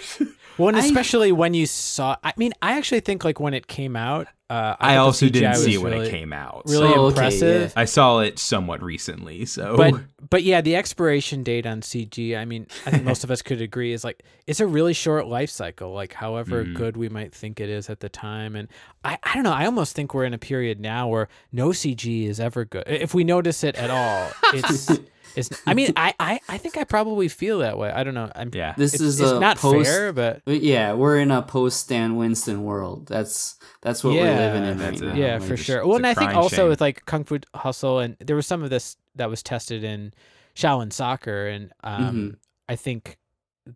Well, 0.59 0.69
and 0.69 0.77
I- 0.77 0.85
especially 0.85 1.33
when 1.33 1.55
you 1.55 1.65
saw, 1.67 2.17
I 2.23 2.33
mean, 2.37 2.53
I 2.63 2.77
actually 2.79 3.01
think 3.01 3.25
like 3.25 3.41
when 3.41 3.55
it 3.55 3.67
came 3.69 3.97
out, 3.97 4.27
Uh, 4.53 4.77
I, 4.79 4.89
thought 4.89 4.93
the 4.95 4.97
also 4.99 5.27
CGI 5.27 5.33
didn't 5.33 5.55
see 5.57 5.67
was 5.67 5.75
it 5.77 5.83
when 5.83 5.93
really- 5.95 6.09
it 6.09 6.11
came 6.11 6.33
out. 6.33 6.63
Really 6.67 6.87
Oh, 6.89 7.07
okay, 7.07 7.09
impressive. 7.09 7.73
I 7.75 7.85
saw 7.87 8.19
it 8.21 8.39
somewhat 8.39 8.83
recently, 8.83 9.47
so 9.47 9.77
But 9.77 9.95
but 10.29 10.43
yeah, 10.43 10.61
the 10.61 10.77
expiration 10.77 11.43
date 11.43 11.67
on 11.67 11.81
CG, 11.81 12.37
I 12.37 12.45
mean, 12.45 12.67
I 12.87 12.91
think 12.91 13.05
most 13.05 13.25
of 13.25 13.31
us 13.31 13.41
could 13.43 13.63
agree 13.63 13.93
is 13.93 14.05
like 14.05 14.23
it's 14.47 14.61
a 14.61 14.67
really 14.67 14.93
short 14.93 15.27
life 15.27 15.51
cycle, 15.51 15.93
like 15.95 16.13
however 16.13 16.65
Mhm. 16.65 16.75
good 16.75 16.97
we 16.97 17.09
might 17.09 17.33
think 17.35 17.61
it 17.61 17.69
is 17.71 17.89
at 17.89 18.01
the 18.01 18.09
time. 18.09 18.55
And 18.57 18.69
I, 19.05 19.19
I 19.23 19.35
don't 19.35 19.43
know, 19.45 19.53
I 19.53 19.65
almost 19.67 19.97
think 19.97 20.13
we're 20.13 20.25
in 20.25 20.35
a 20.35 20.39
period 20.39 20.81
now 20.81 21.09
where 21.09 21.29
no 21.51 21.69
CG 21.71 22.27
is 22.29 22.39
ever 22.39 22.65
good. 22.65 22.85
If 22.87 23.15
we 23.15 23.25
notice 23.25 23.65
it 23.65 23.75
at 23.77 23.91
all, 23.91 24.31
it's 24.53 24.91
it's 25.37 25.51
I 25.67 25.75
mean, 25.75 25.93
I, 25.97 26.15
I, 26.21 26.41
I 26.49 26.59
think 26.59 26.77
I 26.77 26.85
probably 26.85 27.29
feel 27.29 27.59
that 27.61 27.79
way. 27.79 27.91
I 27.91 28.05
don't 28.05 28.15
know. 28.15 28.31
I'm 28.35 28.51
yeah. 28.53 28.75
This 28.77 28.95
it's, 28.95 29.03
is 29.03 29.21
it's 29.21 29.31
a 29.31 29.41
not 29.41 29.57
post. 29.59 29.89
fair, 29.89 30.13
but 30.13 30.43
But 30.45 30.61
yeah, 30.63 30.93
we're 30.95 31.19
in 31.19 31.31
a 31.31 31.43
post 31.43 31.81
Stan 31.81 32.17
Winston 32.17 32.65
world. 32.65 33.07
That's 33.07 33.57
that's 33.81 34.03
what 34.05 34.15
Yeah, 34.15 34.23
we're 34.25 34.37
living 34.55 34.65
in 34.71 34.79
right 34.79 34.95
it. 34.95 35.05
now. 35.05 35.15
yeah, 35.15 35.39
Like, 35.39 35.49
for 35.49 35.57
sure. 35.57 35.87
Well, 35.87 35.97
and 35.97 36.07
I 36.07 36.15
think 36.15 36.35
also 36.35 36.57
shame. 36.57 36.69
with 36.69 36.81
like 36.81 37.05
Kung 37.07 37.25
Fu 37.25 37.39
Hustle, 37.55 37.99
and 38.01 38.17
there 38.21 38.37
was 38.37 38.47
some 38.47 38.63
of 38.63 38.71
this 38.71 38.97
that 39.17 39.29
was 39.31 39.43
tested 39.43 39.85
in 39.85 40.13
Shaolin 40.55 40.93
Soccer, 40.93 41.47
and 41.47 41.73
um, 41.85 42.15
Mhm. 42.15 42.37
I 42.69 42.77
think 42.77 43.19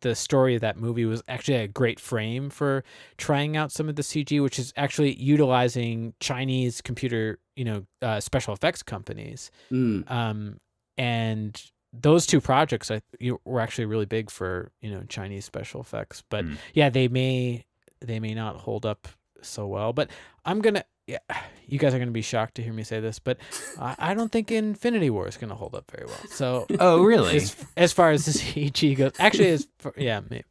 the 0.01 0.17
story 0.17 0.57
of 0.57 0.63
that 0.63 0.77
movie 0.77 1.05
was 1.05 1.23
actually 1.29 1.59
a 1.59 1.69
great 1.69 2.01
frame 2.01 2.51
for 2.51 2.83
trying 3.19 3.57
out 3.57 3.71
some 3.71 3.89
of 3.89 3.95
the 3.95 4.03
CG, 4.03 4.43
which 4.43 4.59
is 4.59 4.73
actually 4.77 5.15
utilizing 5.15 6.13
Chinese 6.19 6.81
computer, 6.81 7.39
you 7.55 7.65
know, 7.65 7.87
uh, 8.03 8.19
special 8.19 8.53
effects 8.53 8.83
companies. 8.83 9.51
Mm. 9.71 10.11
Um, 10.11 10.57
and 10.99 11.61
those 11.93 12.27
two 12.27 12.41
projects 12.41 12.91
I, 12.91 13.01
you, 13.19 13.41
were 13.45 13.61
actually 13.61 13.87
really 13.87 14.07
big 14.07 14.31
for 14.31 14.71
you 14.81 14.91
know 14.91 15.03
Chinese 15.09 15.45
special 15.45 15.81
effects. 15.81 16.23
But 16.29 16.45
Mm. 16.45 16.57
yeah, 16.75 16.91
they 16.91 17.09
may 17.09 17.65
they 18.01 18.21
may 18.21 18.35
not 18.35 18.57
hold 18.57 18.85
up 18.85 19.09
so 19.43 19.67
well. 19.67 19.93
But 19.93 20.11
I'm 20.45 20.61
gonna 20.61 20.85
yeah, 21.07 21.19
you 21.67 21.79
guys 21.79 21.95
are 21.95 21.99
gonna 21.99 22.11
be 22.11 22.23
shocked 22.23 22.57
to 22.57 22.63
hear 22.63 22.73
me 22.73 22.83
say 22.85 23.01
this, 23.01 23.19
but 23.19 23.39
I, 23.81 23.95
I 23.99 24.15
don't 24.15 24.31
think 24.31 24.51
Infinity 24.51 25.11
War 25.11 25.27
is 25.29 25.37
gonna 25.37 25.55
hold 25.55 25.75
up 25.75 25.91
very 25.91 26.07
well. 26.07 26.21
So 26.31 26.67
oh, 26.81 27.03
really? 27.03 27.37
as, 27.37 27.57
as 27.77 27.93
far 27.93 28.11
as 28.11 28.25
the 28.27 28.33
CG 28.33 28.97
goes, 28.97 29.13
actually, 29.19 29.51
as 29.51 29.67
far, 29.79 29.95
yeah, 29.97 30.21
may- 30.29 30.45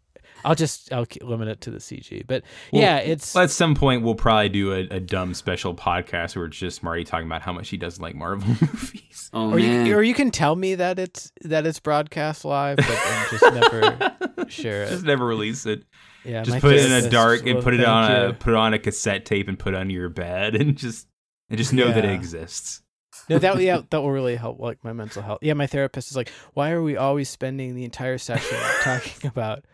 I'll 0.46 0.56
just 0.56 0.94
I'll 0.94 1.08
limit 1.22 1.48
it 1.48 1.62
to 1.62 1.72
the 1.72 1.80
CG. 1.80 2.26
But 2.28 2.44
Well, 2.72 2.82
yeah, 2.82 2.98
it's 2.98 3.36
At 3.36 3.50
some 3.50 3.74
point, 3.76 4.04
we'll 4.04 4.16
probably 4.16 4.50
do 4.50 4.74
a, 4.74 4.82
a 4.92 5.00
dumb 5.00 5.34
special 5.34 5.74
podcast 5.74 6.36
where 6.36 6.46
it's 6.46 6.58
just 6.58 6.84
Marty 6.84 7.04
talking 7.04 7.26
about 7.26 7.42
how 7.42 7.52
much 7.52 7.70
he 7.70 7.78
doesn't 7.78 8.02
like 8.02 8.16
Marvel 8.16 8.48
movies. 8.62 9.30
Oh 9.34 9.52
or 9.52 9.56
man. 9.56 9.86
you 9.86 9.98
or 9.98 10.04
you 10.04 10.14
can 10.14 10.30
tell 10.32 10.56
me 10.56 10.76
that 10.76 11.00
it's 11.00 11.32
that 11.42 11.66
it's 11.66 11.80
broadcast 11.80 12.46
live, 12.46 12.78
but 12.78 12.88
then 12.88 13.26
just 13.32 13.44
never 13.54 14.16
share 14.50 14.84
it. 14.84 14.90
Just 14.90 15.04
never 15.06 15.26
release 15.26 15.66
it. 15.66 15.84
Yeah, 16.24 16.44
just 16.44 16.62
put 16.62 16.74
it 16.74 16.86
in 16.86 16.92
a 16.92 17.02
therapist 17.02 17.12
dark 17.12 17.46
and 17.46 17.56
will 17.56 17.64
put 17.64 17.74
it 17.74 17.78
thank 17.78 17.90
on 17.90 18.12
a 18.12 18.34
put 18.34 18.54
on 18.54 18.74
a 18.74 18.80
cassette 18.80 19.26
tape 19.26 19.48
and 19.48 19.58
put 19.58 19.74
it 19.74 19.78
under 19.78 19.94
your 19.94 20.10
bed 20.10 20.56
and 20.56 20.78
just 20.78 21.08
and 21.50 21.58
just 21.58 21.74
know 21.74 21.92
that 21.92 22.06
it 22.06 22.12
exists. 22.12 22.82
No, 23.30 23.40
that 23.40 23.60
yeah, 23.60 23.82
that 23.90 24.02
will 24.02 24.12
really 24.12 24.36
help 24.36 24.60
like 24.60 24.84
my 24.84 24.94
mental 24.94 25.22
health. 25.22 25.40
Yeah, 25.42 25.54
my 25.54 25.68
therapist 25.68 26.12
is 26.12 26.18
like, 26.18 26.32
why 26.54 26.72
are 26.72 26.82
we 26.82 26.98
always 26.98 27.30
spending 27.30 27.76
the 27.76 27.84
entire 27.84 28.18
session 28.18 28.58
talking 28.84 29.28
about 29.28 29.66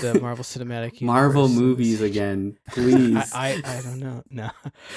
the 0.00 0.18
Marvel 0.20 0.44
Cinematic 0.44 0.92
Universe? 1.00 1.02
Marvel 1.02 1.48
movies 1.48 2.00
again, 2.00 2.56
please. 2.70 3.16
I, 3.34 3.60
I 3.64 3.78
I 3.78 3.80
don't 3.82 3.98
know. 4.00 4.22
No, 4.30 4.50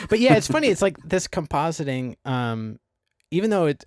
but 0.09 0.19
yeah, 0.19 0.35
it's 0.35 0.47
funny. 0.47 0.67
It's 0.67 0.81
like 0.81 0.97
this 1.03 1.27
compositing. 1.27 2.15
Um, 2.25 2.79
even 3.31 3.49
though 3.49 3.65
it, 3.67 3.83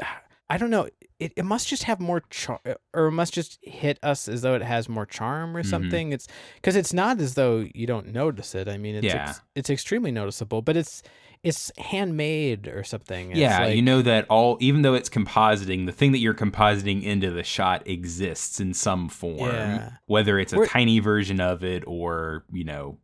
I 0.48 0.58
don't 0.58 0.70
know. 0.70 0.88
It, 1.18 1.34
it 1.36 1.44
must 1.44 1.68
just 1.68 1.82
have 1.82 2.00
more 2.00 2.22
charm, 2.30 2.60
or 2.94 3.06
it 3.08 3.10
must 3.12 3.34
just 3.34 3.58
hit 3.62 3.98
us 4.02 4.26
as 4.26 4.40
though 4.40 4.54
it 4.54 4.62
has 4.62 4.88
more 4.88 5.04
charm 5.04 5.54
or 5.54 5.62
Mhm. 5.62 5.66
something. 5.66 6.12
It's 6.12 6.26
because 6.56 6.76
it's 6.76 6.94
not 6.94 7.20
as 7.20 7.34
though 7.34 7.66
you 7.74 7.86
don't 7.86 8.08
notice 8.08 8.54
it. 8.54 8.68
I 8.68 8.78
mean, 8.78 8.94
it's 8.94 9.04
Yeah. 9.04 9.28
ex- 9.28 9.40
it's 9.54 9.68
extremely 9.68 10.10
noticeable, 10.12 10.62
but 10.62 10.78
it's 10.78 11.02
it's 11.42 11.72
handmade 11.78 12.68
or 12.68 12.84
something. 12.84 13.30
It's 13.30 13.38
yeah, 13.40 13.66
you 13.66 13.82
know 13.82 14.02
that 14.02 14.26
all 14.28 14.58
even 14.60 14.82
though 14.82 14.94
it's 14.94 15.08
compositing, 15.08 15.86
the 15.86 15.92
thing 15.92 16.12
that 16.12 16.18
you're 16.18 16.34
compositing 16.34 17.02
into 17.02 17.30
the 17.30 17.42
shot 17.42 17.86
exists 17.86 18.60
in 18.60 18.74
some 18.74 19.08
form. 19.08 19.50
Yeah. 19.50 19.92
Whether 20.06 20.38
it's 20.38 20.52
a 20.52 20.56
We're- 20.56 20.68
tiny 20.68 20.98
version 20.98 21.40
of 21.40 21.64
it 21.64 21.84
or, 21.86 22.44
you 22.52 22.64
know, 22.64 22.98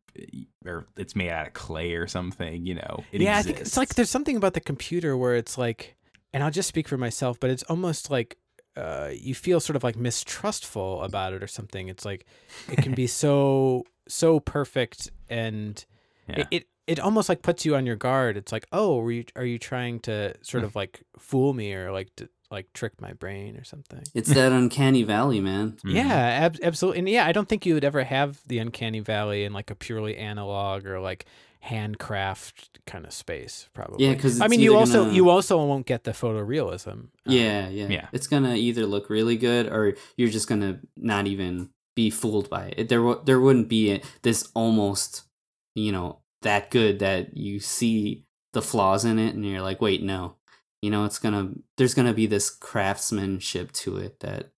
or 0.64 0.87
it's 0.96 1.14
made 1.16 1.31
out 1.31 1.46
of 1.46 1.53
clay 1.55 1.92
or 1.94 2.07
something, 2.07 2.66
you 2.66 2.75
know. 2.75 3.05
It 3.12 3.20
yeah, 3.20 3.38
exists. 3.38 3.46
I 3.49 3.53
think 3.53 3.61
it's 3.66 3.77
like 3.77 3.94
there's 3.94 4.11
something 4.11 4.37
about 4.37 4.55
the 4.55 4.61
computer 4.61 5.16
where 5.16 5.37
it's 5.37 5.57
like, 5.59 5.96
and 6.33 6.42
I'll 6.42 6.51
just 6.51 6.68
speak 6.68 6.88
for 6.88 6.96
myself, 6.99 7.38
but 7.40 7.51
it's 7.51 7.62
almost 7.64 8.11
like 8.11 8.37
uh, 8.77 9.11
you 9.14 9.35
feel 9.35 9.59
sort 9.61 9.77
of 9.77 9.83
like 9.85 9.96
mistrustful 9.96 11.03
about 11.03 11.33
it 11.33 11.42
or 11.42 11.46
something. 11.46 11.88
It's 11.88 12.05
like 12.05 12.27
it 12.70 12.77
can 12.83 12.92
be 12.94 13.07
so 13.22 13.85
so 14.09 14.40
perfect, 14.40 15.11
and 15.31 15.83
Yeah. 16.29 16.40
it, 16.40 16.46
it 16.51 16.66
it 16.87 17.01
almost 17.01 17.29
like 17.29 17.42
puts 17.42 17.64
you 17.64 17.75
on 17.77 17.85
your 17.87 17.96
guard. 17.96 18.37
It's 18.37 18.53
like, 18.53 18.66
oh, 18.72 18.99
were 18.99 19.11
you 19.12 19.25
are 19.35 19.44
you 19.44 19.59
trying 19.59 20.01
to 20.01 20.35
sort 20.42 20.64
of 20.64 20.77
like 20.77 21.03
fool 21.18 21.53
me 21.53 21.72
or 21.75 21.90
like 21.92 22.14
to, 22.16 22.29
like 22.51 22.72
trick 22.72 23.01
my 23.01 23.12
brain 23.12 23.57
or 23.57 23.64
something? 23.64 24.03
it's 24.14 24.33
that 24.33 24.53
uncanny 24.53 25.03
valley, 25.03 25.40
man. 25.40 25.72
Mhm. 25.85 25.94
Yeah, 25.94 26.14
ab- 26.14 26.59
absolutely. 26.62 27.01
And 27.01 27.09
yeah, 27.09 27.27
I 27.27 27.33
don't 27.33 27.49
think 27.49 27.66
you 27.66 27.75
would 27.75 27.85
ever 27.85 28.05
have 28.05 28.40
the 28.46 28.59
uncanny 28.59 29.01
valley 29.01 29.44
in 29.44 29.53
like 29.53 29.70
a 29.70 29.75
purely 29.75 30.16
analog 30.16 30.87
or 30.87 31.01
like 31.01 31.27
handcraft 31.90 32.79
kind 32.87 33.05
of 33.05 33.12
space 33.12 33.68
probably. 33.75 34.07
Yeah, 34.07 34.14
because 34.14 34.40
I 34.40 34.49
mean, 34.49 34.61
you 34.61 34.77
also 34.77 35.11
you 35.11 35.29
also 35.29 35.64
won't 35.64 35.87
get 35.87 36.05
the 36.05 36.12
photorealism. 36.12 36.92
Um, 36.92 37.11
Yeah, 37.27 37.68
yeah, 37.68 37.88
Yeah. 37.88 38.07
It's 38.12 38.27
gonna 38.27 38.55
either 38.55 38.87
look 38.87 39.11
really 39.11 39.37
good 39.37 39.66
or 39.66 39.94
you're 40.16 40.29
just 40.31 40.49
gonna 40.49 40.81
not 40.96 41.27
even 41.27 41.70
be 41.94 42.11
fooled 42.11 42.51
by 42.51 42.75
it. 42.77 42.88
There, 42.88 43.03
wo- 43.03 43.22
there 43.25 43.40
wouldn't 43.40 43.68
be 43.68 43.92
a, 43.92 44.01
this 44.22 44.49
almost, 44.55 45.22
you 45.75 45.92
know, 45.92 46.18
that 46.42 46.70
good 46.70 46.99
that 47.01 47.37
you 47.37 47.61
see 47.61 48.25
the 48.53 48.62
flaws 48.62 49.05
in 49.05 49.18
it 49.18 49.35
and 49.35 49.44
you're 49.44 49.62
like, 49.62 49.81
wait, 49.81 50.03
no. 50.03 50.37
You 50.83 50.90
know, 50.90 51.05
it's 51.05 51.18
gonna. 51.18 51.53
There's 51.77 51.94
gonna 51.94 52.12
be 52.14 52.27
this 52.27 52.51
craftsmanship 52.51 53.72
to 53.72 53.96
it 53.96 54.20
that 54.20 54.53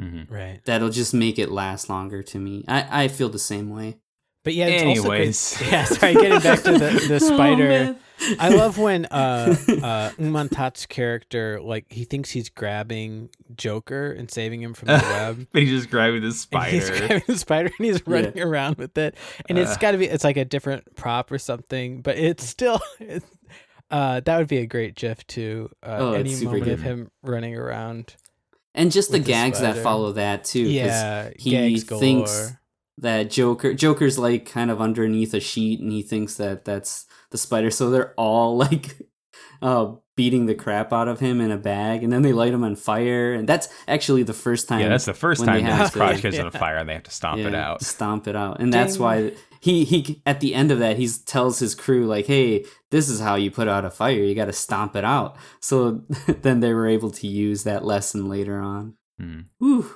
Mhm. 0.00 0.30
right. 0.30 0.60
that'll 0.64 0.90
just 0.90 1.14
make 1.14 1.38
it 1.38 1.50
last 1.50 1.88
longer 1.88 2.22
to 2.22 2.38
me. 2.38 2.64
I 2.68 3.04
I 3.04 3.08
feel 3.08 3.28
the 3.28 3.38
same 3.38 3.70
way. 3.70 3.98
But 4.42 4.54
yeah, 4.54 4.66
it's 4.68 4.82
also 4.98 5.08
great- 5.08 5.18
Anyways. 5.20 5.62
yeah. 5.70 5.84
Sorry, 5.84 6.14
getting 6.14 6.40
back 6.40 6.62
to 6.62 6.72
the 6.72 6.78
the 7.08 7.14
Oh, 7.22 7.34
spider. 7.34 7.68
man. 7.68 7.96
I 8.38 8.50
love 8.50 8.76
when 8.78 9.06
uh 9.06 9.56
uh 9.82 10.10
Ng 10.18 10.30
Man 10.32 10.48
Tat's 10.50 10.84
character 10.86 11.58
like 11.62 11.86
he 11.90 12.04
thinks 12.04 12.30
he's 12.30 12.48
grabbing 12.50 13.30
Joker 13.56 14.12
and 14.12 14.30
saving 14.30 14.62
him 14.62 14.74
from 14.74 14.88
the 14.88 14.92
web. 14.94 15.46
But 15.52 15.62
he's 15.62 15.70
just 15.70 15.90
grabbing 15.90 16.20
the 16.20 16.26
And 16.26 16.34
spider. 16.34 16.70
he's 16.70 16.90
grabbing 16.90 17.22
the 17.26 17.38
spider 17.38 17.70
and 17.78 17.86
he's 17.86 18.06
running 18.06 18.38
around 18.40 18.76
with 18.76 18.96
it, 18.98 19.14
and 19.48 19.58
it's 19.58 19.76
got 19.78 19.92
to 19.92 19.98
be 19.98 20.04
it's 20.06 20.24
like 20.24 20.36
a 20.36 20.44
different 20.44 20.94
prop 20.96 21.30
or 21.32 21.38
something, 21.38 22.02
but 22.02 22.18
it's 22.18 22.44
still. 22.44 22.80
It's, 22.98 23.26
uh, 23.90 24.20
that 24.20 24.38
would 24.38 24.46
be 24.48 24.58
a 24.58 24.66
great 24.66 24.94
GIF 24.94 25.26
too. 25.26 25.68
Uh, 25.82 25.96
Oh, 25.98 26.12
it's 26.12 26.20
any 26.20 26.34
super 26.34 26.52
moment 26.58 26.70
of 26.72 26.80
him 26.82 27.10
running 27.22 27.56
around. 27.56 28.14
and 28.74 28.92
just 28.92 29.10
the 29.10 29.18
with 29.18 29.24
the 29.26 29.32
gags 29.32 29.60
that 29.60 29.78
follow 29.78 30.12
that 30.12 30.44
too. 30.44 30.64
'cause 30.64 30.72
Yeah, 30.72 31.30
he 31.36 31.50
gags 31.50 31.82
thinks 31.84 32.30
galore. 32.32 32.59
That 33.00 33.30
Joker 33.30 33.74
Joker's 33.74 34.18
like 34.18 34.46
kind 34.46 34.70
of 34.70 34.80
underneath 34.80 35.34
a 35.34 35.40
sheet 35.40 35.80
and 35.80 35.90
he 35.90 36.02
thinks 36.02 36.36
that 36.36 36.64
that's 36.64 37.06
the 37.30 37.38
spider. 37.38 37.70
So 37.70 37.90
they're 37.90 38.14
all 38.16 38.56
like 38.64 38.96
uh 39.62 39.92
beating 40.16 40.44
the 40.46 40.54
crap 40.54 40.92
out 40.92 41.08
of 41.08 41.18
him 41.20 41.40
in 41.40 41.50
a 41.50 41.56
bag 41.56 42.04
and 42.04 42.12
then 42.12 42.20
they 42.22 42.32
light 42.32 42.52
him 42.52 42.62
on 42.62 42.76
fire. 42.76 43.32
And 43.32 43.48
that's 43.48 43.68
actually 43.88 44.22
the 44.22 44.34
first 44.34 44.68
time 44.68 44.80
yeah, 44.80 44.88
that's 44.88 45.06
the 45.06 45.14
first 45.14 45.44
time 45.44 45.56
they 45.56 45.62
that 45.62 45.72
have 45.72 45.80
his 45.80 45.90
to- 45.92 45.98
project 45.98 46.24
is 46.26 46.38
on 46.40 46.50
fire 46.50 46.76
and 46.76 46.88
they 46.88 46.94
have 46.94 47.04
to 47.04 47.10
stomp 47.10 47.40
it 47.40 47.54
out. 47.54 47.82
stomp 47.82 48.28
it 48.28 48.36
out. 48.36 48.60
And 48.60 48.72
that's 48.72 48.98
why 48.98 49.32
he 49.60 49.84
he 49.84 50.22
at 50.26 50.40
the 50.40 50.54
end 50.54 50.70
of 50.70 50.78
that 50.78 50.96
he 50.98 51.08
tells 51.26 51.58
his 51.58 51.74
crew 51.74 52.06
like 52.06 52.26
hey 52.26 52.64
this 52.90 53.08
is 53.08 53.20
how 53.20 53.34
you 53.36 53.50
put 53.50 53.68
out 53.68 53.84
a 53.84 53.90
fire. 53.90 54.12
You 54.14 54.34
got 54.34 54.46
to 54.46 54.52
stomp 54.52 54.94
it 54.96 55.04
out. 55.04 55.36
So 55.60 56.02
then 56.26 56.60
they 56.60 56.74
were 56.74 56.86
able 56.88 57.10
to 57.12 57.26
use 57.26 57.64
that 57.64 57.84
lesson 57.84 58.28
later 58.28 58.58
on. 58.60 58.94
Hmm. 59.18 59.40
Whew. 59.58 59.90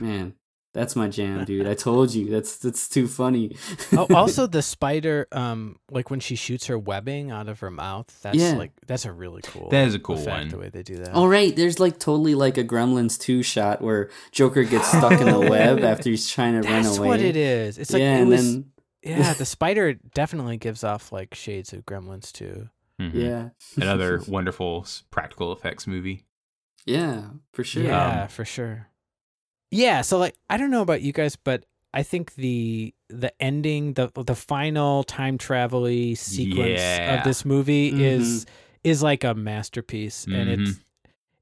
man 0.00 0.34
that's 0.72 0.94
my 0.94 1.08
jam 1.08 1.44
dude 1.44 1.66
i 1.66 1.74
told 1.74 2.14
you 2.14 2.30
that's 2.30 2.56
that's 2.58 2.88
too 2.88 3.08
funny 3.08 3.56
oh, 3.96 4.06
also 4.14 4.46
the 4.46 4.62
spider, 4.62 5.26
um, 5.32 5.76
like 5.90 6.10
when 6.10 6.20
she 6.20 6.36
shoots 6.36 6.66
her 6.66 6.78
webbing 6.78 7.30
out 7.30 7.48
of 7.48 7.60
her 7.60 7.70
mouth, 7.70 8.06
that's 8.22 8.36
Yeah. 8.36 8.52
like 8.52 8.72
that's 8.86 9.04
a 9.04 9.12
really 9.12 9.42
cool. 9.42 9.68
That 9.70 9.86
is 9.88 9.94
a 9.94 9.98
cool 9.98 10.16
effect, 10.16 10.28
one. 10.28 10.48
The 10.48 10.58
way 10.58 10.68
they 10.68 10.82
do 10.82 10.96
that. 10.98 11.12
All 11.14 11.26
right, 11.28 11.54
there's 11.54 11.78
like 11.80 11.98
totally 11.98 12.34
like 12.34 12.56
a 12.58 12.64
Gremlins 12.64 13.18
2 13.18 13.42
shot 13.42 13.80
where 13.82 14.10
Joker 14.32 14.62
gets 14.64 14.88
stuck 14.88 15.20
in 15.20 15.28
a 15.28 15.40
web 15.50 15.80
after 15.80 16.10
he's 16.10 16.28
trying 16.30 16.60
to 16.60 16.68
run 16.68 16.80
away. 16.80 16.82
that's 16.84 16.98
what 16.98 17.20
it 17.20 17.36
is. 17.36 17.78
It's 17.78 17.92
like 17.92 18.00
yeah, 18.00 18.16
it 18.18 18.20
and 18.22 18.30
was. 18.30 18.54
then 18.54 18.64
yeah, 19.02 19.34
the 19.34 19.44
spider 19.46 19.94
definitely 20.14 20.56
gives 20.56 20.84
off 20.84 21.10
like 21.12 21.34
shades 21.34 21.72
of 21.72 21.84
Gremlins 21.86 22.30
too. 22.32 22.68
Mhm. 23.00 23.14
yeah. 23.14 23.48
Another 23.76 24.20
wonderful 24.28 24.86
practical 25.10 25.52
effects 25.52 25.86
movie. 25.86 26.24
Yeah, 26.86 27.30
for 27.52 27.64
sure. 27.64 27.82
Yeah, 27.84 28.22
Um, 28.22 28.28
for 28.28 28.44
sure. 28.44 28.88
Yeah, 29.70 30.02
so 30.02 30.18
like 30.18 30.34
I 30.48 30.56
don't 30.56 30.70
know 30.70 30.82
about 30.82 31.02
you 31.02 31.12
guys, 31.12 31.36
but 31.36 31.64
I 31.94 32.02
think 32.02 32.34
the 32.34 32.94
the 33.08 33.32
ending, 33.42 33.94
the 33.94 34.10
the 34.14 34.34
final 34.34 35.04
time 35.04 35.38
travel 35.38 35.84
sequence 36.14 36.80
Yeah. 36.80 37.18
of 37.18 37.24
this 37.24 37.44
movie 37.44 37.92
Mhm. 37.92 38.00
is 38.00 38.46
is 38.84 39.02
like 39.02 39.24
a 39.24 39.34
masterpiece, 39.34 40.24
and 40.26 40.48
it's 40.48 40.80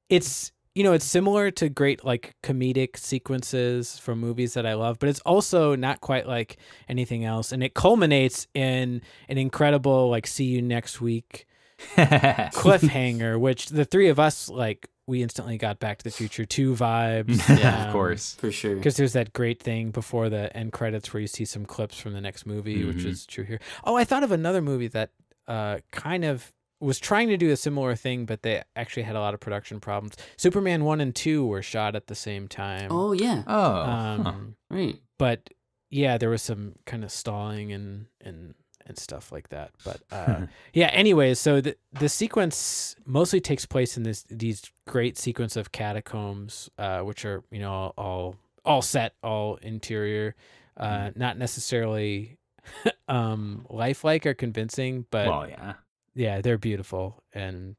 it's 0.09 0.53
you 0.74 0.85
know, 0.85 0.93
it's 0.93 1.05
similar 1.05 1.51
to 1.51 1.68
great 1.68 2.05
like 2.05 2.37
comedic 2.45 2.97
sequences 2.97 3.99
from 3.99 4.20
movies 4.20 4.55
that 4.55 4.64
I 4.64 4.74
love, 4.74 4.99
but 5.01 5.09
it's 5.09 5.18
also 5.20 5.74
not 5.74 6.01
quite 6.01 6.26
like 6.29 6.57
anything 6.89 7.24
else. 7.24 7.51
And 7.51 7.64
it 7.64 7.74
culminates 7.74 8.47
in 8.55 9.03
an 9.29 9.39
incredible 9.39 10.09
like 10.09 10.26
see 10.26 10.45
you 10.45 10.62
next 10.62 11.01
week 11.01 11.47
cliffhanger, 11.97 13.41
which 13.41 13.70
the 13.70 13.85
three 13.85 14.09
of 14.09 14.18
us 14.20 14.49
like 14.49 14.89
we 15.09 15.23
instantly 15.23 15.57
got 15.57 15.79
Back 15.81 15.99
to 15.99 16.05
the 16.05 16.11
Future 16.11 16.45
2 16.45 16.75
vibes. 16.75 17.39
Yeah, 17.59 17.87
of 17.87 17.93
course. 17.93 18.35
for 18.35 18.53
sure. 18.53 18.77
Because 18.77 18.97
there's 18.97 19.15
that 19.15 19.33
great 19.33 19.61
thing 19.63 19.91
before 19.91 20.29
the 20.29 20.55
end 20.57 20.73
credits 20.73 21.13
where 21.13 21.21
you 21.23 21.27
see 21.27 21.45
some 21.47 21.65
clips 21.65 21.99
from 21.99 22.13
the 22.13 22.21
next 22.21 22.45
movie, 22.47 22.85
which 22.85 22.99
Mhm. 22.99 23.07
is 23.07 23.27
true 23.27 23.45
here. 23.45 23.59
Oh, 23.85 23.97
I 23.97 24.05
thought 24.05 24.23
of 24.23 24.31
another 24.33 24.61
movie 24.63 24.89
that 24.89 25.11
uh, 25.49 25.79
kind 25.93 26.25
of 26.27 26.53
was 26.79 26.99
trying 27.01 27.29
to 27.29 27.39
do 27.39 27.51
a 27.51 27.57
similar 27.57 27.97
thing, 27.97 28.27
but 28.27 28.43
they 28.43 28.63
actually 28.77 29.03
had 29.05 29.17
a 29.17 29.21
lot 29.21 29.33
of 29.33 29.41
production 29.41 29.81
problems. 29.81 30.15
Superman 30.37 30.85
1 30.85 31.01
and 31.01 31.15
2 31.15 31.47
were 31.47 31.63
shot 31.63 31.97
at 31.97 32.07
the 32.07 32.15
same 32.15 32.47
time. 32.47 32.89
Oh 32.93 33.13
yeah, 33.13 33.43
Oh, 33.47 33.73
um, 33.81 34.25
huh. 34.25 34.33
right. 34.77 34.97
but 35.19 35.49
yeah, 35.91 36.19
there 36.19 36.29
was 36.29 36.43
some 36.43 36.75
kind 36.85 37.03
of 37.03 37.11
stalling 37.11 37.73
and 37.73 38.07
and 38.21 38.55
and 38.89 38.99
stuff 38.99 39.30
like 39.30 39.51
that. 39.51 39.72
But 39.84 40.01
uh, 40.11 40.47
yeah, 40.72 40.86
anyways, 40.86 41.39
so 41.39 41.61
the 41.61 41.76
the 41.93 42.09
sequence 42.09 42.97
mostly 43.05 43.41
takes 43.41 43.66
place 43.66 43.97
in 43.97 44.03
this 44.03 44.24
these 44.28 44.62
great 44.86 45.16
sequence 45.16 45.57
of 45.57 45.70
catacombs, 45.70 46.70
uh, 46.78 47.01
which 47.01 47.24
are 47.24 47.45
you 47.51 47.61
know 47.61 47.70
all 47.70 47.95
all, 47.97 48.36
all 48.64 48.82
set, 48.82 49.14
all 49.22 49.57
interior, 49.57 50.34
uh, 50.76 51.11
not 51.14 51.39
necessarily 51.39 52.39
um 53.09 53.66
lifelike 53.68 54.26
or 54.26 54.34
convincing, 54.34 55.07
but 55.11 55.28
well, 55.28 55.49
yeah. 55.49 55.74
yeah, 56.14 56.41
they're 56.41 56.59
beautiful 56.59 57.22
and 57.32 57.76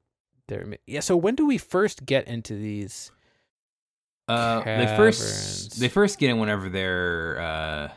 they're 0.47 0.77
yeah. 0.87 1.01
So 1.01 1.17
when 1.17 1.35
do 1.35 1.45
we 1.45 1.57
first 1.57 2.05
get 2.05 2.27
into 2.27 2.53
these? 2.55 3.11
Uh, 4.27 4.63
they 4.63 4.85
first 4.95 5.79
they 5.79 5.89
first 5.89 6.19
get 6.19 6.29
in 6.29 6.37
whenever 6.37 6.69
they're. 6.69 7.91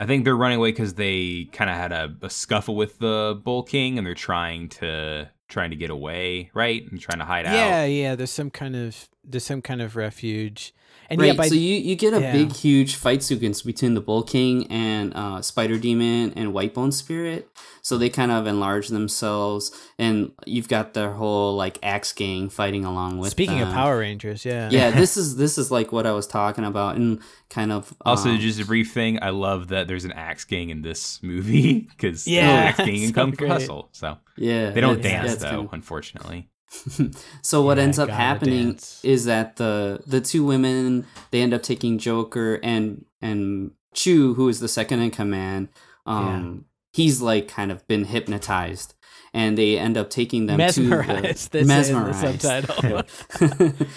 I 0.00 0.06
think 0.06 0.24
they're 0.24 0.36
running 0.36 0.56
away 0.58 0.72
because 0.72 0.94
they 0.94 1.48
kind 1.52 1.68
of 1.68 1.76
had 1.76 1.92
a, 1.92 2.16
a 2.22 2.30
scuffle 2.30 2.74
with 2.74 2.98
the 2.98 3.38
Bull 3.44 3.62
King, 3.62 3.98
and 3.98 4.06
they're 4.06 4.14
trying 4.14 4.70
to 4.70 5.28
trying 5.48 5.70
to 5.70 5.76
get 5.76 5.90
away, 5.90 6.50
right, 6.54 6.90
and 6.90 6.98
trying 6.98 7.18
to 7.18 7.24
hide 7.24 7.44
Yeah, 7.44 7.50
out. 7.50 7.54
Yeah, 7.70 7.84
yeah. 7.84 8.14
There's 8.14 8.30
some 8.30 8.50
kind 8.50 8.74
of 8.74 9.08
there's 9.22 9.44
some 9.44 9.60
kind 9.60 9.82
of 9.82 9.96
refuge, 9.96 10.72
and 11.08 11.20
yeah, 11.20 11.28
right. 11.28 11.36
by 11.36 11.48
so 11.48 11.54
you 11.54 11.74
you 11.76 11.96
get 11.96 12.14
a 12.14 12.20
yeah. 12.20 12.32
big 12.32 12.52
huge 12.52 12.94
fight 12.94 13.22
sequence 13.22 13.62
between 13.62 13.94
the 13.94 14.00
Bull 14.00 14.22
King 14.22 14.66
and 14.68 15.12
uh, 15.14 15.42
Spider 15.42 15.78
Demon 15.78 16.32
and 16.36 16.52
Whitebone 16.52 16.92
Spirit. 16.92 17.48
So 17.82 17.96
they 17.96 18.10
kind 18.10 18.30
of 18.30 18.46
enlarge 18.46 18.88
themselves, 18.88 19.72
and 19.98 20.32
you've 20.46 20.68
got 20.68 20.94
their 20.94 21.12
whole 21.12 21.56
like 21.56 21.78
Axe 21.82 22.12
Gang 22.12 22.48
fighting 22.50 22.84
along 22.84 23.18
with. 23.18 23.30
speaking 23.30 23.60
of. 23.60 23.72
Power 23.72 23.98
Rangers, 23.98 24.44
yeah, 24.44 24.68
yeah, 24.70 24.90
this 25.00 25.16
is 25.16 25.36
this 25.36 25.56
is 25.58 25.70
like 25.70 25.90
what 25.92 26.06
I 26.06 26.12
was 26.12 26.26
talking 26.26 26.64
about, 26.64 26.96
and 26.96 27.20
kind 27.48 27.72
of 27.72 27.92
Also, 28.04 28.30
um, 28.30 28.38
just 28.38 28.60
a 28.60 28.64
brief 28.66 28.92
thing. 28.92 29.18
I 29.22 29.30
love 29.30 29.68
that 29.68 29.88
there's 29.88 30.04
an 30.04 30.12
axe 30.12 30.44
gang 30.44 30.70
in 30.70 30.82
this 30.82 31.22
movie 31.22 31.80
because 31.80 32.26
Yeah, 32.26 32.42
axe 32.42 32.78
gang 32.84 32.98
so 32.98 33.04
can 33.06 33.12
come 33.14 33.32
for 33.32 33.46
hustle. 33.48 33.88
So 33.92 34.18
yeah, 34.36 34.70
they 34.70 34.80
don't 34.80 34.98
it's- 34.98 35.12
dance 35.12 35.42
yeah, 35.42 35.50
though, 35.50 35.56
kinda- 35.62 35.74
unfortunately. 35.74 36.48
so 37.42 37.62
what 37.62 37.78
Yeah, 37.78 37.84
ends 37.84 37.98
up 37.98 38.08
happening 38.08 38.68
dance. 38.72 39.00
is 39.04 39.24
that 39.24 39.56
the 39.56 40.00
the 40.06 40.20
two 40.20 40.44
women 40.44 41.06
they 41.30 41.42
end 41.42 41.52
up 41.54 41.62
taking 41.62 41.98
Joker 41.98 42.60
and 42.62 43.04
and 43.20 43.72
Chu, 43.94 44.34
who 44.34 44.48
is 44.48 44.60
the 44.60 44.68
second 44.68 45.00
in 45.00 45.10
command. 45.10 45.68
Um, 46.06 46.64
he's 46.92 47.20
like 47.20 47.48
kind 47.48 47.70
of 47.72 47.86
been 47.88 48.04
hypnotized, 48.04 48.94
and 49.34 49.58
they 49.58 49.78
end 49.78 49.96
up 49.96 50.10
taking 50.10 50.46
them 50.46 50.58
mesmerized. 50.58 51.52
to 51.52 51.58
the, 51.58 51.58
in 51.58 51.66
the 51.66 52.12
subtitle. 52.12 53.02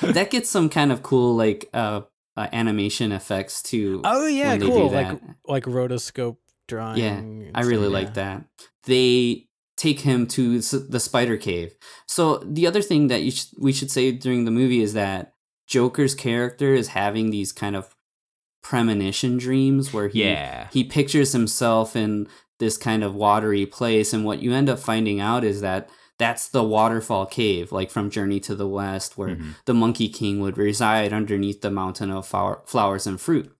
that 0.14 0.30
gets 0.32 0.50
some 0.50 0.70
kind 0.70 0.92
of 0.92 1.04
cool 1.04 1.36
like 1.36 1.70
uh, 1.74 2.02
uh 2.36 2.48
animation 2.52 3.12
effects 3.12 3.62
too. 3.62 4.02
oh 4.04 4.26
yeah, 4.26 4.50
when 4.50 4.60
they 4.60 4.66
do 4.66 4.72
cool. 4.72 4.90
Like 4.90 5.22
like 5.48 5.64
rotoscope 5.66 6.38
drawing. 6.68 6.98
Yeah, 7.44 7.52
I 7.56 7.62
really 7.62 7.84
stuff, 7.86 7.94
like 7.94 8.14
that. 8.16 8.46
They 8.86 9.48
take 9.78 10.02
him 10.02 10.28
to 10.28 10.60
the 10.60 11.00
spider 11.00 11.36
cave. 11.38 11.74
So 12.08 12.38
the 12.46 12.68
other 12.68 12.82
thing 12.82 13.08
that 13.08 13.24
you 13.24 13.32
sh- 13.32 13.54
we 13.60 13.74
should 13.74 13.90
say 13.92 14.12
during 14.12 14.46
the 14.46 14.52
movie 14.52 14.82
is 14.82 14.94
that 14.94 15.34
Joker's 15.68 16.14
character 16.16 16.74
is 16.76 16.90
having 16.90 17.30
these 17.32 17.52
kind 17.52 17.76
of 17.76 17.96
premonition 18.62 19.38
dreams 19.38 19.92
where 19.94 20.08
he 20.08 20.24
Yeah. 20.24 20.68
he 20.72 20.84
pictures 20.84 21.34
himself 21.34 21.96
in 21.96 22.28
this 22.60 22.78
kind 22.78 23.04
of 23.04 23.14
watery 23.14 23.66
place 23.66 24.14
and 24.14 24.24
what 24.24 24.42
you 24.42 24.54
end 24.54 24.70
up 24.70 24.80
finding 24.80 25.20
out 25.20 25.44
is 25.44 25.60
that 25.62 25.90
that's 26.18 26.48
the 26.48 26.64
waterfall 26.64 27.26
cave 27.26 27.72
like 27.74 27.92
from 27.92 28.10
journey 28.10 28.40
to 28.40 28.56
the 28.56 28.68
west 28.68 29.18
where 29.18 29.36
Mhm. 29.36 29.56
the 29.66 29.74
monkey 29.74 30.08
king 30.08 30.40
would 30.40 30.58
reside 30.58 31.12
underneath 31.12 31.62
the 31.62 31.72
mountain 31.72 32.10
of 32.10 32.26
flower- 32.26 32.62
flowers 32.66 33.06
and 33.06 33.20
fruit 33.20 33.52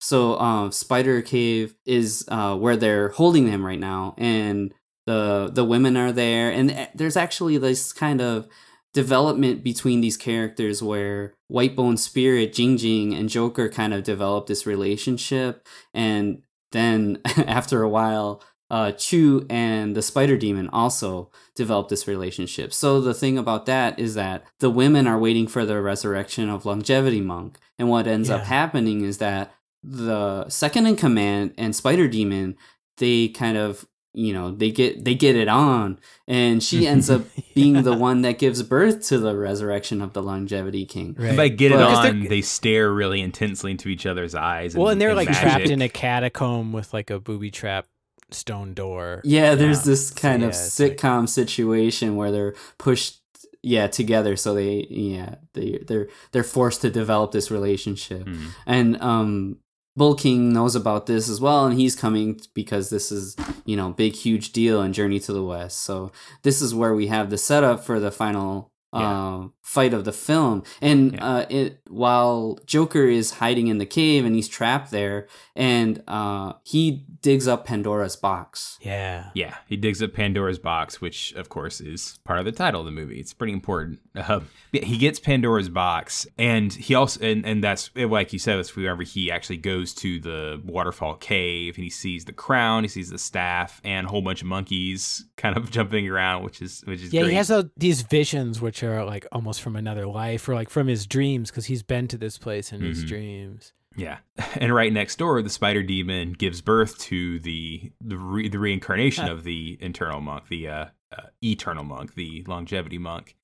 so 0.00 0.34
uh, 0.34 0.70
spider 0.70 1.22
cave 1.22 1.74
is 1.86 2.24
uh, 2.28 2.56
where 2.56 2.76
they're 2.76 3.10
holding 3.10 3.46
him 3.46 3.64
right 3.64 3.78
now 3.80 4.14
and 4.18 4.74
the 5.08 5.50
the 5.50 5.64
women 5.64 5.96
are 5.96 6.12
there 6.12 6.50
and 6.50 6.70
eh, 6.70 6.86
there's 6.94 7.16
actually 7.16 7.56
this 7.56 7.94
kind 7.94 8.20
of 8.20 8.46
development 8.92 9.64
between 9.64 10.00
these 10.00 10.16
characters 10.16 10.82
where 10.82 11.34
Whitebone 11.50 11.98
Spirit, 11.98 12.52
Jing 12.52 12.76
Jing, 12.76 13.14
and 13.14 13.28
Joker 13.28 13.68
kind 13.68 13.94
of 13.94 14.02
develop 14.02 14.46
this 14.46 14.66
relationship. 14.66 15.66
And 15.94 16.42
then 16.72 17.20
after 17.36 17.82
a 17.82 17.88
while, 17.88 18.42
uh, 18.70 18.92
Chu 18.92 19.46
and 19.48 19.96
the 19.96 20.02
Spider 20.02 20.36
Demon 20.36 20.68
also 20.70 21.30
develop 21.54 21.88
this 21.88 22.06
relationship. 22.06 22.74
So 22.74 23.00
the 23.00 23.14
thing 23.14 23.38
about 23.38 23.66
that 23.66 23.98
is 23.98 24.14
that 24.14 24.44
the 24.60 24.68
women 24.68 25.06
are 25.06 25.18
waiting 25.18 25.46
for 25.46 25.64
the 25.64 25.80
resurrection 25.80 26.50
of 26.50 26.66
Longevity 26.66 27.22
Monk. 27.22 27.58
And 27.78 27.88
what 27.88 28.06
ends 28.06 28.28
up 28.28 28.42
happening 28.42 29.02
is 29.02 29.18
that 29.18 29.54
the 29.82 30.48
second 30.48 30.86
in 30.86 30.96
command 30.96 31.54
and 31.56 31.74
Spider 31.74 32.08
Demon, 32.08 32.56
they 32.98 33.28
kind 33.28 33.56
of 33.56 33.86
you 34.18 34.32
know 34.32 34.50
they 34.50 34.70
get 34.70 35.04
they 35.04 35.14
get 35.14 35.36
it 35.36 35.48
on 35.48 35.98
and 36.26 36.62
she 36.62 36.86
ends 36.86 37.08
up 37.08 37.22
being 37.54 37.82
the 37.82 37.96
one 37.96 38.22
that 38.22 38.38
gives 38.38 38.62
birth 38.62 39.06
to 39.06 39.18
the 39.18 39.36
resurrection 39.36 40.02
of 40.02 40.12
the 40.12 40.22
longevity 40.22 40.84
king 40.84 41.14
Right. 41.18 41.36
By 41.36 41.48
get 41.48 41.72
it 41.72 41.76
But- 41.76 41.88
Because 41.88 42.02
they're- 42.02 42.12
on, 42.12 42.24
they 42.28 42.40
stare 42.42 42.92
really 42.92 43.20
intensely 43.20 43.70
into 43.70 43.88
each 43.88 44.06
other's 44.06 44.34
eyes. 44.34 44.76
well, 44.76 44.88
and 44.88 45.00
they're 45.00 45.14
like 45.14 45.28
magic. 45.28 45.42
trapped 45.42 45.70
in 45.70 45.80
a 45.82 45.88
catacomb 45.88 46.72
with 46.72 46.92
like 46.92 47.10
a 47.10 47.20
booby 47.20 47.50
trap 47.50 47.86
stone 48.30 48.74
door. 48.74 49.22
yeah 49.24 49.54
there's 49.54 49.78
Yeah. 49.86 49.90
this 49.92 50.10
kind 50.10 50.42
So, 50.42 50.48
of 50.48 50.54
yeah, 50.54 50.60
it's 50.64 50.80
like- 50.80 50.96
sitcom 50.98 51.28
situation 51.28 52.16
where 52.16 52.30
they're 52.32 52.54
pushed 52.76 53.22
yeah 53.62 53.86
together 53.88 54.36
so 54.36 54.54
they 54.54 54.86
yeah 54.90 55.36
they 55.54 55.78
they're 55.86 56.08
they're 56.32 56.44
forced 56.44 56.80
to 56.82 56.90
develop 56.90 57.32
this 57.32 57.50
relationship 57.50 58.24
Mhm. 58.26 58.46
and 58.66 59.00
um 59.02 59.56
Bull 59.98 60.14
King 60.14 60.52
knows 60.52 60.76
about 60.76 61.06
this 61.06 61.28
as 61.28 61.40
well, 61.40 61.66
and 61.66 61.78
he's 61.78 61.96
coming 61.96 62.40
because 62.54 62.88
this 62.88 63.10
is, 63.10 63.36
you 63.64 63.76
know, 63.76 63.90
big, 63.90 64.14
huge 64.14 64.52
deal 64.52 64.80
in 64.80 64.92
Journey 64.92 65.18
to 65.20 65.32
the 65.32 65.42
West. 65.42 65.80
So 65.80 66.12
this 66.42 66.62
is 66.62 66.74
where 66.74 66.94
we 66.94 67.08
have 67.08 67.30
the 67.30 67.36
setup 67.36 67.84
for 67.84 67.98
the 67.98 68.12
final 68.12 68.70
uh, 68.92 69.48
fight 69.62 69.92
of 69.92 70.04
the 70.04 70.12
film. 70.12 70.62
And 70.80 71.12
Yeah. 71.12 71.24
uh, 71.36 71.46
it 71.50 71.80
while 71.88 72.58
Joker 72.66 73.04
is 73.06 73.32
hiding 73.32 73.66
in 73.66 73.78
the 73.78 73.86
cave 73.86 74.24
and 74.24 74.34
he's 74.34 74.48
trapped 74.48 74.90
there, 74.90 75.26
and 75.54 76.02
uh, 76.08 76.54
he 76.64 77.04
digs 77.20 77.46
up 77.48 77.66
Pandora's 77.66 78.16
box. 78.16 78.78
Yeah. 78.80 79.30
Yeah, 79.34 79.56
he 79.66 79.76
digs 79.76 80.02
up 80.02 80.12
Pandora's 80.14 80.58
box, 80.58 81.00
which 81.00 81.32
of 81.34 81.48
course 81.48 81.80
is 81.80 82.18
part 82.24 82.38
of 82.38 82.44
the 82.44 82.52
title 82.52 82.80
of 82.80 82.86
the 82.86 82.92
movie. 82.92 83.18
It's 83.20 83.34
pretty 83.34 83.52
important. 83.52 84.00
Uh, 84.18 84.40
he 84.72 84.98
gets 84.98 85.18
Pandora's 85.20 85.68
box, 85.68 86.26
and 86.36 86.72
he 86.72 86.94
also 86.94 87.24
and 87.24 87.46
and 87.46 87.62
that's 87.64 87.88
like 87.94 88.32
you 88.32 88.38
said, 88.40 88.56
that's 88.58 88.74
whenever 88.74 89.02
he 89.04 89.30
actually 89.30 89.56
goes 89.58 89.94
to 89.94 90.18
the 90.20 90.60
waterfall 90.64 91.14
cave 91.14 91.76
and 91.76 91.84
he 91.84 91.88
sees 91.90 92.24
the 92.24 92.32
crown, 92.32 92.82
he 92.84 92.88
sees 92.88 93.08
the 93.10 93.16
staff, 93.18 93.80
and 93.84 94.06
a 94.06 94.10
whole 94.10 94.20
bunch 94.20 94.42
of 94.42 94.48
monkeys 94.48 95.24
kind 95.36 95.56
of 95.56 95.70
jumping 95.76 96.08
around, 96.08 96.42
which 96.42 96.60
is 96.60 96.82
which 96.84 97.00
is 97.00 97.12
Yeah, 97.12 97.22
great. 97.22 97.30
he 97.30 97.36
has 97.36 97.50
a, 97.50 97.70
these 97.76 98.02
visions 98.02 98.60
which 98.60 98.77
are 98.82 99.04
like 99.04 99.26
almost 99.32 99.60
from 99.62 99.76
another 99.76 100.06
life 100.06 100.48
or 100.48 100.54
like 100.54 100.70
from 100.70 100.86
his 100.86 101.06
dreams 101.06 101.50
because 101.50 101.66
he's 101.66 101.82
been 101.82 102.08
to 102.08 102.18
this 102.18 102.38
place 102.38 102.72
in 102.72 102.80
his 102.80 103.04
Mhm. 103.04 103.08
dreams. 103.08 103.72
Yeah, 103.96 104.18
and 104.56 104.72
right 104.74 104.92
next 104.92 105.16
door, 105.16 105.42
the 105.42 105.50
spider 105.50 105.82
demon 105.82 106.32
gives 106.32 106.60
birth 106.60 106.98
to 107.00 107.38
the 107.40 107.90
the, 108.00 108.16
re- 108.18 108.48
the 108.48 108.58
reincarnation 108.58 109.26
of 109.28 109.44
the 109.44 109.76
internal 109.80 110.20
monk, 110.20 110.48
the 110.48 110.68
uh, 110.68 110.84
uh, 111.10 111.22
eternal 111.42 111.84
monk, 111.84 112.14
the 112.14 112.44
longevity 112.46 112.98
monk, 112.98 113.36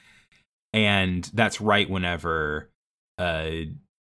and 0.73 1.31
that's 1.35 1.61
right 1.61 1.89
whenever 1.89 2.71
uh, 3.19 3.51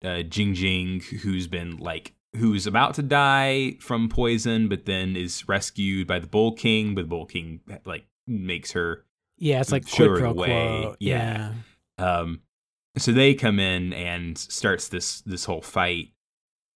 uh, 0.05 0.23
Jing 0.23 0.55
Jing, 0.55 1.01
who's 1.23 1.47
been 1.47 1.77
like 1.79 2.15
who's 2.37 2.67
about 2.67 2.95
to 2.95 3.03
die 3.03 3.77
from 3.81 4.09
poison, 4.09 4.69
but 4.69 4.87
then 4.87 5.17
is 5.17 5.49
rescued 5.49 6.07
by 6.07 6.19
the 6.19 6.27
Bull 6.27 6.53
King, 6.53 6.95
but 6.95 7.03
the 7.03 7.09
Bull 7.09 7.27
King 7.27 7.61
like 7.85 8.07
makes 8.27 8.73
her 8.73 9.05
Yeah, 9.39 9.61
it's 9.61 9.73
like 9.73 9.87
Sure, 9.89 10.09
quid 10.11 10.21
pro 10.21 10.35
quo. 10.35 10.97
yeah. 11.01 11.53
Yeah. 11.99 12.19
um, 12.19 12.41
so 12.97 13.13
they 13.13 13.35
come 13.35 13.59
in 13.59 13.93
and 13.93 14.39
starts 14.39 14.89
this 14.89 15.21
this 15.23 15.45
whole 15.45 15.63
fight. 15.63 16.09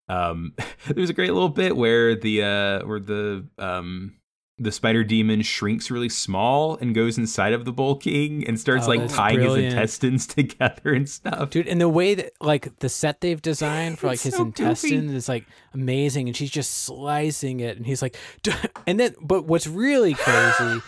Um, 0.09 0.53
there's 0.87 1.09
a 1.09 1.13
great 1.13 1.33
little 1.33 1.49
bit 1.49 1.75
where 1.77 2.15
the 2.15 2.43
uh, 2.43 2.85
where 2.85 2.99
the 2.99 3.47
um, 3.57 4.15
the 4.61 4.73
spider 4.73 5.05
demon 5.05 5.41
shrinks 5.41 5.89
really 5.89 6.09
small 6.09 6.75
and 6.81 6.93
goes 6.93 7.17
inside 7.17 7.53
of 7.53 7.63
the 7.63 7.71
bull 7.71 7.95
king 7.95 8.45
and 8.45 8.59
starts 8.59 8.87
Oh, 8.87 8.89
like 8.89 9.07
tying 9.07 9.37
brilliant. 9.37 9.65
his 9.67 9.73
intestines 9.73 10.27
together 10.35 10.91
and 10.93 11.07
stuff. 11.07 11.51
dude 11.51 11.67
and 11.69 11.79
the 11.79 11.87
way 11.87 12.13
that 12.15 12.33
like 12.41 12.77
the 12.79 12.89
set 12.89 13.21
they've 13.21 13.41
designed 13.41 13.99
for 13.99 14.07
like 14.11 14.19
his 14.19 14.33
so 14.35 14.43
goofy. 14.43 14.63
intestines 14.63 15.13
is 15.13 15.29
like 15.29 15.45
amazing 15.73 16.27
and 16.27 16.35
she's 16.35 16.51
just 16.51 16.73
slicing 16.83 17.61
it 17.61 17.77
and 17.77 17.85
he's 17.85 18.01
like 18.01 18.17
"Duh." 18.43 18.51
and 18.85 18.99
then 18.99 19.15
but 19.21 19.45
what's 19.45 19.65
really 19.67 20.13
crazy 20.13 20.81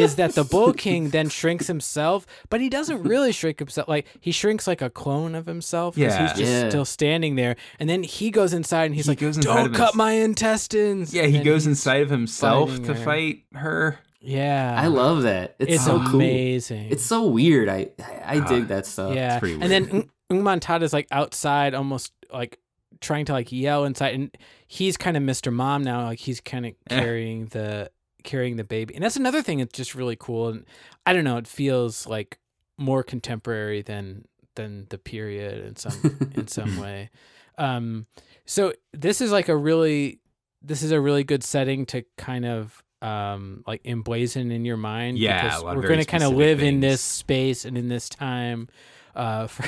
is 0.00 0.16
that 0.16 0.34
the 0.34 0.44
bull 0.44 0.72
king 0.86 1.10
then 1.10 1.28
shrinks 1.28 1.66
himself 1.66 2.26
but 2.50 2.60
he 2.60 2.68
doesn't 2.68 3.02
really 3.02 3.32
shrink 3.32 3.58
himself 3.58 3.88
like 3.88 4.06
he 4.20 4.30
shrinks 4.32 4.66
like 4.66 4.80
a 4.82 4.90
clone 4.90 5.34
of 5.34 5.46
himself 5.46 5.94
'cause 5.94 6.02
Yeah. 6.02 6.22
he's 6.28 6.38
just 6.38 6.52
Yeah. 6.52 6.68
still 6.68 6.84
standing 6.84 7.36
there 7.36 7.56
and 7.78 7.88
then 7.88 8.02
he 8.02 8.30
goes 8.30 8.52
inside 8.52 8.84
and 8.86 8.94
he's 8.94 9.06
He 9.06 9.10
like 9.12 9.18
goes 9.20 9.36
inside 9.36 9.54
don't 9.54 9.74
cut 9.74 9.88
his- 9.88 9.94
my 9.96 10.12
intestines 10.12 11.12
Yeah, 11.14 11.26
he 11.26 11.40
goes 11.40 11.66
inside 11.66 12.02
of 12.02 12.10
himself 12.10 12.82
to 12.84 12.94
her. 12.94 13.04
fight 13.04 13.42
her. 13.54 13.98
yeah 14.20 14.74
I 14.80 14.86
love 14.88 15.22
that. 15.22 15.56
It's, 15.58 15.74
it's 15.74 15.84
so 15.84 15.98
cool. 15.98 16.16
amazing 16.20 16.90
It's 16.90 17.04
so 17.04 17.26
weird. 17.26 17.68
I 17.68 17.90
I, 18.00 18.36
I 18.36 18.48
dig 18.48 18.68
that 18.68 18.86
stuff. 18.86 19.14
yeah 19.14 19.38
pretty 19.38 19.54
and 19.60 19.70
then 19.70 20.08
Ng- 20.30 20.82
is 20.82 20.92
like 20.92 21.06
outside 21.10 21.74
almost 21.74 22.12
like 22.32 22.58
trying 23.00 23.24
to 23.26 23.32
like 23.32 23.52
yell 23.52 23.84
inside 23.84 24.14
and 24.14 24.36
he's 24.66 24.96
kind 24.96 25.16
of 25.16 25.22
mr 25.22 25.52
mom 25.52 25.82
now 25.84 26.06
like 26.06 26.18
he's 26.18 26.40
kind 26.40 26.66
of 26.66 26.72
Eh. 26.90 26.98
carrying 27.00 27.46
the 27.46 27.90
carrying 28.26 28.56
the 28.56 28.64
baby. 28.64 28.94
And 28.94 29.02
that's 29.02 29.16
another 29.16 29.40
thing 29.40 29.58
that's 29.58 29.72
just 29.72 29.94
really 29.94 30.16
cool 30.16 30.48
and 30.48 30.66
i 31.06 31.14
don't 31.14 31.24
know 31.24 31.38
it 31.38 31.46
feels 31.46 32.06
like 32.06 32.38
more 32.78 33.02
contemporary 33.02 33.80
than 33.80 34.26
than 34.56 34.86
the 34.90 34.98
period 34.98 35.64
in 35.64 35.76
some 35.76 36.30
in 36.34 36.48
some 36.56 36.78
way. 36.78 37.10
Um 37.56 38.06
so 38.44 38.72
this 38.92 39.20
is 39.20 39.30
like 39.30 39.48
a 39.48 39.56
really 39.56 40.20
this 40.62 40.82
is 40.82 40.90
a 40.90 41.00
really 41.00 41.24
good 41.24 41.44
setting 41.44 41.86
to 41.86 42.04
kind 42.18 42.44
of 42.44 42.82
um 43.02 43.62
like 43.66 43.82
emblazon 43.84 44.50
in 44.52 44.64
your 44.64 44.76
mind 44.76 45.18
Yeah, 45.18 45.42
because 45.42 45.60
a 45.60 45.64
lot 45.64 45.76
we're 45.76 45.86
going 45.86 46.00
to 46.00 46.06
kind 46.06 46.24
of 46.24 46.32
live 46.32 46.62
in 46.62 46.80
this 46.80 47.00
space 47.00 47.64
and 47.64 47.78
in 47.78 47.88
this 47.88 48.08
time 48.08 48.68
uh 49.14 49.46
for, 49.46 49.62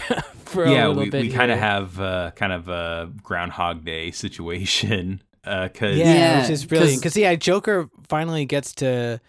for 0.45 0.67
yeah, 0.67 0.87
a 0.87 0.89
little 0.89 1.05
we, 1.05 1.11
bit 1.11 1.23
we 1.23 1.31
kind 1.31 1.51
of 1.51 1.59
have 1.59 2.01
uh, 2.01 2.31
kind 2.33 2.53
of 2.53 2.69
a 2.69 3.11
Groundhog 3.23 3.85
Day 3.85 4.11
situation 4.11 5.23
because 5.65 5.97
yeah, 5.97 6.15
Yeah, 6.15 6.41
which 6.43 6.51
is 6.51 6.65
brilliant 6.65 6.93
'cause- 7.03 7.15
because 7.15 7.17
yeah 7.17 7.35
joker 7.35 7.89
finally 8.09 8.45
gets 8.45 8.73
to 8.77 9.21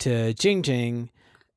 to 0.00 0.32
jing 0.34 0.62
jing 0.62 1.10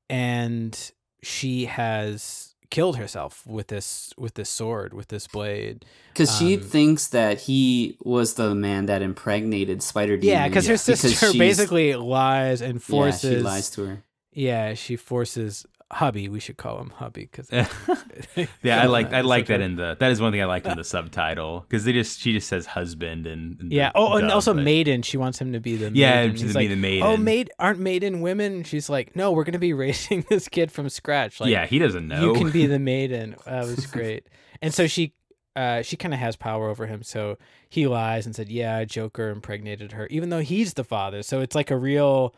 and 0.10 0.92
she 1.24 1.66
has 1.66 2.56
killed 2.70 2.96
herself 2.98 3.46
with 3.46 3.68
this 3.68 4.14
with 4.18 4.34
this 4.36 4.50
sword 4.50 4.94
with 4.94 5.10
this 5.10 5.28
blade 5.28 5.86
Because 6.14 6.36
she 6.38 6.56
Um, 6.56 6.62
thinks 6.62 7.08
that 7.10 7.42
he 7.42 7.98
was 8.04 8.36
the 8.36 8.56
man 8.56 8.86
that 8.88 9.02
impregnated 9.02 9.82
Spider 9.84 10.16
Demon. 10.18 10.36
yeah 10.36 10.48
because 10.50 10.68
her 10.68 10.78
sister 10.78 11.10
she's- 11.10 11.36
basically 11.38 11.96
lies 11.96 12.62
and 12.62 12.82
forces 12.82 13.24
Yeah, 13.32 13.38
she 13.38 13.44
lies 13.44 13.70
to 13.72 13.86
her. 13.86 14.04
yeah 14.34 14.74
she 14.74 14.96
forces 14.96 15.66
hubby 15.92 16.30
we 16.30 16.40
should 16.40 16.58
call 16.58 16.80
him 16.80 16.90
hubby 16.92 17.30
because 17.32 17.50
yeah, 18.64 18.82
I 18.82 18.86
like 18.86 19.12
I 19.14 19.22
like 19.22 19.48
that 19.48 19.62
in 19.62 19.76
the 19.76 19.98
that 20.00 20.12
is 20.12 20.22
one 20.22 20.32
thing 20.32 20.42
I 20.42 20.46
liked 20.46 20.66
in 20.68 20.78
the 20.78 20.84
subtitle 20.84 21.66
because 21.68 21.84
they 21.84 21.94
just 21.94 22.20
she 22.20 22.34
just 22.34 22.48
says 22.48 22.66
husband 22.66 23.28
and, 23.28 23.60
and 23.60 23.72
yeah 23.72 23.92
oh 23.96 24.16
and 24.18 24.32
also 24.32 24.54
but- 24.54 24.64
maiden 24.64 25.02
she 25.02 25.18
wants 25.18 25.40
him 25.40 25.54
to 25.54 25.60
be 25.60 25.76
the 25.76 25.92
Yeah, 25.94 26.22
maiden. 26.28 26.36
to 26.38 26.46
be 26.46 26.54
like, 26.54 26.70
the 26.70 26.76
maiden. 26.76 27.04
oh 27.08 27.18
maid 27.18 27.52
aren't 27.60 27.80
maiden 27.80 28.22
women 28.22 28.64
she's 28.64 28.90
like 28.90 29.16
no 29.16 29.32
we're 29.32 29.44
gonna 29.44 29.60
be 29.60 29.74
raising 29.86 30.26
this 30.30 30.48
kid 30.48 30.72
from 30.72 30.90
scratch 30.90 31.40
like 31.40 31.50
yeah, 31.52 31.66
he 31.66 31.78
doesn't 31.80 32.08
know. 32.08 32.22
you 32.22 32.34
can 32.40 32.52
be 32.52 32.66
the 32.66 32.80
maiden. 32.94 33.36
That 33.46 33.66
was 33.66 33.86
great. 33.86 34.28
and 34.62 34.74
so 34.74 34.88
she 34.88 35.14
uh 35.56 35.82
she 35.82 35.98
kind 35.98 36.14
of 36.14 36.20
has 36.22 36.36
power 36.38 36.70
over 36.70 36.88
him. 36.88 37.04
So 37.04 37.38
he 37.70 37.86
lies 37.88 38.26
and 38.26 38.34
said, 38.34 38.48
"Yeah, 38.50 38.86
Joker 38.86 39.30
impregnated 39.30 39.92
her," 39.92 40.08
even 40.08 40.30
though 40.30 40.40
he's 40.40 40.76
the 40.76 40.84
father. 40.86 41.24
So 41.24 41.42
it's 41.42 41.56
like 41.56 41.70
a 41.72 41.78
real 41.78 42.34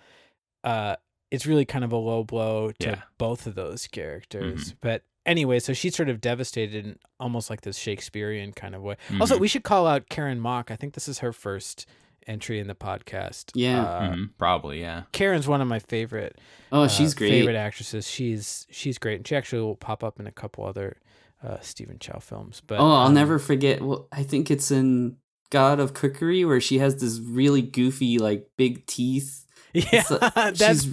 uh 0.64 0.96
it's 1.34 1.46
really 1.48 1.66
kind 1.66 1.84
of 1.84 1.92
a 1.92 1.98
low 1.98 2.24
blow 2.24 2.72
to 2.80 2.88
Yeah. 2.90 3.02
both 3.18 3.48
of 3.48 3.56
those 3.56 3.88
characters. 3.88 4.76
But 4.82 5.04
anyway, 5.26 5.60
so 5.60 5.74
she's 5.74 5.96
sort 5.96 6.08
of 6.10 6.22
devastated 6.22 6.86
in 6.86 7.00
almost 7.20 7.50
like 7.50 7.62
this 7.62 7.78
Shakespearean 7.78 8.52
kind 8.54 8.76
of 8.76 8.82
way. 8.84 8.96
Also, 9.20 9.36
Mhm. 9.38 9.40
we 9.40 9.48
should 9.48 9.64
call 9.64 9.88
out 9.88 10.10
Karen 10.10 10.40
Mok. 10.40 10.70
I 10.70 10.76
think 10.76 10.94
this 10.94 11.08
is 11.08 11.20
her 11.20 11.34
first 11.34 11.88
entry 12.28 12.60
in 12.60 12.68
the 12.68 12.76
podcast. 12.76 13.52
Yeah. 13.56 13.82
Uh, 13.84 14.14
Mhm, 14.14 14.30
probably 14.38 14.80
yeah. 14.80 15.04
Karen's 15.12 15.48
one 15.48 15.60
of 15.60 15.68
my 15.68 15.80
favorite 15.80 16.40
Oh, 16.72 16.84
uh, 16.84 16.88
she's 16.88 17.14
great. 17.14 17.32
Favorite 17.32 17.56
actresses. 17.58 18.08
She's 18.10 18.68
she's 18.70 18.98
great, 18.98 19.18
and 19.18 19.28
she 19.28 19.36
actually 19.36 19.62
will 19.64 19.76
pop 19.76 20.04
up 20.04 20.20
in 20.20 20.28
a 20.28 20.32
couple 20.32 20.64
other 20.66 20.98
uh, 21.44 21.58
Stephen 21.62 22.00
Chow 22.00 22.20
films. 22.20 22.62
But 22.66 22.80
oh, 22.80 22.86
I'll 22.86 23.08
um, 23.08 23.14
never 23.14 23.38
forget. 23.40 23.82
Well, 23.82 24.08
I 24.14 24.24
think 24.24 24.50
it's 24.50 24.72
in 24.72 25.18
God 25.50 25.80
of 25.82 25.94
Cookery 25.94 26.46
where 26.46 26.62
she 26.62 26.78
has 26.78 27.02
this 27.02 27.20
really 27.20 27.62
goofy, 27.62 28.18
like 28.20 28.48
big 28.56 28.86
teeth. 28.86 29.43
Yeah, 29.92 30.04
So- 30.04 30.18
that's 30.18 30.60
she's- 30.60 30.88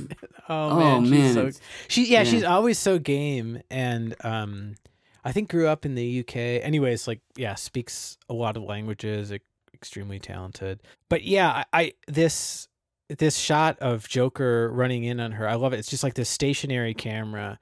oh 0.49 0.70
oh, 0.70 1.01
man, 1.01 1.05
she's 1.05 1.11
man, 1.37 1.53
so, 1.53 1.61
she 1.89 2.05
yeah, 2.07 2.22
yeah. 2.22 2.24
she's 2.24 2.45
always 2.45 2.78
so 2.78 2.99
game, 2.99 3.61
and 3.70 4.14
um, 4.24 4.74
I 5.24 5.33
think 5.33 5.51
grew 5.51 5.68
up 5.68 5.85
in 5.85 5.95
the 5.95 6.20
UK. 6.20 6.37
Anyways, 6.37 7.07
like 7.07 7.20
yeah, 7.37 7.55
speaks 7.57 8.16
a 8.28 8.33
lot 8.35 8.57
of 8.57 8.62
languages, 8.62 9.33
extremely 9.74 10.18
talented. 10.18 10.81
But 11.09 11.24
yeah, 11.24 11.64
I, 11.72 11.81
I 11.81 11.93
this 12.09 12.68
this 13.18 13.37
shot 13.37 13.78
of 13.81 14.09
Joker 14.09 14.70
running 14.72 15.05
in 15.05 15.18
on 15.20 15.33
her, 15.33 15.49
I 15.49 15.55
love 15.57 15.72
it. 15.72 15.78
It's 15.78 15.91
just 15.91 16.03
like 16.05 16.14
this 16.14 16.28
stationary 16.28 16.95
camera. 16.95 17.59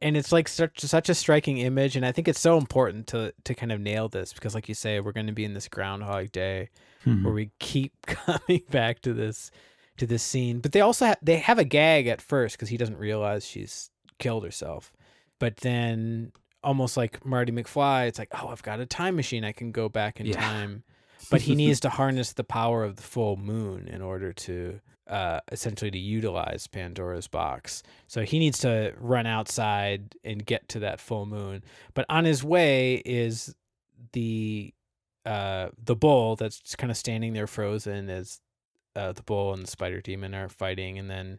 And 0.00 0.16
it's 0.16 0.32
like 0.32 0.48
such 0.48 0.80
such 0.80 1.08
a 1.08 1.14
striking 1.14 1.58
image, 1.58 1.94
and 1.94 2.04
I 2.04 2.10
think 2.10 2.26
it's 2.26 2.40
so 2.40 2.56
important 2.58 3.06
to 3.08 3.32
to 3.44 3.54
kind 3.54 3.70
of 3.70 3.80
nail 3.80 4.08
this 4.08 4.32
because, 4.32 4.52
like 4.54 4.68
you 4.68 4.74
say, 4.74 4.98
we're 4.98 5.12
going 5.12 5.28
to 5.28 5.32
be 5.32 5.44
in 5.44 5.54
this 5.54 5.68
Groundhog 5.68 6.32
Day 6.32 6.70
Mhm. 7.06 7.22
where 7.24 7.32
we 7.34 7.50
keep 7.60 7.92
coming 8.06 8.62
back 8.70 9.00
to 9.02 9.12
this 9.12 9.50
to 9.98 10.06
this 10.06 10.22
scene. 10.22 10.60
But 10.60 10.72
they 10.72 10.80
also 10.80 11.06
ha- 11.06 11.16
they 11.22 11.36
have 11.38 11.58
a 11.58 11.64
gag 11.64 12.06
at 12.06 12.20
first 12.22 12.56
because 12.56 12.68
he 12.68 12.76
doesn't 12.76 12.98
realize 12.98 13.46
she's 13.46 13.90
killed 14.18 14.44
herself. 14.44 14.92
But 15.38 15.58
then, 15.58 16.32
almost 16.62 16.96
like 16.96 17.24
Marty 17.26 17.52
McFly, 17.52 18.06
it's 18.08 18.18
like, 18.18 18.28
oh, 18.40 18.48
I've 18.48 18.62
got 18.62 18.78
a 18.80 18.86
time 18.86 19.16
machine. 19.16 19.44
I 19.44 19.52
can 19.52 19.72
go 19.72 19.88
back 19.88 20.20
in 20.20 20.26
Yeah. 20.26 20.40
time. 20.40 20.84
But 21.30 21.40
he 21.42 21.54
needs 21.54 21.78
to 21.80 21.88
harness 21.88 22.32
the 22.32 22.42
power 22.42 22.82
of 22.82 22.96
the 22.96 23.02
full 23.02 23.36
moon 23.36 23.86
in 23.86 24.02
order 24.02 24.32
to 24.32 24.80
uh, 25.06 25.38
essentially 25.52 25.90
to 25.92 25.98
utilize 25.98 26.66
Pandora's 26.66 27.28
box. 27.28 27.84
So 28.08 28.22
he 28.22 28.40
needs 28.40 28.58
to 28.60 28.92
run 28.98 29.24
outside 29.26 30.16
and 30.24 30.44
get 30.44 30.68
to 30.70 30.80
that 30.80 30.98
full 31.00 31.24
moon. 31.26 31.62
But 31.94 32.06
on 32.08 32.24
his 32.24 32.42
way 32.42 32.96
is 33.06 33.54
the 34.12 34.74
uh 35.24 35.68
the 35.82 35.94
bull 35.94 36.34
that's 36.34 36.74
kind 36.74 36.90
of 36.90 36.96
standing 36.96 37.34
there 37.34 37.46
frozen 37.46 38.10
as 38.10 38.40
uh 38.96 39.12
the 39.12 39.22
bull 39.22 39.52
and 39.52 39.62
the 39.64 39.70
spider 39.70 40.00
demon 40.00 40.34
are 40.34 40.48
fighting 40.48 40.98
and 40.98 41.10
then 41.10 41.38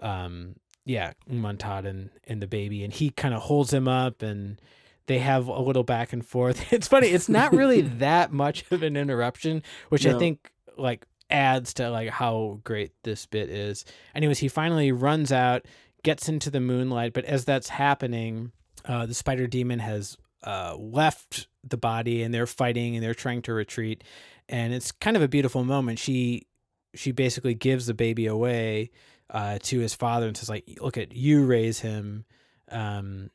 um 0.00 0.54
yeah 0.84 1.12
Man 1.28 1.56
Tat 1.58 1.84
and, 1.84 2.10
and 2.26 2.40
the 2.40 2.46
baby 2.46 2.84
and 2.84 2.92
he 2.92 3.10
kind 3.10 3.34
of 3.34 3.42
holds 3.42 3.72
him 3.72 3.86
up 3.88 4.22
and 4.22 4.60
they 5.06 5.18
have 5.20 5.46
a 5.48 5.60
little 5.60 5.84
back 5.84 6.12
and 6.12 6.24
forth. 6.24 6.72
It's 6.72 6.88
funny 6.88 7.08
it's 7.08 7.28
not 7.28 7.52
really 7.52 7.80
that 7.98 8.32
much 8.32 8.64
of 8.70 8.82
an 8.82 8.96
interruption 8.96 9.62
which 9.88 10.06
i 10.06 10.18
think 10.18 10.50
like 10.76 11.06
adds 11.30 11.74
to 11.74 11.90
like 11.90 12.08
how 12.08 12.58
great 12.64 12.92
this 13.02 13.26
bit 13.26 13.50
is. 13.50 13.84
Anyways 14.14 14.38
he 14.38 14.48
finally 14.48 14.92
runs 14.92 15.30
out 15.30 15.66
gets 16.02 16.28
into 16.28 16.50
the 16.50 16.60
moonlight 16.60 17.12
but 17.12 17.24
as 17.24 17.44
that's 17.44 17.68
happening 17.68 18.52
uh 18.86 19.04
the 19.04 19.14
spider 19.14 19.46
demon 19.46 19.80
has 19.80 20.16
uh 20.44 20.74
left 20.78 21.48
the 21.64 21.76
body 21.76 22.22
and 22.22 22.32
they're 22.32 22.46
fighting 22.46 22.94
and 22.94 23.04
they're 23.04 23.14
trying 23.14 23.42
to 23.42 23.52
retreat 23.52 24.02
and 24.48 24.72
it's 24.72 24.92
kind 24.92 25.16
of 25.16 25.22
a 25.22 25.28
beautiful 25.28 25.64
moment. 25.64 25.98
She 25.98 26.46
she 26.94 27.12
basically 27.12 27.54
gives 27.54 27.86
the 27.86 27.94
baby 27.94 28.26
away 28.26 28.90
uh 29.30 29.58
to 29.62 29.78
his 29.78 29.94
father 29.94 30.26
and 30.26 30.36
says 30.36 30.48
like 30.48 30.64
look 30.80 30.96
at 30.96 31.12
you 31.12 31.44
raise 31.44 31.80
him 31.80 32.24
um 32.70 33.30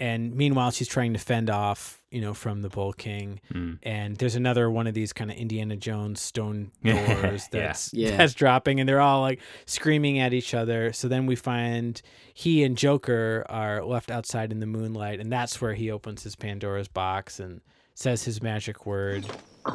and 0.00 0.34
meanwhile 0.34 0.72
she's 0.72 0.88
trying 0.88 1.12
to 1.12 1.20
fend 1.20 1.48
off 1.48 2.02
you 2.10 2.20
know 2.20 2.34
from 2.34 2.62
the 2.62 2.68
bull 2.68 2.92
king 2.92 3.38
Mm. 3.52 3.78
and 3.84 4.16
there's 4.16 4.34
another 4.34 4.68
one 4.68 4.88
of 4.88 4.94
these 4.94 5.12
kind 5.12 5.30
of 5.30 5.36
Indiana 5.36 5.76
Jones 5.76 6.20
stone 6.20 6.72
Yeah. 6.82 7.22
doors 7.22 7.48
Yeah. 7.52 7.60
that's 7.60 7.90
Yeah. 7.94 8.16
that's 8.16 8.34
dropping, 8.34 8.80
and 8.80 8.88
they're 8.88 9.00
all 9.00 9.20
like 9.20 9.40
screaming 9.66 10.18
at 10.18 10.32
each 10.34 10.52
other. 10.54 10.92
So 10.92 11.06
then 11.06 11.26
we 11.26 11.36
find 11.36 12.02
he 12.34 12.64
and 12.64 12.76
Joker 12.76 13.44
are 13.48 13.84
left 13.84 14.10
outside 14.10 14.50
in 14.50 14.58
the 14.58 14.66
moonlight, 14.66 15.20
and 15.20 15.30
that's 15.30 15.60
where 15.60 15.74
he 15.74 15.90
opens 15.92 16.24
his 16.24 16.34
Pandora's 16.34 16.88
box 16.88 17.38
and 17.38 17.60
says 17.94 18.24
his 18.24 18.42
magic 18.42 18.86
word. 18.86 19.24
Boy, 19.64 19.70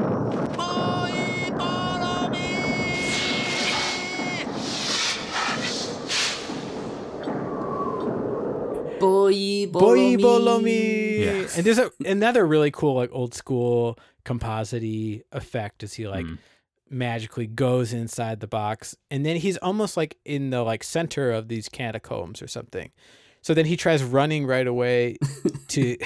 Boy 1.57 1.88
bolomi. 8.99 10.17
Bolomi. 10.17 11.19
Yes. 11.19 11.57
And 11.57 11.65
there's 11.65 11.79
a, 11.79 11.91
another 12.05 12.45
really 12.45 12.71
cool 12.71 12.95
like 12.95 13.09
old 13.11 13.33
school 13.33 13.97
composite 14.25 14.83
effect 15.31 15.83
as 15.83 15.93
he 15.93 16.07
like 16.07 16.25
Mm. 16.25 16.37
magically 16.89 17.47
goes 17.47 17.93
inside 17.93 18.39
the 18.39 18.47
box 18.47 18.95
and 19.11 19.25
then 19.25 19.35
he's 19.37 19.57
almost 19.57 19.95
like 19.97 20.17
in 20.25 20.49
the 20.49 20.61
like 20.63 20.83
center 20.83 21.31
of 21.31 21.47
these 21.47 21.69
catacombs 21.69 22.41
or 22.41 22.47
something. 22.47 22.91
So 23.41 23.53
then 23.53 23.65
he 23.65 23.77
tries 23.77 24.03
running 24.03 24.45
right 24.45 24.67
away 24.67 25.17
to 25.69 25.97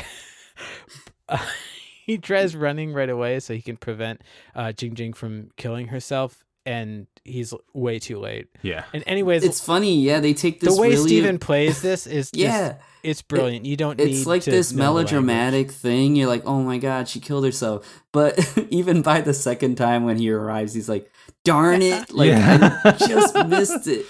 uh, 1.30 1.38
he 2.06 2.18
tries 2.18 2.56
running 2.56 2.94
right 2.94 3.10
away 3.10 3.40
so 3.40 3.54
he 3.54 3.62
can 3.62 3.78
prevent 3.78 4.22
uh 4.56 4.72
Jing 4.72 4.94
Jing 4.96 5.14
from 5.14 5.50
killing 5.58 5.88
herself 5.88 6.44
and 6.66 7.08
he's 7.24 7.54
way 7.74 8.00
too 8.00 8.20
late. 8.20 8.48
Yeah. 8.62 8.86
And 8.94 9.04
anyways, 9.08 9.44
It's 9.44 9.60
funny, 9.64 10.02
yeah. 10.02 10.20
They 10.20 10.34
take 10.34 10.60
this 10.60 10.76
the 10.76 10.82
way 10.82 10.90
really, 10.90 11.08
Stephen 11.08 11.40
plays 11.40 11.82
this 11.82 12.08
is 12.08 12.32
just, 12.32 12.36
yeah. 12.36 12.76
it's 13.04 13.22
brilliant. 13.22 13.66
you 13.66 13.76
don't. 13.76 14.00
It's 14.00 14.20
need 14.20 14.26
like 14.28 14.44
to 14.44 14.52
this 14.52 14.72
know 14.72 14.84
melodramatic 14.84 15.72
thing. 15.72 16.16
You're 16.16 16.28
like, 16.28 16.44
oh 16.46 16.62
my 16.64 16.78
god, 16.78 17.08
she 17.08 17.20
killed 17.20 17.46
herself. 17.46 18.04
But 18.12 18.40
even 18.70 19.02
by 19.02 19.22
the 19.22 19.34
second 19.34 19.76
time 19.76 20.06
when 20.06 20.18
he 20.18 20.30
arrives, 20.32 20.74
he's 20.74 20.90
like, 20.90 21.12
darn 21.44 21.82
it, 21.82 22.12
like 22.12 22.30
Yeah. 22.30 22.80
I 22.86 22.92
just 23.08 23.36
missed 23.48 23.88
it. 23.88 24.06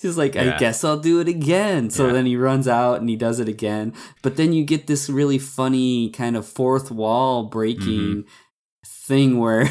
he's 0.00 0.18
like, 0.18 0.34
I 0.34 0.44
Yeah. 0.44 0.58
guess 0.58 0.82
I'll 0.82 0.98
do 0.98 1.20
it 1.20 1.28
again. 1.28 1.90
So 1.90 2.06
Yeah. 2.08 2.12
then 2.14 2.26
he 2.26 2.36
runs 2.36 2.66
out 2.66 2.98
and 3.00 3.08
he 3.08 3.16
does 3.16 3.38
it 3.38 3.48
again. 3.48 3.92
But 4.22 4.36
then 4.36 4.52
you 4.52 4.64
get 4.64 4.88
this 4.88 5.08
really 5.08 5.38
funny 5.38 6.10
kind 6.10 6.36
of 6.36 6.46
fourth 6.46 6.90
wall 6.90 7.44
breaking 7.44 8.24
mm-hmm. 8.24 8.28
thing 8.84 9.38
where, 9.38 9.68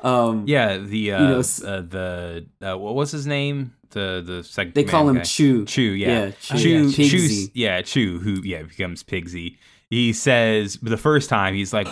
um, 0.00 0.44
Yeah, 0.46 0.78
the 0.78 1.12
uh, 1.12 1.18
know, 1.28 1.38
uh 1.40 1.80
the 1.80 2.46
uh, 2.62 2.76
what 2.78 2.94
was 2.94 3.10
his 3.10 3.26
name? 3.26 3.74
The 3.90 4.22
the 4.24 4.44
second 4.44 4.74
they 4.74 4.84
call 4.84 5.08
him 5.08 5.16
guy. 5.16 5.22
Chu. 5.22 5.64
Chu, 5.64 5.80
yeah. 5.82 6.08
Yeah, 6.08 6.30
Oh, 6.52 6.56
Chu, 6.58 6.68
yeah, 6.68 6.80
Pigsy. 6.84 7.10
Chu's- 7.10 7.50
yeah, 7.54 7.82
Chu, 7.82 8.18
who 8.18 8.42
yeah 8.44 8.62
becomes 8.62 9.02
Pigsy. 9.02 9.56
He 9.90 10.12
says 10.12 10.78
the 10.82 10.96
first 10.98 11.30
time 11.30 11.54
he's 11.54 11.72
like, 11.72 11.86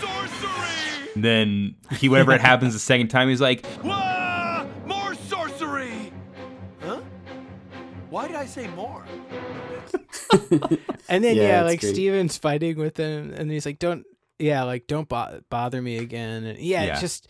Sorcery! 0.00 1.08
then 1.16 1.74
he 1.98 2.08
whatever 2.08 2.32
it 2.32 2.40
happens 2.42 2.74
the 2.74 2.78
second 2.78 3.08
time 3.08 3.28
he's 3.28 3.40
like, 3.40 3.64
Wah! 3.82 4.66
More 4.86 5.14
sorcery! 5.14 6.12
Huh? 6.80 7.00
Why 8.10 8.26
did 8.28 8.36
I 8.36 8.46
say 8.46 8.68
more? 8.68 9.04
And 11.08 11.22
then 11.22 11.36
Yeah, 11.36 11.42
yeah, 11.42 11.62
like 11.62 11.80
great. 11.80 11.94
Stephen's 11.94 12.36
fighting 12.38 12.76
with 12.78 12.96
him, 12.96 13.32
and 13.36 13.50
he's 13.50 13.66
like, 13.66 13.78
"Don't, 13.78 14.04
yeah, 14.38 14.62
like 14.64 14.86
don't 14.86 15.08
bo- 15.08 15.40
bother 15.50 15.80
me 15.82 15.98
again." 15.98 16.44
And 16.44 16.58
yeah, 16.58 16.84
Yeah. 16.84 16.92
it's 16.92 17.00
just, 17.00 17.28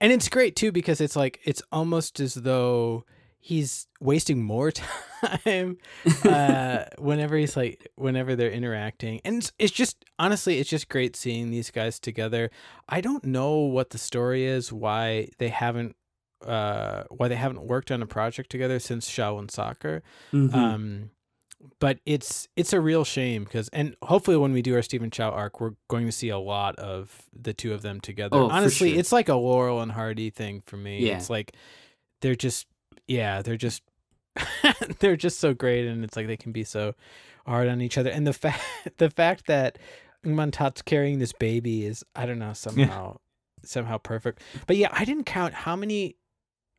and 0.00 0.12
it's 0.12 0.28
great 0.28 0.56
too 0.56 0.72
because 0.72 1.00
it's 1.00 1.16
like 1.16 1.40
it's 1.44 1.62
almost 1.72 2.20
as 2.20 2.34
though 2.34 3.04
he's 3.38 3.88
wasting 4.00 4.42
more 4.42 4.70
time 5.24 5.76
uh, 6.24 6.84
whenever 6.98 7.36
he's 7.36 7.56
like 7.56 7.88
whenever 7.96 8.36
they're 8.36 8.50
interacting, 8.50 9.20
and 9.24 9.38
it's, 9.38 9.52
it's 9.58 9.72
just 9.72 10.04
honestly, 10.18 10.58
it's 10.58 10.70
just 10.70 10.88
great 10.88 11.16
seeing 11.16 11.50
these 11.50 11.70
guys 11.70 11.98
together. 11.98 12.50
I 12.88 13.00
don't 13.00 13.24
know 13.24 13.56
what 13.58 13.90
the 13.90 13.98
story 13.98 14.44
is, 14.44 14.72
why 14.72 15.28
they 15.38 15.48
haven't. 15.48 15.96
Uh, 16.44 17.04
why 17.08 17.28
they 17.28 17.36
haven't 17.36 17.62
worked 17.68 17.92
on 17.92 18.02
a 18.02 18.06
project 18.06 18.50
together 18.50 18.80
since 18.80 19.08
Shaolin 19.08 19.48
Soccer, 19.48 20.02
Mhm. 20.32 20.52
um 20.52 21.10
but 21.78 21.98
it's 22.06 22.48
it's 22.56 22.72
a 22.72 22.80
real 22.80 23.04
shame 23.04 23.44
because 23.44 23.68
and 23.68 23.96
hopefully 24.02 24.36
when 24.36 24.52
we 24.52 24.62
do 24.62 24.74
our 24.74 24.82
Stephen 24.82 25.10
Chow 25.10 25.30
arc 25.30 25.60
we're 25.60 25.72
going 25.88 26.06
to 26.06 26.12
see 26.12 26.28
a 26.28 26.38
lot 26.38 26.76
of 26.76 27.22
the 27.32 27.52
two 27.52 27.72
of 27.72 27.82
them 27.82 28.00
together. 28.00 28.36
Oh, 28.36 28.48
honestly 28.48 28.90
sure. 28.90 28.98
it's 28.98 29.12
like 29.12 29.28
a 29.28 29.34
Laurel 29.34 29.80
and 29.80 29.92
Hardy 29.92 30.30
thing 30.30 30.60
for 30.60 30.76
me. 30.76 31.06
Yeah. 31.06 31.16
it's 31.16 31.30
like 31.30 31.54
they're 32.20 32.34
just 32.34 32.66
yeah 33.06 33.42
they're 33.42 33.56
just 33.56 33.82
they're 34.98 35.16
just 35.16 35.38
so 35.38 35.54
great 35.54 35.86
and 35.86 36.04
it's 36.04 36.16
like 36.16 36.26
they 36.26 36.36
can 36.36 36.52
be 36.52 36.64
so 36.64 36.94
hard 37.46 37.68
on 37.68 37.80
each 37.80 37.98
other. 37.98 38.10
And 38.10 38.26
the 38.26 38.32
fact 38.32 38.62
the 38.98 39.10
fact 39.10 39.46
that 39.46 39.78
Man 40.24 40.50
Tat's 40.50 40.82
carrying 40.82 41.18
this 41.18 41.32
baby 41.32 41.84
is 41.84 42.04
I 42.14 42.26
don't 42.26 42.38
know 42.38 42.52
somehow 42.54 43.18
somehow 43.64 43.98
perfect. 43.98 44.42
But 44.66 44.76
yeah 44.76 44.88
I 44.92 45.04
didn't 45.04 45.24
count 45.24 45.54
how 45.54 45.76
many 45.76 46.16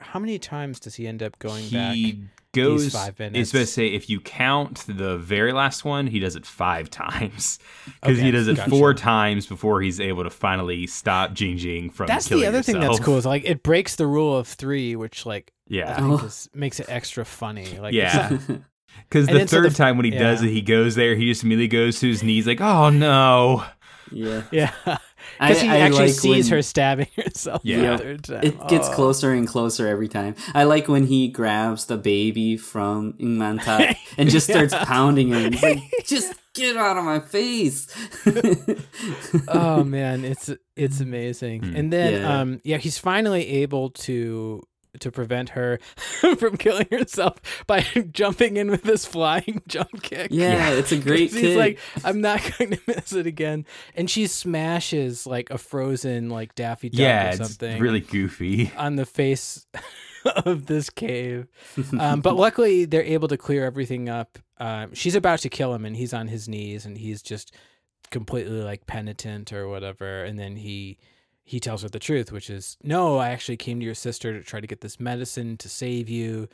how 0.03 0.19
many 0.19 0.37
times 0.39 0.79
does 0.79 0.95
he 0.95 1.07
end 1.07 1.23
up 1.23 1.37
going 1.39 1.67
back 1.69 1.95
he 1.95 2.25
goes. 2.53 2.93
five 2.93 3.15
It's 3.19 3.49
supposed 3.49 3.69
to 3.69 3.73
say 3.73 3.87
if 3.87 4.09
you 4.09 4.19
count 4.19 4.83
the 4.87 5.17
very 5.17 5.51
last 5.53 5.83
one, 5.83 6.05
he 6.05 6.19
does 6.19 6.35
it 6.35 6.45
five 6.45 6.89
times 6.91 7.57
because 7.85 8.17
Okay, 8.19 8.25
he 8.25 8.31
does 8.31 8.47
it 8.47 8.57
gotcha. 8.57 8.69
four 8.69 8.93
times 8.93 9.47
before 9.47 9.81
he's 9.81 9.99
able 9.99 10.23
to 10.23 10.29
finally 10.29 10.85
stop 10.85 11.33
Jing 11.33 11.57
Jing 11.57 11.89
from. 11.89 12.05
that's 12.07 12.27
killing 12.27 12.43
the 12.43 12.47
other 12.47 12.61
thing 12.61 12.79
that's 12.79 12.99
cool 12.99 13.17
is 13.17 13.25
like 13.25 13.43
it 13.45 13.63
breaks 13.63 13.95
the 13.95 14.05
rule 14.05 14.37
of 14.37 14.47
three 14.47 14.95
which 14.95 15.25
like 15.25 15.51
I 15.69 15.73
Yeah, 15.73 15.95
think 15.97 16.23
is, 16.25 16.49
makes 16.53 16.79
it 16.79 16.85
extra 16.89 17.25
funny 17.25 17.79
like 17.79 17.93
Yeah. 17.95 18.37
because 19.09 19.25
the 19.27 19.33
then 19.33 19.47
so 19.47 19.61
the 19.61 19.69
third 19.69 19.75
time 19.75 19.97
when 19.97 20.05
he 20.05 20.11
does 20.11 20.43
it, 20.43 20.49
he 20.49 20.61
goes 20.61 20.93
there. 20.95 21.15
He 21.15 21.25
just 21.25 21.43
immediately 21.43 21.69
goes 21.69 21.99
to 22.01 22.07
his 22.09 22.21
knees, 22.21 22.45
like, 22.45 22.61
"Oh 22.61 22.89
no!" 22.91 23.65
yeah. 24.11 24.43
yeah 24.51 24.71
I- 24.85 24.99
because 25.39 25.61
he 25.61 25.67
I 25.69 25.77
actually 25.79 26.05
like 26.07 26.13
sees 26.13 26.45
when- 26.49 26.57
her 26.57 26.61
stabbing 26.61 27.07
herself 27.15 27.61
Yeah. 27.63 27.97
the 27.97 28.03
third 28.03 28.23
time. 28.23 28.43
It 28.43 28.67
gets 28.67 28.87
Oh. 28.89 28.93
closer 28.93 29.31
and 29.31 29.47
closer 29.47 29.87
every 29.87 30.07
time. 30.07 30.35
I 30.53 30.63
like 30.63 30.87
when 30.87 31.07
he 31.07 31.27
grabs 31.27 31.85
the 31.85 31.97
baby 31.97 32.57
from 32.57 33.15
Ng 33.19 33.37
Man 33.37 33.57
Tat 33.59 33.97
and 34.17 34.29
just 34.29 34.47
starts 34.49 34.73
Yeah. 34.73 34.85
pounding 34.85 35.29
him. 35.29 35.53
He's 35.53 35.63
like, 35.63 35.79
just 36.05 36.33
get 36.53 36.77
out 36.77 36.97
of 36.97 37.03
my 37.03 37.19
face. 37.19 37.87
oh 39.47 39.83
man 39.83 40.23
it's 40.23 40.51
it's 40.75 40.99
amazing 40.99 41.63
Hmm. 41.63 41.75
and 41.75 41.93
then 41.93 42.13
Yeah. 42.21 42.39
um 42.41 42.61
yeah 42.63 42.77
he's 42.77 42.97
finally 42.97 43.47
able 43.63 43.89
to 44.07 44.61
to 44.99 45.11
prevent 45.11 45.49
her 45.49 45.79
from 46.37 46.57
killing 46.57 46.87
herself 46.91 47.39
by 47.67 47.81
jumping 48.11 48.57
in 48.57 48.69
with 48.69 48.83
this 48.83 49.05
flying 49.05 49.61
jump 49.67 50.01
kick 50.01 50.29
yeah, 50.31 50.69
it's 50.69 50.91
a 50.91 50.97
great 50.97 51.31
kick. 51.31 51.43
He's 51.43 51.57
like, 51.57 51.79
I'm 52.03 52.21
not 52.21 52.41
going 52.57 52.71
to 52.71 52.79
miss 52.87 53.13
it 53.13 53.25
again, 53.27 53.65
and 53.95 54.09
she 54.09 54.27
smashes 54.27 55.25
like 55.25 55.49
a 55.49 55.57
frozen 55.57 56.29
like 56.29 56.55
Daffy 56.55 56.89
Duck 56.89 56.99
Yeah, 56.99 57.25
or 57.25 57.29
it's 57.29 57.37
something 57.37 57.81
really 57.81 57.99
goofy. 58.01 58.71
on 58.77 58.95
the 58.95 59.05
face 59.05 59.65
of 60.45 60.67
this 60.67 60.89
cave. 60.89 61.47
Um, 61.99 62.21
but 62.21 62.35
luckily, 62.35 62.85
they're 62.85 63.03
able 63.03 63.27
to 63.27 63.37
clear 63.37 63.65
everything 63.65 64.09
up. 64.09 64.39
Um, 64.57 64.93
she's 64.93 65.15
about 65.15 65.39
to 65.39 65.49
kill 65.49 65.73
him, 65.73 65.85
and 65.85 65.95
he's 65.97 66.13
on 66.13 66.27
his 66.27 66.47
knees, 66.47 66.85
and 66.85 66.97
he's 66.97 67.21
just 67.21 67.53
completely 68.11 68.61
like 68.61 68.85
penitent 68.85 69.51
or 69.51 69.67
whatever. 69.67 70.23
And 70.23 70.37
then 70.39 70.55
he 70.55 70.97
he 71.43 71.59
tells 71.59 71.81
her 71.83 71.89
the 71.89 71.99
truth, 71.99 72.31
which 72.31 72.49
is, 72.49 72.77
"No, 72.83 73.17
I 73.17 73.29
actually 73.29 73.57
came 73.57 73.79
to 73.79 73.85
your 73.85 73.95
sister 73.95 74.33
to 74.33 74.43
try 74.43 74.59
to 74.61 74.67
get 74.67 74.81
this 74.81 74.99
medicine 74.99 75.57
to 75.57 75.69
save 75.69 76.09
you." 76.09 76.47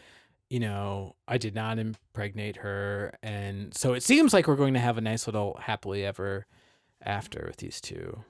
You 0.49 0.59
know, 0.59 1.15
I 1.27 1.37
did 1.37 1.53
not 1.53 1.77
impregnate 1.77 2.57
her, 2.57 3.13
and 3.21 3.71
so 3.75 3.93
it 3.93 4.01
seems 4.01 4.33
like 4.33 4.47
we're 4.47 4.55
going 4.55 4.73
to 4.73 4.79
have 4.79 4.97
a 4.97 5.01
nice 5.01 5.27
little 5.27 5.59
happily 5.61 6.03
ever 6.03 6.47
after 7.05 7.45
with 7.47 7.57
these 7.57 7.79
two. 7.79 8.23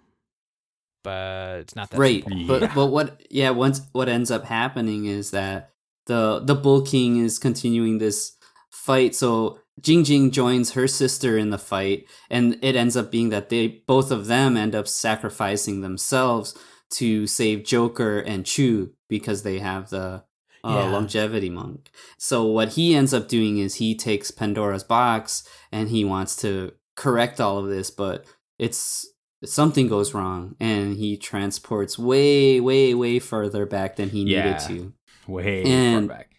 But 1.04 1.60
it's 1.62 1.76
not 1.78 1.92
that 1.92 1.98
right, 2.00 2.24
simple. 2.24 2.48
but 2.48 2.62
Yeah. 2.62 2.76
but 2.76 2.88
what? 2.88 3.22
Yeah, 3.30 3.52
once 3.52 3.82
what 3.94 4.10
ends 4.10 4.32
up 4.32 4.44
happening 4.46 5.06
is 5.06 5.32
that 5.32 5.72
the 6.08 6.40
the 6.44 6.56
Bull 6.56 6.82
King 6.82 7.24
is 7.24 7.40
continuing 7.40 8.00
this 8.00 8.34
fight. 8.70 9.16
So 9.16 9.60
Jing 9.82 10.04
Jing 10.04 10.32
joins 10.32 10.72
her 10.72 10.88
sister 10.88 11.38
in 11.38 11.50
the 11.52 11.58
fight, 11.58 12.06
and 12.30 12.58
it 12.62 12.76
ends 12.76 12.98
up 12.98 13.12
being 13.12 13.30
that 13.30 13.50
they 13.50 13.68
both 13.88 14.12
of 14.12 14.28
them 14.28 14.58
end 14.58 14.76
up 14.76 14.88
sacrificing 14.88 15.82
themselves 15.82 16.58
to 16.92 17.28
save 17.28 17.64
Joker 17.64 18.20
and 18.20 18.46
Chu 18.46 18.94
because 19.08 19.44
they 19.44 19.60
have 19.60 19.90
the 19.90 20.24
uh, 20.64 20.70
Yeah. 20.70 20.92
longevity 20.92 21.50
monk. 21.50 21.90
So 22.18 22.46
what 22.46 22.70
he 22.70 22.94
ends 22.96 23.14
up 23.14 23.28
doing 23.28 23.60
is 23.60 23.76
he 23.76 23.96
takes 23.96 24.32
Pandora's 24.32 24.84
box 24.84 25.48
and 25.72 25.90
he 25.90 26.04
wants 26.04 26.36
to 26.38 26.74
correct 26.96 27.40
all 27.40 27.58
of 27.60 27.70
this, 27.70 27.90
but 27.92 28.26
it's 28.58 29.08
something 29.46 29.88
goes 29.88 30.14
wrong 30.14 30.56
and 30.60 30.98
he 30.98 31.16
transports 31.16 31.98
way 31.98 32.60
way 32.60 32.94
way 32.94 33.20
further 33.20 33.66
back 33.66 33.96
than 33.96 34.10
he 34.10 34.24
Yeah. 34.24 34.44
needed 34.46 34.60
to. 34.68 34.94
Way 35.32 35.64
And- 35.64 36.10
far 36.10 36.18
back. 36.18 36.32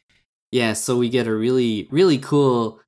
Yeah, 0.52 0.72
so 0.72 0.96
we 0.96 1.08
get 1.08 1.26
a 1.26 1.34
really, 1.34 1.86
really 1.90 2.18
cool. 2.18 2.80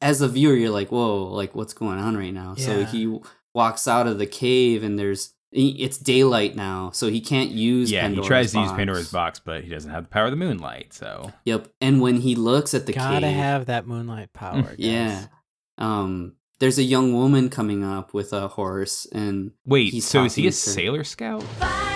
As 0.00 0.20
a 0.20 0.28
viewer, 0.28 0.54
you're 0.54 0.70
like, 0.70 0.90
"Whoa, 0.90 1.24
like 1.32 1.54
what's 1.54 1.72
going 1.72 1.98
on 1.98 2.16
right 2.16 2.34
now?" 2.34 2.54
So 2.56 2.84
he 2.84 3.18
walks 3.54 3.86
out 3.88 4.06
of 4.06 4.18
the 4.18 4.26
cave, 4.26 4.82
and 4.82 4.98
there's 4.98 5.32
it's 5.52 5.98
daylight 5.98 6.56
now, 6.56 6.90
so 6.92 7.08
he 7.08 7.20
can't 7.20 7.50
use. 7.50 7.90
Yeah, 7.90 8.02
Pandora's 8.02 8.24
he 8.26 8.28
tries 8.28 8.52
to 8.52 8.58
use 8.60 8.68
box. 8.68 8.76
Pandora's 8.78 9.12
box, 9.12 9.38
but 9.38 9.64
he 9.64 9.70
doesn't 9.70 9.90
have 9.90 10.04
the 10.04 10.08
power 10.10 10.24
of 10.26 10.30
the 10.32 10.36
moonlight. 10.36 10.92
So 10.92 11.30
Yep, 11.44 11.68
and 11.80 12.00
when 12.00 12.20
he 12.20 12.34
looks 12.34 12.74
at 12.74 12.86
the 12.86 12.92
Gotta 12.92 13.26
cave, 13.26 13.36
have 13.36 13.66
that 13.66 13.86
moonlight 13.86 14.32
power. 14.32 14.62
guys. 14.62 14.74
yeah, 14.78 15.26
um, 15.78 16.34
there's 16.58 16.78
a 16.78 16.82
young 16.82 17.14
woman 17.14 17.48
coming 17.48 17.84
up 17.84 18.12
with 18.14 18.32
a 18.32 18.48
horse, 18.48 19.06
and 19.12 19.52
wait, 19.66 19.92
He's 19.92 20.06
so 20.06 20.24
is 20.24 20.34
he 20.34 20.46
a 20.46 20.50
to- 20.50 20.56
Sailor 20.56 21.04
Scout? 21.04 21.42
Fighting 21.42 21.91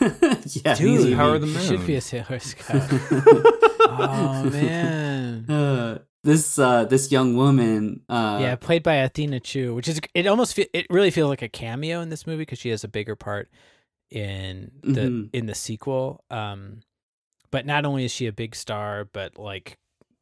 yeah, 0.64 0.74
Dude, 0.74 1.06
he's 1.06 1.14
Power 1.14 1.34
of 1.36 1.40
the 1.42 1.46
he 1.46 1.66
should 1.66 1.86
be 1.86 1.94
a 1.96 2.00
Sailor 2.00 2.38
Scout. 2.38 2.82
oh 3.80 4.50
man. 4.52 5.46
Uh, 5.48 5.98
this 6.22 6.58
uh, 6.58 6.84
this 6.84 7.10
young 7.10 7.34
woman, 7.34 8.02
uh, 8.08 8.38
yeah, 8.42 8.54
played 8.54 8.82
by 8.82 8.94
Athena 8.96 9.40
Chu, 9.40 9.74
which 9.74 9.88
is 9.88 10.00
it 10.14 10.26
almost 10.26 10.54
fe- 10.54 10.68
it 10.74 10.86
really 10.90 11.10
feels 11.10 11.30
like 11.30 11.40
a 11.42 11.48
cameo 11.48 12.02
in 12.02 12.10
this 12.10 12.26
movie 12.26 12.42
because 12.42 12.58
she 12.58 12.68
has 12.68 12.84
a 12.84 12.88
bigger 12.88 13.16
part 13.16 13.48
in 14.10 14.70
the 14.82 15.00
Mhm. 15.00 15.30
in 15.32 15.46
the 15.46 15.54
sequel. 15.54 16.22
Um, 16.30 16.82
but 17.50 17.64
not 17.64 17.84
only 17.86 18.04
is 18.04 18.12
she 18.12 18.26
a 18.26 18.32
big 18.32 18.54
star, 18.54 19.06
but 19.06 19.38
like 19.38 19.78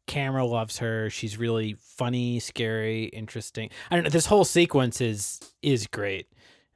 camera 0.07 0.45
loves 0.47 0.79
her. 0.79 1.11
She's 1.11 1.37
really 1.37 1.75
funny, 1.81 2.39
scary, 2.39 3.05
interesting. 3.07 3.69
I 3.91 3.97
don't 3.97 4.05
know. 4.05 4.11
This 4.11 4.27
whole 4.27 4.45
sequence 4.45 5.01
is 5.01 5.41
is 5.63 5.89
great. 5.89 6.29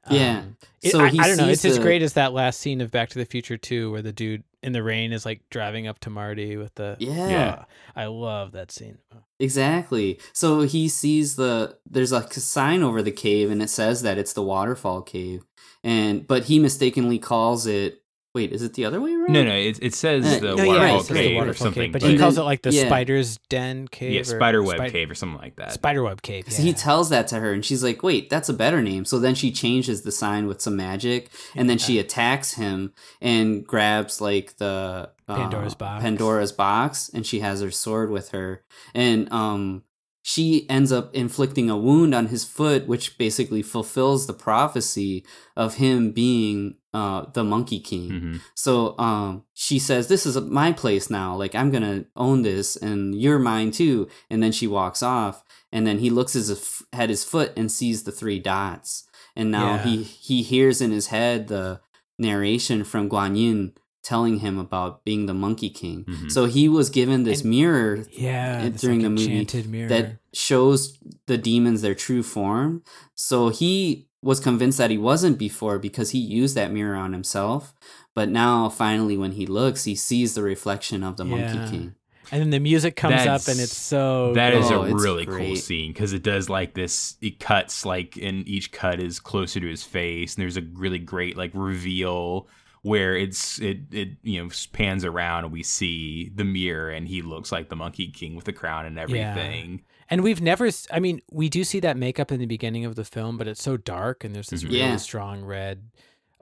Yeah. 0.09 0.39
Um, 0.39 0.57
it- 0.81 0.91
So 0.91 0.99
I, 1.01 1.09
he 1.09 1.19
I 1.19 1.27
don't 1.27 1.37
know. 1.37 1.47
sees 1.47 1.63
It's 1.65 1.77
as 1.77 1.79
great 1.79 2.01
as 2.01 2.13
that 2.13 2.33
last 2.33 2.59
scene 2.59 2.81
of 2.81 2.91
Back 2.91 3.09
to 3.09 3.19
the 3.19 3.25
Future 3.25 3.57
2 3.57 3.91
where 3.91 4.01
the 4.01 4.11
dude 4.11 4.43
in 4.61 4.71
the 4.73 4.83
rain 4.83 5.11
is 5.11 5.25
like 5.25 5.41
driving 5.49 5.87
up 5.87 5.99
to 5.99 6.09
Marty 6.09 6.55
with 6.57 6.73
the. 6.75 6.95
Yeah. 6.99 7.27
Yeah. 7.29 7.63
I 7.95 8.05
love 8.05 8.51
that 8.53 8.71
scene. 8.71 8.97
Exactly. 9.39 10.19
So 10.31 10.61
he 10.61 10.87
sees 10.87 11.35
the 11.35 11.77
there's 11.89 12.11
like 12.11 12.35
a 12.35 12.39
sign 12.39 12.83
over 12.83 13.01
the 13.01 13.11
cave 13.11 13.51
and 13.51 13.61
it 13.61 13.69
says 13.69 14.01
that 14.03 14.17
it's 14.17 14.33
the 14.33 14.43
waterfall 14.43 15.01
cave. 15.01 15.43
And 15.83 16.25
but 16.27 16.45
he 16.45 16.59
mistakenly 16.59 17.19
calls 17.19 17.65
it 17.67 18.02
Wait, 18.35 18.51
is 18.51 18.63
it 18.63 18.73
the 18.73 18.83
other 18.83 18.99
way 18.99 19.13
around? 19.13 19.31
No, 19.31 19.43
no, 19.43 19.53
it, 19.55 19.77
it 19.79 19.93
says 19.93 20.25
Uh, 20.25 20.39
the 20.39 20.55
no, 20.55 20.63
yeah, 20.63 20.69
waterfall 20.71 20.95
it 20.95 20.99
says 21.03 21.07
the 21.09 21.13
cave 21.13 21.31
or 21.31 21.37
waterfall 21.39 21.65
something. 21.65 21.91
but, 21.91 22.01
but 22.01 22.09
he 22.09 22.17
calls 22.17 22.37
it 22.39 22.41
like 22.41 22.63
the 22.63 22.71
yeah. 22.71 22.85
spider's 22.87 23.37
den 23.49 23.87
cave. 23.87 24.11
yeah, 24.13 24.23
spider 24.23 24.63
web 24.63 24.79
spid- 24.79 24.91
cave 24.91 25.11
or 25.11 25.15
something 25.15 25.37
like 25.39 25.55
that. 25.57 25.73
Spider 25.73 26.01
web 26.01 26.21
cave. 26.23 26.51
So 26.51 26.63
he 26.63 26.73
tells 26.73 27.09
that 27.11 27.27
to 27.27 27.39
her 27.39 27.53
and 27.53 27.63
she's 27.63 27.83
like, 27.83 28.01
"Wait, 28.01 28.31
that's 28.31 28.49
a 28.49 28.53
better 28.53 28.81
name." 28.81 29.05
So 29.05 29.19
then 29.19 29.35
she 29.35 29.51
changes 29.51 30.01
the 30.01 30.11
sign 30.11 30.47
with 30.47 30.61
some 30.61 30.75
magic 30.75 31.29
and 31.55 31.69
then 31.69 31.77
she 31.77 31.99
attacks 31.99 32.53
him 32.55 32.93
and 33.21 33.65
grabs 33.67 34.19
like 34.19 34.57
the 34.57 35.11
uh, 35.27 35.35
Pandora's 35.35 35.75
box. 35.75 36.01
Pandora's 36.01 36.51
box 36.51 37.11
and 37.13 37.27
she 37.27 37.41
has 37.41 37.61
her 37.61 37.69
sword 37.71 38.09
with 38.09 38.29
her 38.29 38.63
and 38.95 39.31
um 39.31 39.83
she 40.25 40.65
ends 40.69 40.91
up 40.91 41.13
inflicting 41.13 41.69
a 41.69 41.77
wound 41.77 42.15
on 42.15 42.27
his 42.27 42.45
foot 42.45 42.87
which 42.87 43.17
basically 43.17 43.61
fulfills 43.61 44.25
the 44.25 44.33
prophecy 44.33 45.23
of 45.55 45.75
him 45.75 46.11
being 46.11 46.75
uh 46.93 47.25
the 47.33 47.43
monkey 47.43 47.79
king. 47.79 48.09
Mhm. 48.11 48.39
So 48.55 48.97
um, 48.97 49.43
she 49.53 49.77
says, 49.79 50.07
"This 50.07 50.25
is 50.25 50.35
my 50.39 50.71
place 50.71 51.09
now. 51.09 51.35
Like 51.35 51.53
I'm 51.55 51.71
gonna 51.71 52.05
own 52.15 52.41
this, 52.43 52.75
and 52.77 53.13
you're 53.21 53.39
mine 53.39 53.71
too." 53.71 54.07
And 54.29 54.41
then 54.41 54.51
she 54.53 54.67
walks 54.67 55.03
off, 55.03 55.43
and 55.71 55.85
then 55.85 55.99
he 55.99 56.09
looks 56.09 56.35
at 56.35 56.45
his, 56.47 56.83
at 56.93 57.09
his 57.09 57.23
foot 57.25 57.51
and 57.57 57.71
sees 57.71 58.03
the 58.03 58.11
three 58.11 58.39
dots. 58.39 59.03
And 59.35 59.49
now 59.51 59.75
Yeah. 59.75 59.83
he 59.83 60.03
he 60.03 60.41
hears 60.43 60.79
in 60.81 60.91
his 60.91 61.07
head 61.07 61.47
the 61.47 61.81
narration 62.19 62.83
from 62.83 63.09
Guan 63.09 63.35
Yin 63.37 63.73
telling 64.03 64.39
him 64.39 64.59
about 64.59 65.03
being 65.05 65.25
the 65.25 65.33
Monkey 65.33 65.69
King. 65.69 66.03
Mhm. 66.07 66.31
So 66.31 66.45
he 66.45 66.67
was 66.67 66.89
given 66.89 67.23
this 67.23 67.41
And- 67.41 67.49
mirror 67.49 68.05
Yeah, 68.11 68.67
during 68.69 68.99
like, 68.99 69.03
the 69.05 69.09
movie 69.09 69.67
mirror. 69.69 69.87
that 69.89 70.17
shows 70.33 70.97
the 71.27 71.37
demons 71.37 71.81
their 71.81 71.95
true 71.95 72.21
form. 72.23 72.83
So 73.15 73.49
he 73.49 74.07
was 74.21 74.39
convinced 74.39 74.77
that 74.77 74.91
he 74.91 74.97
wasn't 74.97 75.37
before 75.37 75.79
because 75.79 76.11
he 76.11 76.19
used 76.19 76.55
that 76.55 76.71
mirror 76.71 76.95
on 76.95 77.13
himself. 77.13 77.73
But 78.15 78.29
now, 78.29 78.69
finally, 78.69 79.17
when 79.17 79.31
he 79.33 79.45
looks, 79.45 79.85
he 79.85 79.95
sees 79.95 80.33
the 80.35 80.43
reflection 80.43 81.03
of 81.03 81.17
the 81.17 81.25
Yeah. 81.25 81.53
Monkey 81.53 81.71
King. 81.71 81.95
and 82.31 82.41
then 82.41 82.49
the 82.51 82.59
music 82.59 82.95
comes 82.95 83.21
up 83.27 83.47
and 83.47 83.59
it's 83.59 83.75
so. 83.75 84.33
That 84.33 84.53
is 84.53 84.71
Oh, 84.71 84.83
a 84.83 84.85
it's 84.93 85.03
really 85.03 85.25
cool 85.25 85.55
scene 85.57 85.91
because 85.91 86.13
it 86.13 86.23
does 86.23 86.49
like 86.49 86.73
this. 86.73 87.15
It 87.21 87.39
cuts 87.39 87.85
like, 87.85 88.17
and 88.21 88.47
each 88.47 88.71
cut 88.71 88.99
is 89.01 89.19
closer 89.19 89.59
to 89.59 89.67
his 89.67 89.83
face, 89.83 90.35
and 90.35 90.41
there's 90.41 90.57
a 90.57 90.63
really 90.73 90.99
great 90.99 91.35
like 91.37 91.51
reveal 91.53 92.47
where 92.83 93.15
it's 93.17 93.59
it 93.59 93.79
it 93.91 94.09
you 94.23 94.41
know 94.43 94.49
pans 94.73 95.03
around 95.03 95.45
and 95.45 95.51
we 95.53 95.63
see 95.63 96.29
the 96.35 96.43
mirror 96.43 96.89
and 96.91 97.07
he 97.07 97.21
looks 97.21 97.51
like 97.51 97.69
the 97.69 97.75
Monkey 97.75 98.09
King 98.09 98.35
with 98.35 98.45
the 98.45 98.53
crown 98.53 98.85
and 98.85 98.99
everything. 98.99 99.71
Yeah. 99.71 99.83
And 100.09 100.21
we've 100.21 100.41
never, 100.41 100.69
I 100.91 100.99
mean, 100.99 101.21
we 101.31 101.47
do 101.49 101.63
see 101.63 101.79
that 101.79 101.97
makeup 101.97 102.31
in 102.31 102.39
the 102.39 102.45
beginning 102.45 102.85
of 102.85 102.95
the 102.95 103.05
film, 103.05 103.37
but 103.37 103.47
it's 103.47 103.63
so 103.63 103.77
dark 103.77 104.23
and 104.23 104.35
there's 104.35 104.49
this 104.49 104.63
Mhm. 104.63 104.67
really 104.67 104.77
Yeah. 104.79 104.95
strong 104.97 105.43
red, 105.43 105.89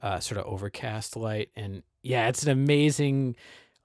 uh, 0.01 0.19
sort 0.19 0.39
of 0.39 0.45
overcast 0.47 1.15
light. 1.15 1.51
And 1.55 1.83
yeah, 2.01 2.27
it's 2.27 2.41
an 2.43 2.49
amazing, 2.49 3.35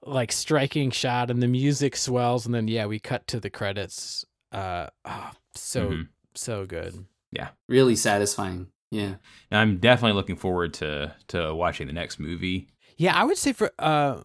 like, 0.03 0.31
striking 0.31 0.89
shot, 0.89 1.29
and 1.29 1.41
the 1.43 1.47
music 1.47 1.95
swells. 1.95 2.45
And 2.47 2.55
then, 2.55 2.67
yeah, 2.67 2.87
we 2.87 2.99
cut 2.99 3.27
to 3.27 3.39
the 3.39 3.51
credits. 3.51 4.25
Uh, 4.51 4.87
oh, 5.05 5.31
so, 5.53 5.89
Mhm. 5.91 6.07
so 6.33 6.65
good. 6.65 7.05
Yeah. 7.31 7.49
Really 7.69 7.95
satisfying. 7.95 8.67
Yeah. 8.91 9.15
And 9.51 9.59
I'm 9.59 9.77
definitely 9.77 10.15
looking 10.15 10.35
forward 10.37 10.73
to 10.75 11.13
to 11.29 11.53
watching 11.53 11.87
the 11.87 11.93
next 11.93 12.19
movie. 12.19 12.69
Yeah, 12.97 13.15
I 13.15 13.25
would 13.25 13.37
say 13.37 13.53
for, 13.53 13.71
uh, 13.77 14.21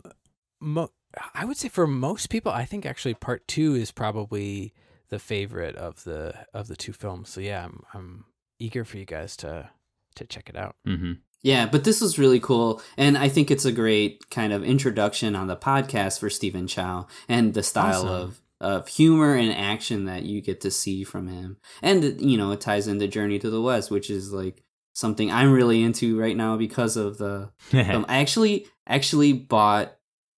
mo- 0.60 0.92
I 1.34 1.44
would 1.44 1.56
say 1.58 1.68
for 1.68 1.86
most 1.86 2.30
people, 2.30 2.52
I 2.52 2.64
think 2.64 2.86
actually 2.86 3.14
part 3.14 3.46
two 3.46 3.74
is 3.74 3.90
probably 3.90 4.72
the 5.10 5.18
favorite 5.18 5.76
of 5.76 6.04
the 6.04 6.34
of 6.54 6.68
the 6.68 6.76
two 6.76 6.92
films. 6.92 7.28
So 7.30 7.40
yeah, 7.40 7.64
I'm 7.64 7.82
I'm 7.92 8.24
eager 8.58 8.84
for 8.84 8.96
you 8.98 9.04
guys 9.04 9.36
to 9.38 9.68
to 10.16 10.24
check 10.26 10.48
it 10.48 10.56
out. 10.56 10.76
hmm 10.86 11.14
Yeah, 11.42 11.66
but 11.66 11.84
this 11.84 12.00
was 12.00 12.18
really 12.18 12.40
cool. 12.40 12.80
And 12.96 13.18
I 13.18 13.28
think 13.28 13.50
it's 13.50 13.64
a 13.64 13.72
great 13.72 14.30
kind 14.30 14.52
of 14.52 14.62
introduction 14.62 15.34
on 15.34 15.48
the 15.48 15.56
podcast 15.56 16.20
for 16.20 16.30
Stephen 16.30 16.66
Chow 16.66 17.06
and 17.28 17.54
the 17.54 17.62
style 17.62 18.04
Awesome. 18.04 18.08
of 18.08 18.41
of 18.62 18.88
humor 18.88 19.34
and 19.34 19.52
action 19.52 20.04
that 20.06 20.22
you 20.22 20.40
get 20.40 20.60
to 20.62 20.70
see 20.70 21.04
from 21.04 21.28
him. 21.28 21.58
And 21.82 22.20
you 22.20 22.38
know, 22.38 22.52
it 22.52 22.60
ties 22.60 22.86
into 22.88 23.06
Journey 23.08 23.38
to 23.40 23.50
the 23.50 23.60
West, 23.60 23.90
which 23.90 24.08
is 24.08 24.32
like 24.32 24.62
something 24.94 25.30
I'm 25.30 25.52
really 25.52 25.82
into 25.82 26.18
right 26.18 26.36
now 26.36 26.56
because 26.56 26.96
of 26.96 27.18
the. 27.18 27.50
I 27.72 28.04
actually 28.20 28.66
actually 28.86 29.32
bought 29.32 29.96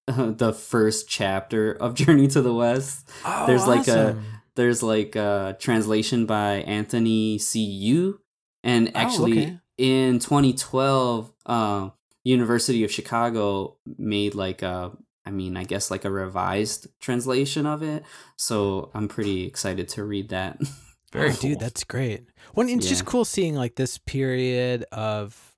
uh, 0.08 0.30
the 0.32 0.52
first 0.52 1.08
chapter 1.08 1.72
of 1.72 1.94
Journey 2.02 2.26
to 2.28 2.42
the 2.42 2.54
West. 2.54 3.08
Oh, 3.24 3.46
There's 3.46 3.66
like 3.66 3.88
a- 3.88 4.20
There's 4.56 4.82
like 4.82 5.16
a 5.16 5.56
translation 5.58 6.26
by 6.26 6.56
Anthony 6.58 7.38
C. 7.38 7.60
Yu, 7.64 8.20
and 8.62 8.96
actually 8.96 9.32
Oh, 9.38 9.42
okay. 9.42 9.58
in 9.78 10.18
2012, 10.20 11.32
uh, 11.46 11.90
University 12.22 12.84
of 12.84 12.90
Chicago 12.92 13.76
made 13.98 14.34
like 14.36 14.62
a, 14.62 14.92
I 15.26 15.30
mean, 15.30 15.56
I 15.56 15.64
guess 15.64 15.90
like 15.90 16.04
a 16.04 16.10
revised 16.10 16.88
translation 17.00 17.66
of 17.66 17.82
it. 17.82 18.04
So 18.36 18.90
I'm 18.94 19.08
pretty 19.08 19.46
excited 19.46 19.88
to 19.90 20.04
read 20.04 20.28
that. 20.30 20.58
Very 21.12 21.30
oh, 21.30 21.32
cool. 21.32 21.50
dude, 21.50 21.60
that's 21.60 21.84
great. 21.84 22.26
Well, 22.54 22.68
it's 22.68 22.88
just 22.88 23.04
cool 23.04 23.24
seeing 23.24 23.54
like 23.54 23.76
this 23.76 23.98
period 23.98 24.84
of 24.90 25.54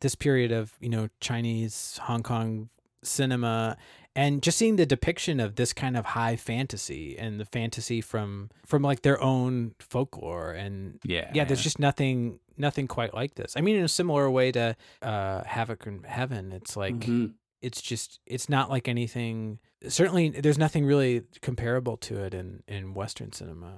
this 0.00 0.14
period 0.14 0.52
of 0.52 0.72
you 0.80 0.88
know 0.88 1.08
Chinese 1.20 1.98
Hong 2.02 2.22
Kong 2.22 2.70
cinema 3.02 3.76
and 4.16 4.42
just 4.42 4.56
seeing 4.56 4.76
the 4.76 4.86
depiction 4.86 5.38
of 5.38 5.56
this 5.56 5.74
kind 5.74 5.96
of 5.96 6.06
high 6.06 6.36
fantasy 6.36 7.16
and 7.18 7.38
the 7.38 7.44
fantasy 7.44 8.00
from 8.00 8.50
from 8.64 8.82
like 8.82 9.02
their 9.02 9.22
own 9.22 9.74
folklore 9.78 10.52
and 10.52 10.98
yeah, 11.04 11.30
yeah, 11.34 11.44
there's 11.44 11.62
just 11.62 11.78
nothing 11.78 12.40
nothing 12.56 12.88
quite 12.88 13.12
like 13.12 13.34
this. 13.34 13.52
I 13.56 13.60
mean, 13.60 13.76
in 13.76 13.84
a 13.84 13.88
similar 13.88 14.30
way 14.30 14.50
to 14.52 14.74
uh, 15.02 15.44
Havoc 15.44 15.86
in 15.86 16.02
Heaven, 16.04 16.52
it's 16.52 16.76
like 16.76 16.94
Mhm. 16.94 17.34
It's 17.66 17.82
just 17.82 18.20
it's 18.26 18.48
not 18.48 18.70
like 18.70 18.88
anything. 18.88 19.58
Certainly, 19.88 20.30
there's 20.40 20.58
nothing 20.58 20.84
really 20.86 21.22
comparable 21.42 21.96
to 21.98 22.22
it 22.24 22.32
in 22.34 22.62
in 22.68 22.94
Western 22.94 23.32
cinema. 23.32 23.72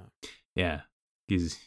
yeah. 0.55 0.81
He's 1.27 1.59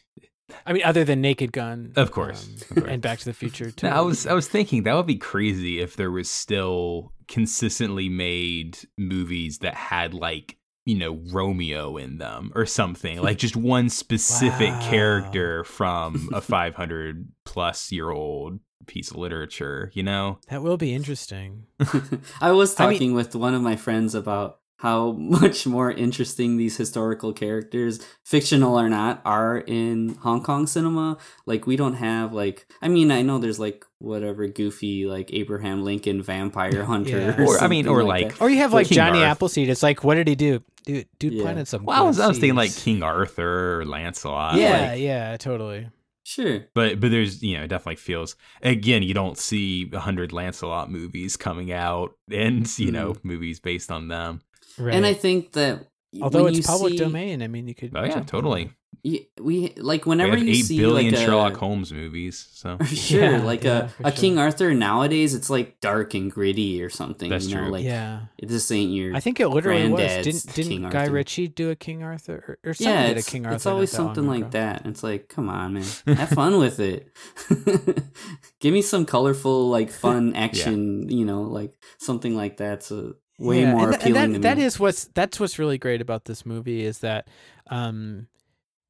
I 0.65 0.73
mean, 0.73 0.83
other 0.83 1.03
than 1.05 1.21
Naked 1.21 1.51
Gun, 1.53 1.93
Of 1.95 2.11
course, 2.11 2.45
um, 2.45 2.53
of 2.55 2.67
course. 2.75 2.85
and 2.91 3.01
Back 3.01 3.19
to 3.19 3.25
the 3.25 3.33
Future 3.33 3.71
too. 3.71 3.87
No, 3.87 3.93
I 3.93 4.01
was 4.01 4.27
I 4.27 4.33
was 4.33 4.47
thinking 4.47 4.83
that 4.83 4.93
would 4.95 5.07
be 5.07 5.15
crazy 5.17 5.79
if 5.79 5.95
there 5.95 6.11
was 6.11 6.29
still 6.29 7.13
consistently 7.29 8.09
made 8.09 8.77
movies 8.97 9.59
that 9.59 9.73
had 9.75 10.13
like 10.13 10.57
you 10.85 10.95
know 10.97 11.21
Romeo 11.31 11.95
in 11.95 12.17
them 12.17 12.51
or 12.55 12.65
something 12.65 13.21
like 13.21 13.37
just 13.37 13.55
one 13.55 13.87
specific 13.89 14.69
Wow. 14.71 14.89
character 14.89 15.63
from 15.63 16.29
a 16.33 16.41
500 16.57 17.29
plus 17.45 17.91
year 17.91 18.09
old 18.11 18.59
piece 18.87 19.11
of 19.11 19.17
literature. 19.17 19.91
You 19.93 20.03
know, 20.03 20.39
that 20.49 20.61
will 20.63 20.77
be 20.77 20.93
interesting. 20.93 21.65
I 22.41 22.51
was 22.51 22.79
I 22.79 22.87
mean- 22.87 22.93
talking 22.95 23.13
with 23.13 23.35
one 23.35 23.53
of 23.53 23.61
my 23.61 23.75
friends 23.75 24.15
about 24.15 24.59
how 24.77 25.11
much 25.17 25.65
more 25.65 25.89
interesting 25.91 26.57
these 26.57 26.75
historical 26.75 27.31
characters, 27.31 28.05
fictional 28.25 28.77
or 28.77 28.89
not, 28.89 29.21
are 29.23 29.57
in 29.59 30.15
Hong 30.23 30.43
Kong 30.43 30.67
cinema. 30.67 31.17
Like 31.45 31.65
we 31.65 31.75
don't 31.77 31.93
have 31.95 32.33
like 32.33 32.65
I 32.81 32.89
mean, 32.89 33.09
I 33.11 33.21
know 33.21 33.37
there's 33.37 33.59
like 33.59 33.85
whatever 33.99 34.45
goofy 34.47 35.05
like 35.05 35.31
Abraham 35.33 35.83
Lincoln 35.85 36.21
vampire 36.21 36.83
hunter 36.91 37.17
Yeah. 37.19 37.41
or, 37.41 37.45
Or, 37.55 37.59
I 37.63 37.67
mean, 37.67 37.87
or 37.87 38.03
like 38.03 38.25
like- 38.33 38.41
Or 38.41 38.49
you 38.49 38.57
have 38.57 38.73
like 38.73 38.87
King 38.87 38.95
Johnny 38.97 39.19
Arth- 39.19 39.31
Appleseed. 39.37 39.69
It's 39.69 39.83
like, 39.83 40.03
what 40.03 40.15
did 40.15 40.27
he 40.27 40.35
do? 40.35 40.61
Dude, 40.85 41.07
dude 41.17 41.31
Yeah. 41.35 41.43
planted 41.43 41.69
some. 41.69 41.85
well, 41.85 42.03
I 42.03 42.05
was 42.05 42.19
I 42.19 42.27
was 42.27 42.37
thinking 42.37 42.55
like. 42.57 42.75
King 42.75 43.03
Arthur 43.03 43.79
or 43.79 43.85
Lancelot. 43.85 44.55
yeah, 44.55 44.89
like- 44.91 44.99
yeah, 44.99 45.37
totally. 45.37 45.87
Sure. 46.25 46.65
but 46.73 46.99
but 46.99 47.11
there's 47.11 47.43
you 47.43 47.57
know 47.57 47.65
it 47.65 47.67
definitely 47.67 47.97
feels 47.97 48.37
again 48.61 49.03
you 49.03 49.13
don't 49.13 49.37
see 49.37 49.89
a 49.91 49.99
hundred 49.99 50.31
Lancelot 50.31 50.89
movies 50.89 51.35
coming 51.35 51.71
out 51.71 52.15
and 52.31 52.67
you 52.79 52.91
know 52.91 53.13
mm-hmm. 53.13 53.27
movies 53.27 53.59
based 53.59 53.91
on 53.91 54.07
them. 54.07 54.41
Right. 54.77 54.95
And 54.95 55.05
I 55.05 55.13
think 55.13 55.51
that 55.51 55.87
although 56.21 56.47
it's 56.47 56.65
public 56.65 56.93
see- 56.93 56.97
domain, 56.99 57.41
I 57.41 57.47
mean, 57.47 57.67
you 57.67 57.75
could. 57.75 57.91
Oh 57.95 58.03
yeah, 58.03 58.13
jump 58.15 58.27
totally. 58.27 58.71
y- 59.03 59.25
we 59.41 59.73
like 59.77 60.05
We 60.05 60.09
whenever 60.11 60.37
have 60.37 60.43
you 60.47 60.53
eight 60.53 60.65
see 60.65 60.77
billion 60.77 61.13
like 61.13 61.21
a, 61.21 61.25
Sherlock 61.25 61.55
Holmes 61.57 61.91
movies, 61.91 62.47
so 62.53 62.77
sure, 62.85 63.21
Yeah, 63.23 63.43
like 63.43 63.63
yeah, 63.63 63.89
a, 64.03 64.07
a 64.07 64.11
sure. 64.11 64.21
King 64.21 64.37
Arthur 64.37 64.73
nowadays, 64.73 65.33
it's 65.33 65.49
like 65.49 65.79
dark 65.81 66.13
and 66.13 66.31
gritty 66.31 66.81
or 66.83 66.89
something. 66.89 67.29
That's 67.29 67.47
you 67.47 67.55
know, 67.55 67.63
true. 67.63 67.71
like 67.71 67.83
yeah, 67.85 68.21
this 68.41 68.69
ain't 68.71 68.91
your 68.91 69.15
I 69.15 69.19
think 69.19 69.39
it 69.39 69.47
literally 69.49 69.89
was. 69.89 69.99
Didn't 70.23 70.53
didn't 70.55 70.69
King 70.71 70.89
Guy 70.89 71.05
Ritchie 71.05 71.47
do 71.49 71.69
a 71.71 71.75
King 71.75 72.03
Arthur 72.03 72.59
or, 72.63 72.69
or 72.69 72.73
someone 72.73 72.95
yeah, 73.01 73.07
did 73.07 73.15
a 73.17 73.19
it's, 73.19 73.29
King 73.29 73.45
Arthur? 73.45 73.55
it's 73.55 73.65
always 73.65 73.91
not 73.93 73.97
that 73.97 74.03
long 74.03 74.15
something 74.15 74.29
like 74.29 74.41
ago. 74.41 74.49
that. 74.59 74.85
It's 74.85 75.03
like, 75.03 75.27
come 75.29 75.49
on, 75.49 75.73
man, 75.73 75.83
have 76.15 76.29
fun 76.29 76.59
with 76.59 76.79
it. 76.79 77.09
Give 78.59 78.73
me 78.73 78.81
some 78.81 79.05
colorful, 79.05 79.69
like 79.69 79.89
fun 79.91 80.35
action. 80.35 81.09
You 81.09 81.25
know, 81.25 81.41
like 81.41 81.73
something 81.97 82.35
like 82.35 82.57
that. 82.57 82.89
a 82.91 83.13
way 83.39 83.61
Yeah, 83.61 83.71
more 83.73 83.89
and 83.89 83.91
th- 83.93 84.03
and 84.03 84.11
appealing 84.11 84.31
that, 84.33 84.37
to 84.37 84.41
That 84.43 84.57
me. 84.57 84.63
is 84.65 84.79
what's 84.79 85.05
that's 85.13 85.39
what's 85.39 85.57
really 85.59 85.77
great 85.77 86.01
about 86.01 86.25
this 86.25 86.45
movie 86.45 86.83
is 86.83 86.99
that 86.99 87.27
um 87.67 88.27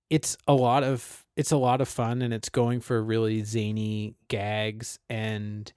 it's 0.10 0.38
a 0.48 0.54
lot 0.54 0.84
of 0.84 1.26
it's 1.36 1.52
a 1.52 1.58
lot 1.58 1.82
of 1.82 1.88
fun 1.88 2.22
and 2.22 2.34
it's 2.34 2.50
going 2.50 2.80
for 2.82 3.02
really 3.04 3.44
zany 3.44 4.16
gags 4.28 5.00
and 5.10 5.72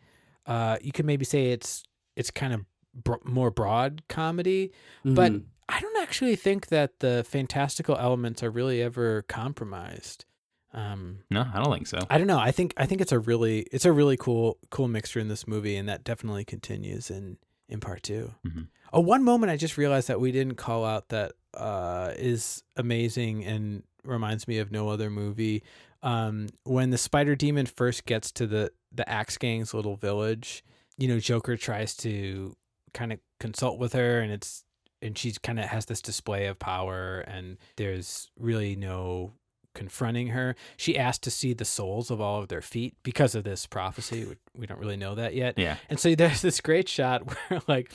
uh 0.46 0.76
you 0.82 0.92
could 0.92 1.06
maybe 1.06 1.24
say 1.24 1.52
it's 1.52 1.82
it's 2.16 2.30
kind 2.30 2.52
of 2.52 2.64
bro- 2.94 3.20
more 3.24 3.50
broad 3.50 4.02
comedy 4.08 4.72
but 5.04 5.32
Mhm. 5.32 5.44
I 5.68 5.80
don't 5.80 5.96
actually 6.00 6.36
think 6.36 6.68
that 6.68 7.00
the 7.00 7.24
fantastical 7.28 7.96
elements 7.96 8.40
are 8.44 8.50
really 8.50 8.80
ever 8.82 9.22
compromised. 9.22 10.24
Um, 10.72 11.24
No, 11.28 11.44
I 11.52 11.60
don't 11.60 11.72
think 11.72 11.88
so. 11.88 11.98
I 12.08 12.18
don't 12.18 12.28
know. 12.28 12.38
I 12.38 12.52
think 12.52 12.72
I 12.76 12.86
think 12.86 13.00
it's 13.00 13.10
a 13.10 13.18
really 13.18 13.66
it's 13.72 13.84
a 13.84 13.90
really 13.90 14.16
cool 14.16 14.58
cool 14.70 14.86
mixture 14.86 15.18
in 15.18 15.26
this 15.26 15.48
movie, 15.48 15.74
and 15.74 15.88
that 15.88 16.04
definitely 16.04 16.44
continues 16.44 17.10
in 17.10 17.38
in 17.68 17.80
part 17.80 18.02
2 18.02 18.32
Mhm. 18.46 18.68
Oh, 18.92 19.00
one 19.00 19.24
moment 19.24 19.50
I 19.50 19.56
just 19.56 19.76
realized 19.76 20.08
that 20.08 20.20
we 20.20 20.30
didn't 20.32 20.54
call 20.54 20.84
out 20.84 21.08
that 21.08 21.32
uh, 21.54 22.12
is 22.16 22.62
amazing 22.76 23.44
and 23.44 23.82
reminds 24.04 24.46
me 24.46 24.58
of 24.58 24.70
no 24.70 24.88
other 24.88 25.10
movie. 25.10 25.62
Um, 26.02 26.48
when 26.64 26.90
the 26.90 26.98
spider 26.98 27.34
demon 27.34 27.66
first 27.66 28.04
gets 28.04 28.30
to 28.32 28.46
the 28.46 28.72
the 28.92 29.06
Axe 29.08 29.36
Gang's 29.38 29.74
little 29.74 29.96
village, 29.96 30.64
you 30.96 31.08
know, 31.08 31.18
Joker 31.18 31.56
tries 31.56 31.96
to 31.98 32.54
kind 32.94 33.12
of 33.12 33.18
consult 33.40 33.78
with 33.78 33.92
her, 33.94 34.20
and 34.20 34.32
it's 34.32 34.64
and 35.02 35.18
she 35.18 35.32
kind 35.42 35.58
of 35.58 35.66
has 35.66 35.86
this 35.86 36.00
display 36.00 36.46
of 36.46 36.58
power, 36.58 37.20
and 37.20 37.58
there's 37.76 38.30
really 38.38 38.76
no 38.76 39.32
confronting 39.76 40.28
her. 40.28 40.56
She 40.76 40.98
asked 40.98 41.22
to 41.24 41.30
see 41.30 41.52
the 41.52 41.64
soles 41.64 42.10
of 42.10 42.20
all 42.20 42.40
of 42.40 42.48
their 42.48 42.62
feet 42.62 42.96
because 43.02 43.34
of 43.34 43.44
this 43.44 43.66
prophecy. 43.66 44.26
We, 44.56 44.66
don't 44.66 44.80
really 44.80 44.96
know 44.96 45.14
that 45.14 45.34
yet. 45.34 45.58
Yeah. 45.58 45.76
And 45.88 46.00
so 46.00 46.14
there's 46.16 46.42
this 46.42 46.60
great 46.60 46.88
shot 46.88 47.22
where 47.48 47.60
like 47.68 47.92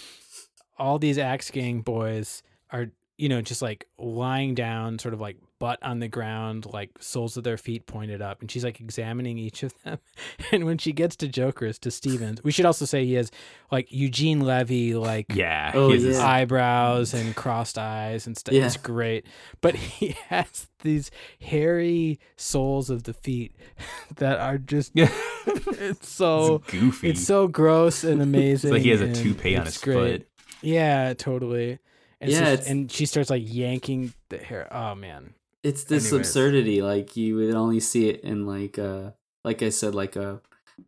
all 0.77 0.99
these 0.99 1.17
Axe 1.17 1.51
Gang 1.51 1.81
boys 1.81 2.43
are, 2.71 2.87
you 3.17 3.27
know, 3.27 3.41
just 3.41 3.61
like 3.61 3.87
lying 3.97 4.55
down, 4.55 4.99
sort 4.99 5.13
of 5.13 5.19
like 5.19 5.37
butt 5.61 5.77
on 5.83 5.99
the 5.99 6.07
ground, 6.07 6.65
like 6.65 6.89
soles 6.99 7.37
of 7.37 7.43
their 7.43 7.55
feet 7.55 7.85
pointed 7.85 8.19
up. 8.21 8.41
And 8.41 8.49
she's 8.49 8.63
like 8.63 8.79
examining 8.81 9.37
each 9.37 9.61
of 9.63 9.73
them. 9.83 9.99
And 10.51 10.65
when 10.65 10.77
she 10.79 10.91
gets 10.91 11.15
to 11.17 11.27
Joker's, 11.27 11.77
to 11.79 11.91
Stephens, 11.91 12.43
we 12.43 12.51
should 12.51 12.65
also 12.65 12.83
say 12.85 13.05
he 13.05 13.13
has 13.13 13.31
like 13.71 13.87
Eugene 13.91 14.41
Levy, 14.41 14.95
like 14.95 15.27
Yeah. 15.33 15.71
Oh, 15.73 15.91
he 15.91 15.99
yeah. 16.11 16.25
eyebrows 16.25 17.13
and 17.13 17.35
crossed 17.35 17.77
eyes 17.77 18.25
and 18.27 18.35
stuff. 18.35 18.53
Yeah. 18.55 18.65
It's 18.65 18.75
great. 18.75 19.25
But 19.61 19.75
he 19.75 20.15
has 20.29 20.67
these 20.81 21.11
hairy 21.39 22.19
soles 22.35 22.89
of 22.89 23.03
the 23.03 23.13
feet 23.13 23.55
that 24.17 24.39
are 24.39 24.57
just 24.57 24.91
Yeah. 24.95 25.11
it's 25.45 26.09
so 26.09 26.55
it's 26.65 26.71
goofy. 26.71 27.09
it's 27.11 27.23
so 27.23 27.47
gross 27.47 28.03
and 28.03 28.21
amazing. 28.21 28.69
It's 28.69 28.73
like 28.73 28.81
he 28.81 28.89
has 28.89 29.01
a 29.01 29.05
and 29.05 29.15
toupee 29.15 29.55
on 29.55 29.65
his 29.65 29.77
great. 29.77 29.95
foot. 30.23 30.27
Yeah, 30.63 31.13
totally. 31.13 31.79
And 32.19 32.29
Yeah, 32.31 32.55
so- 32.57 32.63
and 32.69 32.91
she 32.91 33.05
starts 33.05 33.29
like 33.29 33.43
yanking 33.45 34.13
the 34.29 34.37
hair. 34.37 34.67
Oh 34.71 34.95
man. 34.95 35.33
It's 35.63 35.83
this 35.85 36.07
Anyways. 36.11 36.27
absurdity. 36.27 36.81
Like 36.81 37.15
you 37.15 37.35
would 37.35 37.53
only 37.53 37.79
see 37.79 38.09
it 38.09 38.21
in 38.21 38.45
like 38.47 38.79
uh 38.79 39.11
like 39.43 39.61
I 39.63 39.69
said, 39.69 39.93
like 39.95 40.15
a 40.15 40.41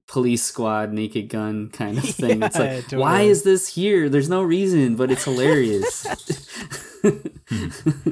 police 0.08 0.42
squad 0.44 0.92
naked 0.92 1.30
gun 1.30 1.70
kind 1.70 1.98
of 1.98 2.04
thing. 2.10 2.42
it's 2.42 2.58
Yeah, 2.58 2.82
like 2.82 2.92
why 2.92 3.22
is 3.22 3.44
this 3.44 3.68
here? 3.76 4.10
There's 4.10 4.30
no 4.30 4.42
reason, 4.42 4.96
but 4.96 5.12
it's 5.12 5.24
hilarious. 5.26 6.06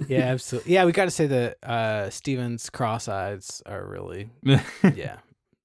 Yeah, 0.08 0.20
absolutely. 0.32 0.74
Yeah, 0.74 0.86
we 0.86 0.92
got 0.92 1.06
to 1.06 1.12
say 1.12 1.28
that 1.28 1.58
uh 1.64 2.10
Stephen's 2.10 2.70
cross 2.70 3.08
eyes 3.08 3.62
are 3.66 3.86
really 3.86 4.30
yeah. 4.44 5.18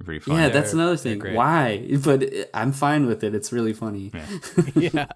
Pretty 0.04 0.20
fun. 0.20 0.36
yeah, 0.36 0.48
that's 0.50 0.72
They're- 0.72 0.80
another 0.80 0.96
thing. 0.96 1.20
Why? 1.34 1.86
But 2.04 2.24
I'm 2.54 2.72
fine 2.72 3.06
with 3.06 3.24
it. 3.24 3.34
It's 3.34 3.50
really 3.52 3.72
funny. 3.72 4.12
Yeah. 4.14 4.26
yeah. 4.76 5.06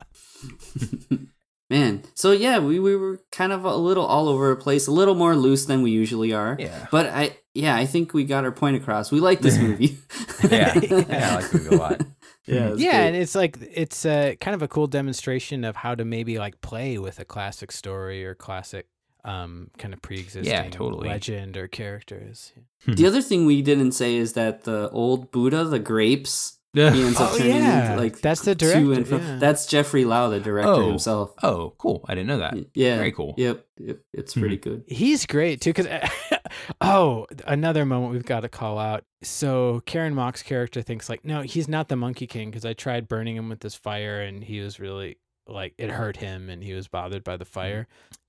Man, 1.71 2.03
so 2.15 2.33
yeah, 2.33 2.59
we, 2.59 2.81
we 2.81 2.97
were 2.97 3.21
kind 3.31 3.53
of 3.53 3.65
a 3.65 3.77
little 3.77 4.05
all 4.05 4.29
over 4.29 4.51
the 4.51 4.61
place, 4.61 4.89
a 4.89 4.91
little 4.91 5.15
more 5.15 5.37
loose 5.37 5.67
than 5.67 5.83
we 5.83 5.93
usually 5.93 6.33
are. 6.33 6.57
Yeah. 6.59 6.89
But 6.91 7.07
I, 7.07 7.37
yeah, 7.55 7.77
I 7.77 7.87
think 7.87 8.13
we 8.13 8.25
got 8.25 8.45
our 8.45 8.51
point 8.51 8.77
across. 8.77 9.13
We 9.13 9.21
like 9.21 9.41
this 9.41 9.57
movie. 9.67 9.97
Yeah. 10.43 10.75
Yeah, 10.75 11.31
I 11.31 11.35
like 11.37 11.51
the 11.51 11.59
movie 11.59 11.77
a 11.77 11.79
lot. 11.79 12.01
Yeah, 12.47 12.71
it 12.71 12.79
yeah, 12.79 12.91
great. 12.93 13.07
and 13.07 13.17
it's 13.17 13.35
like 13.35 13.59
it's 13.61 14.05
uh, 14.05 14.33
kind 14.41 14.55
of 14.55 14.63
a 14.63 14.67
cool 14.67 14.87
demonstration 14.89 15.63
of 15.63 15.77
how 15.77 15.95
to 15.95 16.05
maybe 16.05 16.39
like 16.39 16.61
play 16.63 16.97
with 16.99 17.21
a 17.21 17.25
classic 17.25 17.71
story 17.71 18.25
or 18.25 18.35
classic 18.35 18.87
um 19.25 19.71
kind 19.79 19.93
of 19.93 20.01
pre-existing 20.01 20.71
totally. 20.71 21.07
legend 21.07 21.57
or 21.59 21.69
characters. 21.69 22.53
the 22.87 23.07
other 23.07 23.21
thing 23.21 23.45
we 23.45 23.61
didn't 23.61 23.93
say 23.93 24.17
is 24.17 24.33
that 24.33 24.65
the 24.65 24.89
old 24.91 25.31
Buddha, 25.31 25.65
the 25.65 25.79
grapes, 25.79 26.59
he 26.73 26.83
ends 26.83 27.21
up 27.21 27.33
Oh, 27.33 27.39
turning 27.39 27.57
yeah. 27.57 27.91
into 27.93 28.03
like 28.03 28.21
That's 28.21 28.43
the 28.43 28.55
to 28.55 28.67
director, 28.67 28.93
and 28.93 29.07
from. 29.09 29.19
yeah. 29.23 29.37
That's 29.39 29.67
Jeffrey 29.67 30.05
Lau, 30.05 30.29
the 30.29 30.41
director 30.41 30.71
Oh. 30.71 30.89
himself. 30.89 31.35
Oh, 31.43 31.75
cool. 31.79 32.05
I 32.09 32.15
didn't 32.15 32.29
know 32.29 32.39
that. 32.39 32.55
Yeah, 32.75 32.97
Very 32.97 33.13
cool. 33.13 33.35
Yep, 33.37 33.67
yep 33.79 33.99
it's 34.13 34.35
pretty 34.35 34.57
good. 34.57 34.85
He's 34.87 35.27
great 35.27 35.61
too, 35.61 35.73
because 35.73 35.89
oh, 36.81 37.27
another 37.47 37.85
moment 37.85 38.13
we've 38.13 38.25
got 38.25 38.41
to 38.41 38.49
call 38.49 38.79
out. 38.79 39.05
So 39.23 39.83
Karen 39.87 40.15
Mok's 40.15 40.43
character 40.43 40.81
thinks 40.83 41.09
like, 41.09 41.25
no, 41.25 41.43
he's 41.43 41.69
not 41.69 41.89
the 41.89 41.97
Monkey 41.97 42.27
King 42.27 42.51
because 42.51 42.65
I 42.65 42.73
tried 42.73 43.09
burning 43.09 43.37
him 43.37 43.49
with 43.49 43.61
this 43.61 43.75
fire 43.75 44.21
and 44.21 44.43
he 44.43 44.61
was 44.61 44.79
really 44.81 45.19
like 45.47 45.75
it 45.79 45.91
hurt 45.91 46.17
him 46.17 46.49
and 46.49 46.63
he 46.63 46.73
was 46.75 46.87
bothered 46.89 47.25
by 47.25 47.37
the 47.37 47.45
fire, 47.45 47.89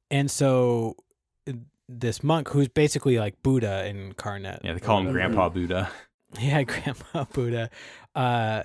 and 0.09 0.29
so 0.31 0.95
this 1.87 2.23
monk 2.23 2.47
who's 2.49 2.67
basically 2.69 3.19
like 3.19 3.41
Buddha 3.43 3.85
incarnate. 3.85 4.61
Yeah, 4.63 4.73
they 4.73 4.79
call 4.79 4.99
him 4.99 5.07
Mhm. 5.07 5.11
Grandpa 5.11 5.49
Buddha. 5.49 5.89
Yeah, 6.39 6.63
Grandma 6.63 7.25
Buddha. 7.33 7.69
Uh, 8.15 8.63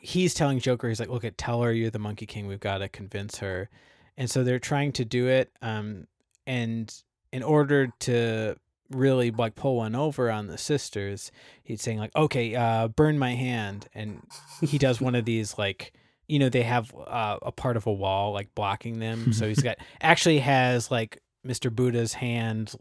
he's 0.00 0.34
telling 0.34 0.58
Joker, 0.58 0.88
he's 0.88 1.00
like, 1.00 1.08
look 1.08 1.24
at, 1.24 1.38
tell 1.38 1.62
her 1.62 1.72
you're 1.72 1.90
the 1.90 1.98
Monkey 1.98 2.26
King. 2.26 2.46
We've 2.46 2.60
got 2.60 2.78
to 2.78 2.88
convince 2.88 3.38
her. 3.38 3.68
And 4.16 4.30
so 4.30 4.44
they're 4.44 4.58
trying 4.58 4.92
to 4.92 5.04
do 5.04 5.28
it. 5.28 5.50
Um, 5.62 6.06
and 6.46 6.92
in 7.32 7.42
order 7.42 7.88
to 8.00 8.56
really 8.90 9.30
like 9.30 9.54
pull 9.54 9.76
one 9.76 9.94
over 9.94 10.30
on 10.30 10.46
the 10.46 10.58
sisters, 10.58 11.30
he's 11.62 11.82
saying 11.82 11.98
like, 11.98 12.14
okay, 12.16 12.54
uh, 12.54 12.88
burn 12.88 13.18
my 13.18 13.34
hand. 13.34 13.88
And 13.94 14.22
he 14.60 14.78
does 14.78 15.00
one 15.00 15.14
of 15.14 15.24
these 15.24 15.56
like, 15.58 15.92
you 16.28 16.38
know, 16.38 16.48
they 16.48 16.62
have 16.62 16.92
uh, 16.94 17.38
a 17.42 17.52
part 17.52 17.76
of 17.76 17.86
a 17.86 17.92
wall 17.92 18.32
like 18.32 18.54
blocking 18.54 18.98
them. 18.98 19.32
So 19.32 19.46
he's 19.48 19.62
got 19.62 19.78
actually 20.00 20.38
has 20.38 20.90
like 20.90 21.20
Mr. 21.46 21.74
Buddha's 21.74 22.14
hand 22.14 22.74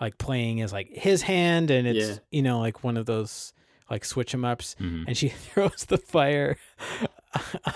like 0.00 0.18
playing 0.18 0.60
as 0.60 0.72
like 0.72 0.88
his 0.88 1.22
hand 1.22 1.70
and 1.70 1.86
it's 1.86 2.08
Yeah. 2.08 2.14
you 2.32 2.42
know 2.42 2.58
like 2.58 2.82
one 2.82 2.96
of 2.96 3.06
those 3.06 3.52
like 3.90 4.04
switch 4.04 4.34
'em 4.34 4.44
ups 4.44 4.76
Mhm. 4.80 5.04
and 5.06 5.16
she 5.16 5.28
throws 5.52 5.84
the 5.88 5.98
fire 5.98 6.56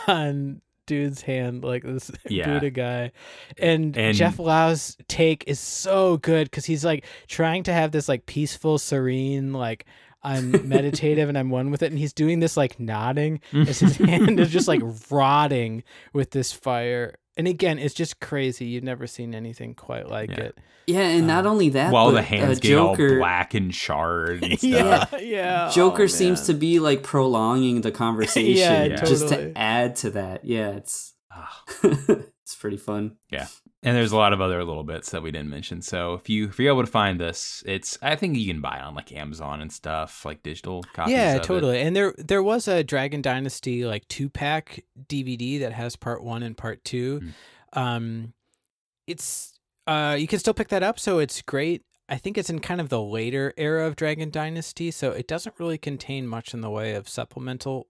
on 0.06 0.60
dude's 0.86 1.20
hand 1.22 1.62
like 1.64 1.82
this 1.82 2.10
Yeah. 2.28 2.46
Buddha 2.54 2.70
guy 2.70 3.12
and, 3.58 3.96
And- 3.96 4.16
Jeff 4.16 4.38
Lau's 4.38 4.96
take 5.06 5.44
is 5.46 5.60
so 5.60 6.16
good 6.16 6.44
because 6.50 6.64
he's 6.64 6.84
like 6.84 7.04
trying 7.26 7.62
to 7.64 7.72
have 7.72 7.92
this 7.92 8.08
like 8.08 8.24
peaceful 8.26 8.78
serene 8.78 9.52
like 9.52 9.84
I'm 10.22 10.50
meditative 10.68 11.28
and 11.28 11.36
I'm 11.36 11.50
one 11.50 11.70
with 11.70 11.82
it 11.82 11.90
and 11.92 11.98
he's 11.98 12.12
doing 12.14 12.40
this 12.40 12.56
like 12.56 12.80
nodding 12.80 13.40
as 13.52 13.80
his 13.80 13.96
hand 13.98 14.40
is 14.40 14.50
just 14.50 14.66
like 14.66 14.80
rotting 15.10 15.84
with 16.14 16.30
this 16.30 16.52
fire 16.52 17.16
and 17.38 17.48
again 17.48 17.78
it's 17.78 17.94
just 17.94 18.20
crazy 18.20 18.66
you've 18.66 18.84
never 18.84 19.06
seen 19.06 19.34
anything 19.34 19.74
quite 19.74 20.08
like 20.08 20.28
Yeah. 20.30 20.40
it 20.44 20.58
Yeah, 20.86 21.00
and 21.00 21.26
not 21.26 21.46
Um, 21.46 21.52
only 21.52 21.68
that, 21.70 21.92
While 21.92 22.08
but, 22.08 22.16
the 22.16 22.22
hands 22.22 22.58
uh, 22.58 22.60
get 22.60 22.76
all 22.78 22.94
Joker, 22.96 23.18
black 23.18 23.54
and 23.54 23.72
charred 23.72 24.42
and 24.44 24.58
stuff. 24.58 25.12
yeah 25.12 25.18
yeah 25.20 25.70
Joker 25.72 26.02
Oh, 26.02 26.06
seems 26.06 26.46
to 26.48 26.54
be 26.54 26.78
like 26.80 27.02
prolonging 27.02 27.80
the 27.82 27.90
conversation 28.04 28.56
Yeah, 28.90 28.96
just 28.96 29.28
totally. 29.28 29.52
to 29.52 29.58
add 29.58 29.96
to 29.96 30.10
that. 30.10 30.44
Yeah, 30.44 30.70
it's 30.70 31.14
it's 31.84 32.56
pretty 32.58 32.76
fun. 32.78 33.16
And 33.84 33.96
there's 33.96 34.10
a 34.10 34.16
lot 34.16 34.32
of 34.32 34.40
other 34.40 34.64
little 34.64 34.82
bits 34.82 35.10
that 35.12 35.22
we 35.22 35.30
didn't 35.30 35.50
mention. 35.50 35.82
So 35.82 36.14
if 36.14 36.28
you 36.28 36.48
if 36.48 36.58
you're 36.58 36.72
able 36.72 36.84
to 36.84 36.90
find 36.90 37.20
this, 37.20 37.62
it's 37.64 37.96
I 38.02 38.16
think 38.16 38.36
you 38.36 38.46
can 38.52 38.60
buy 38.60 38.78
it 38.78 38.82
on 38.82 38.96
like 38.96 39.12
Amazon 39.12 39.60
and 39.60 39.72
stuff, 39.72 40.24
like 40.24 40.42
digital 40.42 40.82
copies. 40.94 41.12
yeah 41.12 41.34
of 41.36 41.42
it. 41.42 41.44
totally 41.44 41.80
and 41.80 41.94
there 41.94 42.12
there 42.18 42.42
was 42.42 42.66
a 42.66 42.82
dragon 42.82 43.22
dynasty 43.22 43.84
like 43.84 44.06
two 44.08 44.28
pack 44.28 44.84
dvd 45.06 45.60
that 45.60 45.72
has 45.72 45.94
part 45.94 46.24
one 46.24 46.42
and 46.42 46.56
part 46.56 46.82
two 46.84 47.20
Hmm. 47.72 47.78
um 47.80 48.32
it's 49.06 49.58
uh 49.86 50.16
you 50.18 50.26
can 50.26 50.38
still 50.38 50.54
pick 50.54 50.68
that 50.68 50.82
up 50.82 50.98
so 50.98 51.18
it's 51.18 51.40
great 51.42 51.82
i 52.08 52.16
think 52.16 52.36
it's 52.36 52.50
in 52.50 52.58
kind 52.58 52.80
of 52.80 52.88
the 52.88 53.00
later 53.00 53.54
era 53.56 53.86
of 53.86 53.96
dragon 53.96 54.30
dynasty 54.30 54.90
so 54.90 55.10
it 55.12 55.26
doesn't 55.28 55.54
really 55.58 55.78
contain 55.78 56.26
much 56.26 56.52
in 56.52 56.60
the 56.60 56.70
way 56.70 56.94
of 56.94 57.08
supplemental 57.08 57.86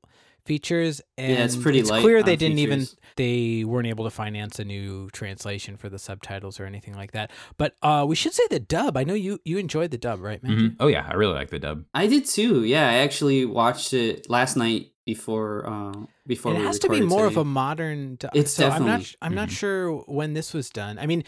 features 0.49 0.95
and 1.19 1.33
Yeah, 1.33 1.45
it's 1.47 1.57
pretty 1.65 1.83
light 1.83 2.01
clear 2.05 2.23
they 2.23 2.37
didn't 2.45 2.59
even 2.67 2.81
they 3.17 3.65
weren't 3.71 3.87
able 3.95 4.05
to 4.05 4.11
finance 4.25 4.59
a 4.59 4.65
new 4.75 5.09
translation 5.11 5.77
for 5.77 5.89
the 5.95 5.99
subtitles 5.99 6.59
or 6.61 6.65
anything 6.73 6.95
like 7.03 7.13
that 7.13 7.31
but 7.63 7.71
uh 7.83 8.05
we 8.11 8.15
should 8.21 8.33
say 8.39 8.47
the 8.57 8.61
dub 8.77 8.97
i 8.97 9.05
know 9.09 9.15
you 9.27 9.33
you 9.45 9.57
enjoyed 9.59 9.91
the 9.91 9.99
dub 9.99 10.19
right 10.29 10.43
man 10.43 10.53
Mhm. 10.59 10.77
Oh 10.81 10.89
yeah, 10.95 11.05
I 11.11 11.15
really 11.15 11.35
like 11.41 11.51
the 11.51 11.59
dub. 11.67 11.85
I 11.93 12.07
did 12.07 12.25
too. 12.37 12.65
Yeah, 12.65 12.87
I 12.89 12.97
actually 13.07 13.45
watched 13.45 13.93
it 13.93 14.29
last 14.37 14.57
night 14.57 14.83
before 15.13 15.51
uh, 15.73 15.93
before 16.27 16.53
it 16.55 16.59
we 16.59 16.65
has 16.65 16.79
to 16.81 16.89
be 16.89 17.01
recorded 17.01 17.09
more 17.17 17.27
of 17.27 17.37
a 17.37 17.45
modern. 17.45 18.17
du- 18.17 18.31
It's 18.41 18.53
so 18.53 18.65
I'm 18.69 18.85
not. 18.85 19.01
definitely- 19.01 19.17
I'm 19.25 19.35
not 19.43 19.49
Mhm. 19.49 19.59
sure 19.63 19.83
when 20.19 20.31
this 20.39 20.49
was 20.55 20.71
done. 20.71 20.95
I 20.99 21.07
mean, 21.11 21.23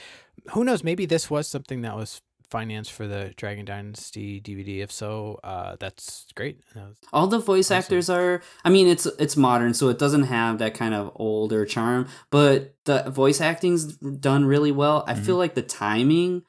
who 0.52 0.64
knows? 0.64 0.82
Maybe 0.90 1.04
this 1.06 1.24
was 1.34 1.44
something 1.48 1.82
that 1.86 1.94
was 1.96 2.20
financed 2.50 2.92
for 2.92 3.06
the 3.06 3.32
Dragon 3.36 3.64
Dynasty 3.64 4.40
DVD. 4.40 4.80
If 4.82 4.90
so, 4.92 5.38
uh, 5.44 5.76
that's 5.78 6.26
great. 6.34 6.60
That 6.74 6.88
was- 6.88 6.96
All 7.12 7.26
the 7.26 7.38
voice 7.38 7.66
Awesome. 7.70 7.78
actors 7.78 8.10
are. 8.10 8.42
I 8.64 8.70
mean, 8.70 8.86
it's 8.88 9.06
it's 9.18 9.36
modern, 9.36 9.72
so 9.74 9.88
it 9.88 9.98
doesn't 9.98 10.24
have 10.24 10.58
that 10.58 10.74
kind 10.74 10.94
of 10.94 11.12
older 11.16 11.64
charm. 11.64 12.08
But 12.30 12.74
the 12.84 13.10
voice 13.10 13.40
acting's 13.40 13.96
done 13.96 14.44
really 14.44 14.72
well. 14.72 15.04
I 15.06 15.14
Mm-hmm. 15.14 15.22
feel 15.24 15.36
like 15.36 15.54
the 15.54 15.62
timing 15.62 16.42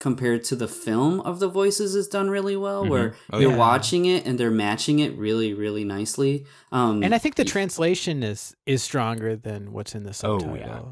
compared 0.00 0.44
to 0.44 0.56
the 0.56 0.68
film 0.68 1.20
of 1.20 1.38
the 1.38 1.48
voices 1.48 1.94
is 1.94 2.08
done 2.08 2.28
really 2.28 2.56
well 2.56 2.84
where 2.84 3.14
Oh, 3.32 3.38
you're 3.38 3.52
yeah. 3.52 3.56
watching 3.56 4.04
it 4.06 4.26
and 4.26 4.38
they're 4.38 4.50
matching 4.50 4.98
it 4.98 5.16
really 5.16 5.54
really 5.54 5.84
nicely 5.84 6.44
um 6.72 7.02
And 7.02 7.14
I 7.14 7.18
think 7.18 7.36
the 7.36 7.44
translation 7.44 8.22
is 8.22 8.54
is 8.66 8.82
stronger 8.82 9.34
than 9.36 9.72
what's 9.72 9.94
in 9.94 10.02
the 10.02 10.10
Oh, 10.10 10.38
subtitle. 10.40 10.56
yeah. 10.56 10.82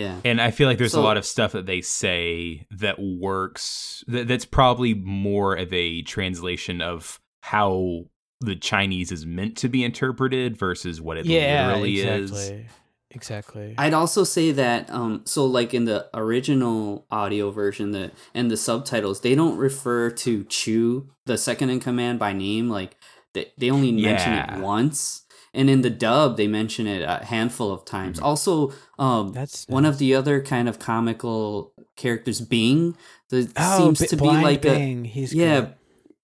Yeah 0.00 0.16
And 0.24 0.40
I 0.40 0.50
feel 0.50 0.68
like 0.68 0.78
there's 0.78 0.92
So- 0.92 1.02
a 1.02 1.08
lot 1.10 1.16
of 1.16 1.24
stuff 1.24 1.52
that 1.52 1.66
they 1.66 1.80
say 1.80 2.66
that 2.70 2.96
works. 2.98 4.04
That, 4.08 4.26
that's 4.28 4.44
probably 4.44 4.94
more 4.94 5.54
of 5.64 5.72
a 5.72 6.02
translation 6.02 6.80
of 6.82 7.20
how 7.42 8.04
the 8.40 8.56
Chinese 8.56 9.12
is 9.12 9.24
meant 9.26 9.56
to 9.58 9.68
be 9.68 9.84
interpreted 9.84 10.56
versus 10.56 11.00
what 11.00 11.16
it 11.18 11.26
Yeah, 11.26 11.66
literally 11.68 12.00
exactly. 12.00 12.56
is. 12.64 12.70
Exactly. 13.12 13.74
I'd 13.76 13.92
also 13.92 14.22
say 14.24 14.52
that 14.52 14.88
um 14.90 15.22
so 15.24 15.44
like 15.44 15.74
in 15.74 15.84
the 15.84 16.08
original 16.14 17.06
audio 17.10 17.50
version 17.50 17.90
that 17.90 18.12
and 18.34 18.50
the 18.50 18.56
subtitles 18.56 19.20
they 19.20 19.34
don't 19.34 19.56
refer 19.58 20.10
to 20.10 20.44
Chu 20.44 21.10
the 21.26 21.36
second 21.36 21.70
in 21.70 21.80
command 21.80 22.18
by 22.20 22.32
name 22.32 22.68
like 22.68 22.96
they, 23.34 23.52
they 23.58 23.68
only 23.70 23.90
mention 23.92 24.32
Yeah. 24.32 24.58
it 24.58 24.60
once 24.62 25.22
and 25.52 25.68
in 25.70 25.82
the 25.82 25.90
dub 25.90 26.36
they 26.36 26.46
mention 26.46 26.86
it 26.86 27.02
a 27.02 27.24
handful 27.24 27.72
of 27.72 27.84
times. 27.84 28.18
Mhm. 28.20 28.24
Also 28.24 28.72
um 28.98 29.32
That's 29.32 29.66
one 29.68 29.84
of 29.84 29.98
the 29.98 30.14
other 30.14 30.40
kind 30.42 30.68
of 30.68 30.78
comical 30.78 31.72
characters 31.96 32.40
Bing 32.40 32.96
that 33.30 33.52
oh, 33.56 33.78
seems 33.94 34.08
to 34.10 34.16
be 34.16 34.24
like 34.26 34.64
a 34.64 34.70
Bing. 34.74 35.04
He's 35.04 35.34
yeah 35.34 35.68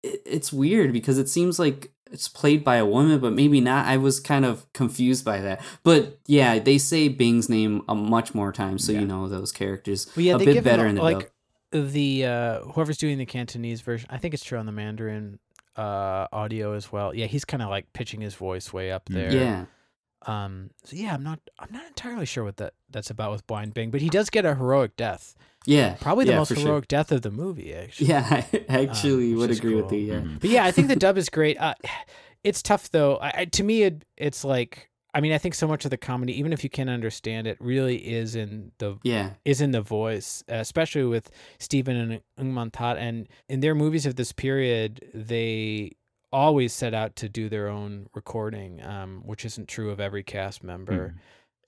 it, 0.03 0.22
it's 0.24 0.53
weird 0.53 0.93
because 0.93 1.18
it 1.18 1.29
seems 1.29 1.59
like 1.59 1.91
it's 2.12 2.29
played 2.29 2.62
by 2.62 2.77
a 2.77 2.87
woman 2.87 3.18
but 3.18 3.33
maybe 3.33 3.61
not 3.61 3.85
i 3.87 3.97
was 3.97 4.20
kind 4.20 4.45
of 4.45 4.64
confused 4.72 5.24
by 5.24 5.41
that 5.41 5.61
but 5.83 6.18
yeah 6.27 6.57
they 6.61 6.79
say 6.79 7.09
bing's 7.09 7.49
name 7.49 7.83
a 7.89 7.95
much 7.97 8.33
more 8.33 8.53
times 8.53 8.85
so 8.87 8.93
Yeah. 8.93 9.01
you 9.01 9.07
know 9.07 9.29
those 9.29 9.51
characters 9.51 10.07
Well, 10.16 10.24
yeah, 10.24 10.37
a 10.37 10.39
bit 10.39 10.62
better 10.62 10.85
him, 10.85 10.91
in 10.91 10.95
the 10.97 11.03
like 11.03 11.33
dub. 11.72 11.91
the 11.91 12.24
uh 12.24 12.61
whoever's 12.61 12.97
doing 12.97 13.18
the 13.18 13.27
Cantonese 13.27 13.81
version. 13.81 14.07
I 14.09 14.18
think 14.18 14.35
it's 14.35 14.45
true 14.45 14.57
on 14.59 14.66
the 14.66 14.72
Mandarin 14.72 15.41
uh 15.77 16.27
audio 16.33 16.72
as 16.74 16.91
well. 16.93 17.14
Yeah, 17.14 17.27
he's 17.27 17.45
kind 17.45 17.62
of 17.62 17.68
like 17.68 17.93
pitching 17.93 18.20
his 18.20 18.35
voice 18.35 18.72
way 18.72 18.91
up 18.93 19.07
Mm. 19.09 19.14
there. 19.14 19.33
yeah 19.33 19.64
Um. 20.27 20.70
So 20.85 20.97
yeah, 20.97 21.14
I'm 21.14 21.22
not. 21.22 21.39
I'm 21.59 21.68
not 21.72 21.87
entirely 21.87 22.27
sure 22.27 22.43
what 22.45 22.57
that 22.57 22.72
that's 22.91 23.11
about 23.11 23.33
with 23.33 23.47
Blind 23.47 23.74
Bing, 23.74 23.91
but 23.91 24.01
he 24.01 24.09
does 24.09 24.31
get 24.31 24.45
a 24.45 24.55
heroic 24.55 24.97
death. 24.97 25.35
yeah 25.66 25.95
Probably 26.01 26.24
the 26.24 26.33
yeah, 26.33 26.39
most 26.39 26.49
for 26.49 26.55
sure. 26.57 26.64
heroic 26.66 26.89
death 26.89 27.12
of 27.12 27.22
the 27.22 27.31
movie. 27.31 27.74
Actually. 27.74 28.09
yeah 28.09 28.45
i 28.68 28.87
actually 28.87 29.31
which 29.35 29.39
would 29.41 29.51
is 29.51 29.59
agree 29.59 29.74
with 29.77 29.89
cool. 29.91 29.99
you 29.99 30.12
yeah 30.12 30.20
Mhm. 30.20 30.41
But 30.41 30.51
yeah, 30.51 30.64
I 30.64 30.72
think 30.72 30.89
the 30.89 30.97
dub 30.97 31.16
is 31.18 31.29
great. 31.29 31.59
Uh, 31.61 31.74
it's 32.45 32.62
tough 32.62 32.91
though. 32.91 33.16
I, 33.18 33.33
I, 33.41 33.45
to 33.47 33.62
me, 33.62 33.83
it, 33.83 34.05
it's 34.16 34.45
like 34.45 34.89
I 35.17 35.21
mean, 35.23 35.33
I 35.33 35.39
think 35.39 35.55
so 35.55 35.67
much 35.67 35.87
of 35.87 35.91
the 35.91 35.97
comedy, 35.97 36.39
even 36.39 36.53
if 36.53 36.62
you 36.62 36.69
can't 36.69 36.91
understand 36.91 37.47
it, 37.47 37.57
really 37.59 37.97
is 37.97 38.37
in 38.37 38.73
the 38.77 38.99
yeah 39.03 39.31
is 39.47 39.62
in 39.62 39.71
the 39.71 39.81
voice, 39.81 40.45
uh, 40.51 40.57
especially 40.57 41.05
with 41.05 41.31
Stephen 41.59 41.97
and 41.97 42.21
Ng 42.39 42.53
Man 42.53 42.71
Tat. 42.71 42.99
And 42.99 43.27
in 43.49 43.61
their 43.61 43.75
movies 43.75 44.05
of 44.05 44.17
this 44.17 44.33
period, 44.33 45.09
they 45.14 45.93
always 46.31 46.75
set 46.75 46.93
out 46.93 47.17
to 47.17 47.31
do 47.31 47.49
their 47.49 47.69
own 47.69 48.09
recording, 48.14 48.85
um, 48.85 49.23
which 49.25 49.47
isn't 49.47 49.69
true 49.69 49.89
of 49.89 50.01
every 50.01 50.23
cast 50.23 50.62
member. 50.62 51.09
Mhm. 51.09 51.14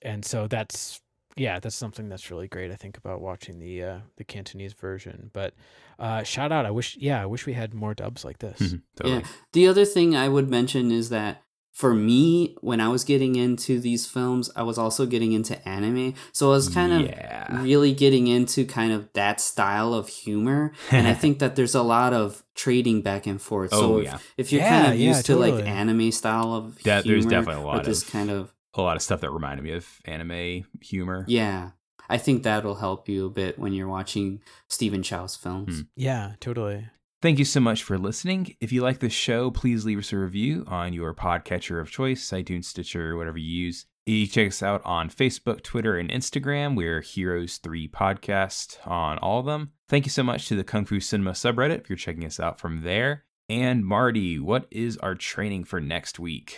And 0.03 0.23
so 0.25 0.47
that's 0.47 1.01
yeah, 1.35 1.59
that's 1.59 1.75
something 1.75 2.07
that's 2.07 2.29
really 2.29 2.47
great. 2.47 2.69
I 2.69 2.75
think 2.75 2.97
about 2.97 3.19
watching 3.19 3.57
the 3.57 3.83
uh, 3.83 3.99
the 4.17 4.25
Cantonese 4.25 4.73
version. 4.73 5.31
But 5.33 5.55
uh, 5.97 6.21
shout 6.21 6.51
out! 6.51 6.67
I 6.67 6.71
wish 6.71 6.97
yeah, 6.97 7.19
I 7.19 7.25
wish 7.25 7.47
we 7.47 7.53
had 7.53 7.73
more 7.73 7.95
dubs 7.95 8.23
like 8.23 8.37
this. 8.37 8.59
Mhm. 8.59 8.81
Totally. 8.95 9.21
Yeah. 9.21 9.27
The 9.53 9.67
other 9.67 9.85
thing 9.85 10.15
I 10.15 10.29
would 10.29 10.49
mention 10.51 10.91
is 10.91 11.09
that 11.09 11.41
for 11.79 11.93
me, 11.95 12.55
when 12.59 12.81
I 12.81 12.89
was 12.89 13.03
getting 13.05 13.35
into 13.37 13.79
these 13.79 14.05
films, 14.05 14.51
I 14.53 14.63
was 14.63 14.77
also 14.77 15.05
getting 15.05 15.31
into 15.31 15.55
anime. 15.67 16.13
So 16.33 16.47
I 16.47 16.55
was 16.59 16.67
kind 16.67 16.91
of 16.91 17.63
really 17.63 17.93
getting 17.93 18.27
into 18.27 18.65
kind 18.65 18.91
of 18.91 19.07
that 19.13 19.39
style 19.39 19.93
of 19.93 20.09
humor. 20.09 20.73
And 20.91 21.07
I 21.07 21.13
think 21.21 21.39
that 21.39 21.55
there's 21.55 21.75
a 21.75 21.81
lot 21.81 22.11
of 22.13 22.43
trading 22.53 23.01
back 23.01 23.25
and 23.27 23.41
forth. 23.41 23.71
so 23.71 23.95
Oh, 23.95 23.97
if, 23.99 24.03
yeah. 24.05 24.17
if 24.37 24.51
you're 24.51 24.61
Yeah, 24.61 24.69
kind 24.81 24.93
of 24.93 24.99
yeah, 24.99 25.07
used 25.07 25.25
to 25.27 25.37
like 25.37 25.65
anime 25.65 26.11
style 26.11 26.53
of 26.53 26.83
That- 26.83 27.05
humor, 27.05 27.21
there's 27.21 27.31
definitely 27.31 27.63
a 27.63 27.65
lot 27.65 27.77
with 27.77 27.85
this 27.85 28.03
of- 28.03 28.11
kind 28.11 28.29
of 28.29 28.53
A 28.75 28.81
lot 28.81 28.97
of 28.97 29.01
stuff 29.01 29.21
that 29.21 29.31
reminded 29.31 29.63
me 29.63 29.71
of 29.71 29.87
anime 30.05 30.65
humor. 30.81 31.23
yeah. 31.29 31.71
I 32.11 32.17
think 32.17 32.41
that'll 32.43 32.75
help 32.75 33.07
you 33.07 33.27
a 33.27 33.29
bit 33.29 33.59
when 33.59 33.71
you're 33.71 33.87
watching 33.87 34.41
Stephen 34.67 35.03
Chow's 35.03 35.35
films. 35.35 35.75
Hmm. 35.75 35.81
Yeah, 35.95 36.31
totally. 36.41 36.87
Thank 37.21 37.37
you 37.37 37.45
so 37.45 37.59
much 37.59 37.83
for 37.83 37.97
listening. 37.97 38.55
If 38.61 38.71
you 38.71 38.81
like 38.81 38.99
this 38.99 39.11
show, 39.11 39.51
please 39.51 39.83
leave 39.83 39.99
us 39.99 40.13
a 40.13 40.17
review 40.17 40.63
on 40.67 40.93
your 40.93 41.13
podcatcher 41.13 41.81
of 41.81 41.91
choice, 41.91 42.29
iTunes, 42.31 42.65
Stitcher, 42.65 43.17
whatever 43.17 43.37
you 43.37 43.65
use. 43.65 43.85
You 44.05 44.25
can 44.25 44.31
check 44.33 44.47
us 44.47 44.63
out 44.63 44.81
on 44.85 45.09
Facebook, 45.09 45.61
Twitter, 45.61 45.97
and 45.97 46.09
Instagram. 46.09 46.75
We're 46.77 47.01
Heroes3 47.01 47.91
Podcast 47.91 48.77
on 48.87 49.17
all 49.17 49.39
of 49.41 49.45
them. 49.45 49.71
Thank 49.89 50.05
you 50.05 50.09
so 50.11 50.23
much 50.23 50.47
to 50.47 50.55
the 50.55 50.63
Kung 50.63 50.85
Fu 50.85 51.01
Cinema 51.01 51.31
subreddit 51.31 51.81
if 51.81 51.89
you're 51.89 51.97
checking 51.97 52.23
us 52.25 52.39
out 52.39 52.57
from 52.57 52.83
there. 52.83 53.25
And 53.49 53.85
Marty, 53.85 54.39
what 54.39 54.67
is 54.71 54.95
our 54.97 55.15
training 55.15 55.65
for 55.65 55.81
next 55.81 56.19
week? 56.19 56.57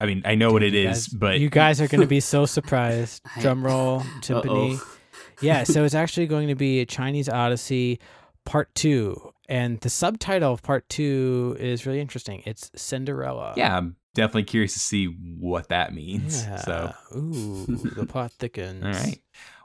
I 0.00 0.06
mean, 0.06 0.22
I 0.24 0.34
know 0.34 0.50
what 0.52 0.64
it 0.64 0.70
Dude, 0.72 0.82
you 0.82 0.88
is, 0.90 1.06
guys- 1.06 1.14
but 1.14 1.38
you 1.40 1.48
guys 1.48 1.80
are 1.80 1.86
going 1.86 2.00
to 2.00 2.06
be 2.08 2.20
so 2.34 2.44
surprised. 2.44 3.22
I- 3.36 3.40
Drum 3.40 3.64
roll, 3.64 4.00
timpani. 4.20 4.74
Uh-oh. 4.78 4.96
yeah, 5.40 5.62
so 5.62 5.84
it's 5.84 5.94
actually 5.94 6.26
going 6.26 6.48
to 6.48 6.56
be 6.56 6.80
a 6.80 6.86
Chinese 6.86 7.28
Odyssey 7.28 8.00
Part 8.44 8.74
Two, 8.74 9.32
and 9.48 9.80
the 9.80 9.90
subtitle 9.90 10.52
of 10.52 10.62
Part 10.62 10.88
Two 10.88 11.56
is 11.58 11.86
really 11.86 12.00
interesting. 12.00 12.42
It's 12.46 12.70
Cinderella. 12.76 13.54
yeah, 13.56 13.76
I'm 13.76 13.96
definitely 14.14 14.44
curious 14.44 14.72
to 14.74 14.80
see 14.80 15.06
what 15.06 15.68
that 15.68 15.94
means. 15.94 16.42
Yeah. 16.44 16.56
So, 16.56 16.92
ooh, 17.16 17.66
the 17.66 18.06
plot 18.06 18.32
thickens. 18.32 18.84
all 18.84 18.92
right. 18.92 19.18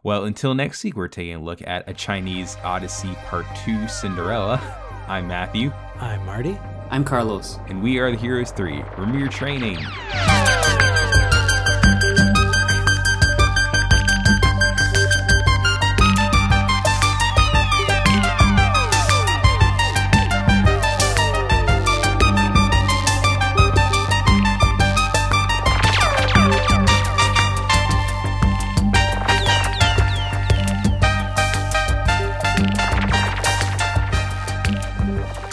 Well, 0.03 0.25
until 0.25 0.53
next 0.55 0.83
week, 0.83 0.95
we're 0.95 1.07
taking 1.07 1.35
a 1.35 1.39
look 1.41 1.61
at 1.65 1.87
a 1.87 1.93
Chinese 1.93 2.57
Odyssey 2.63 3.13
Part 3.25 3.45
2 3.65 3.87
Cinderella. 3.87 4.59
I'm 5.07 5.27
Matthew, 5.27 5.71
I'm 5.99 6.25
Marty. 6.25 6.57
I'm 6.89 7.03
Carlos. 7.03 7.57
and 7.69 7.81
we 7.81 7.99
are 7.99 8.11
the 8.11 8.17
Heroes 8.17 8.51
3. 8.51 8.83
Remember 8.97 9.17
your 9.19 9.29
training. 9.29 9.77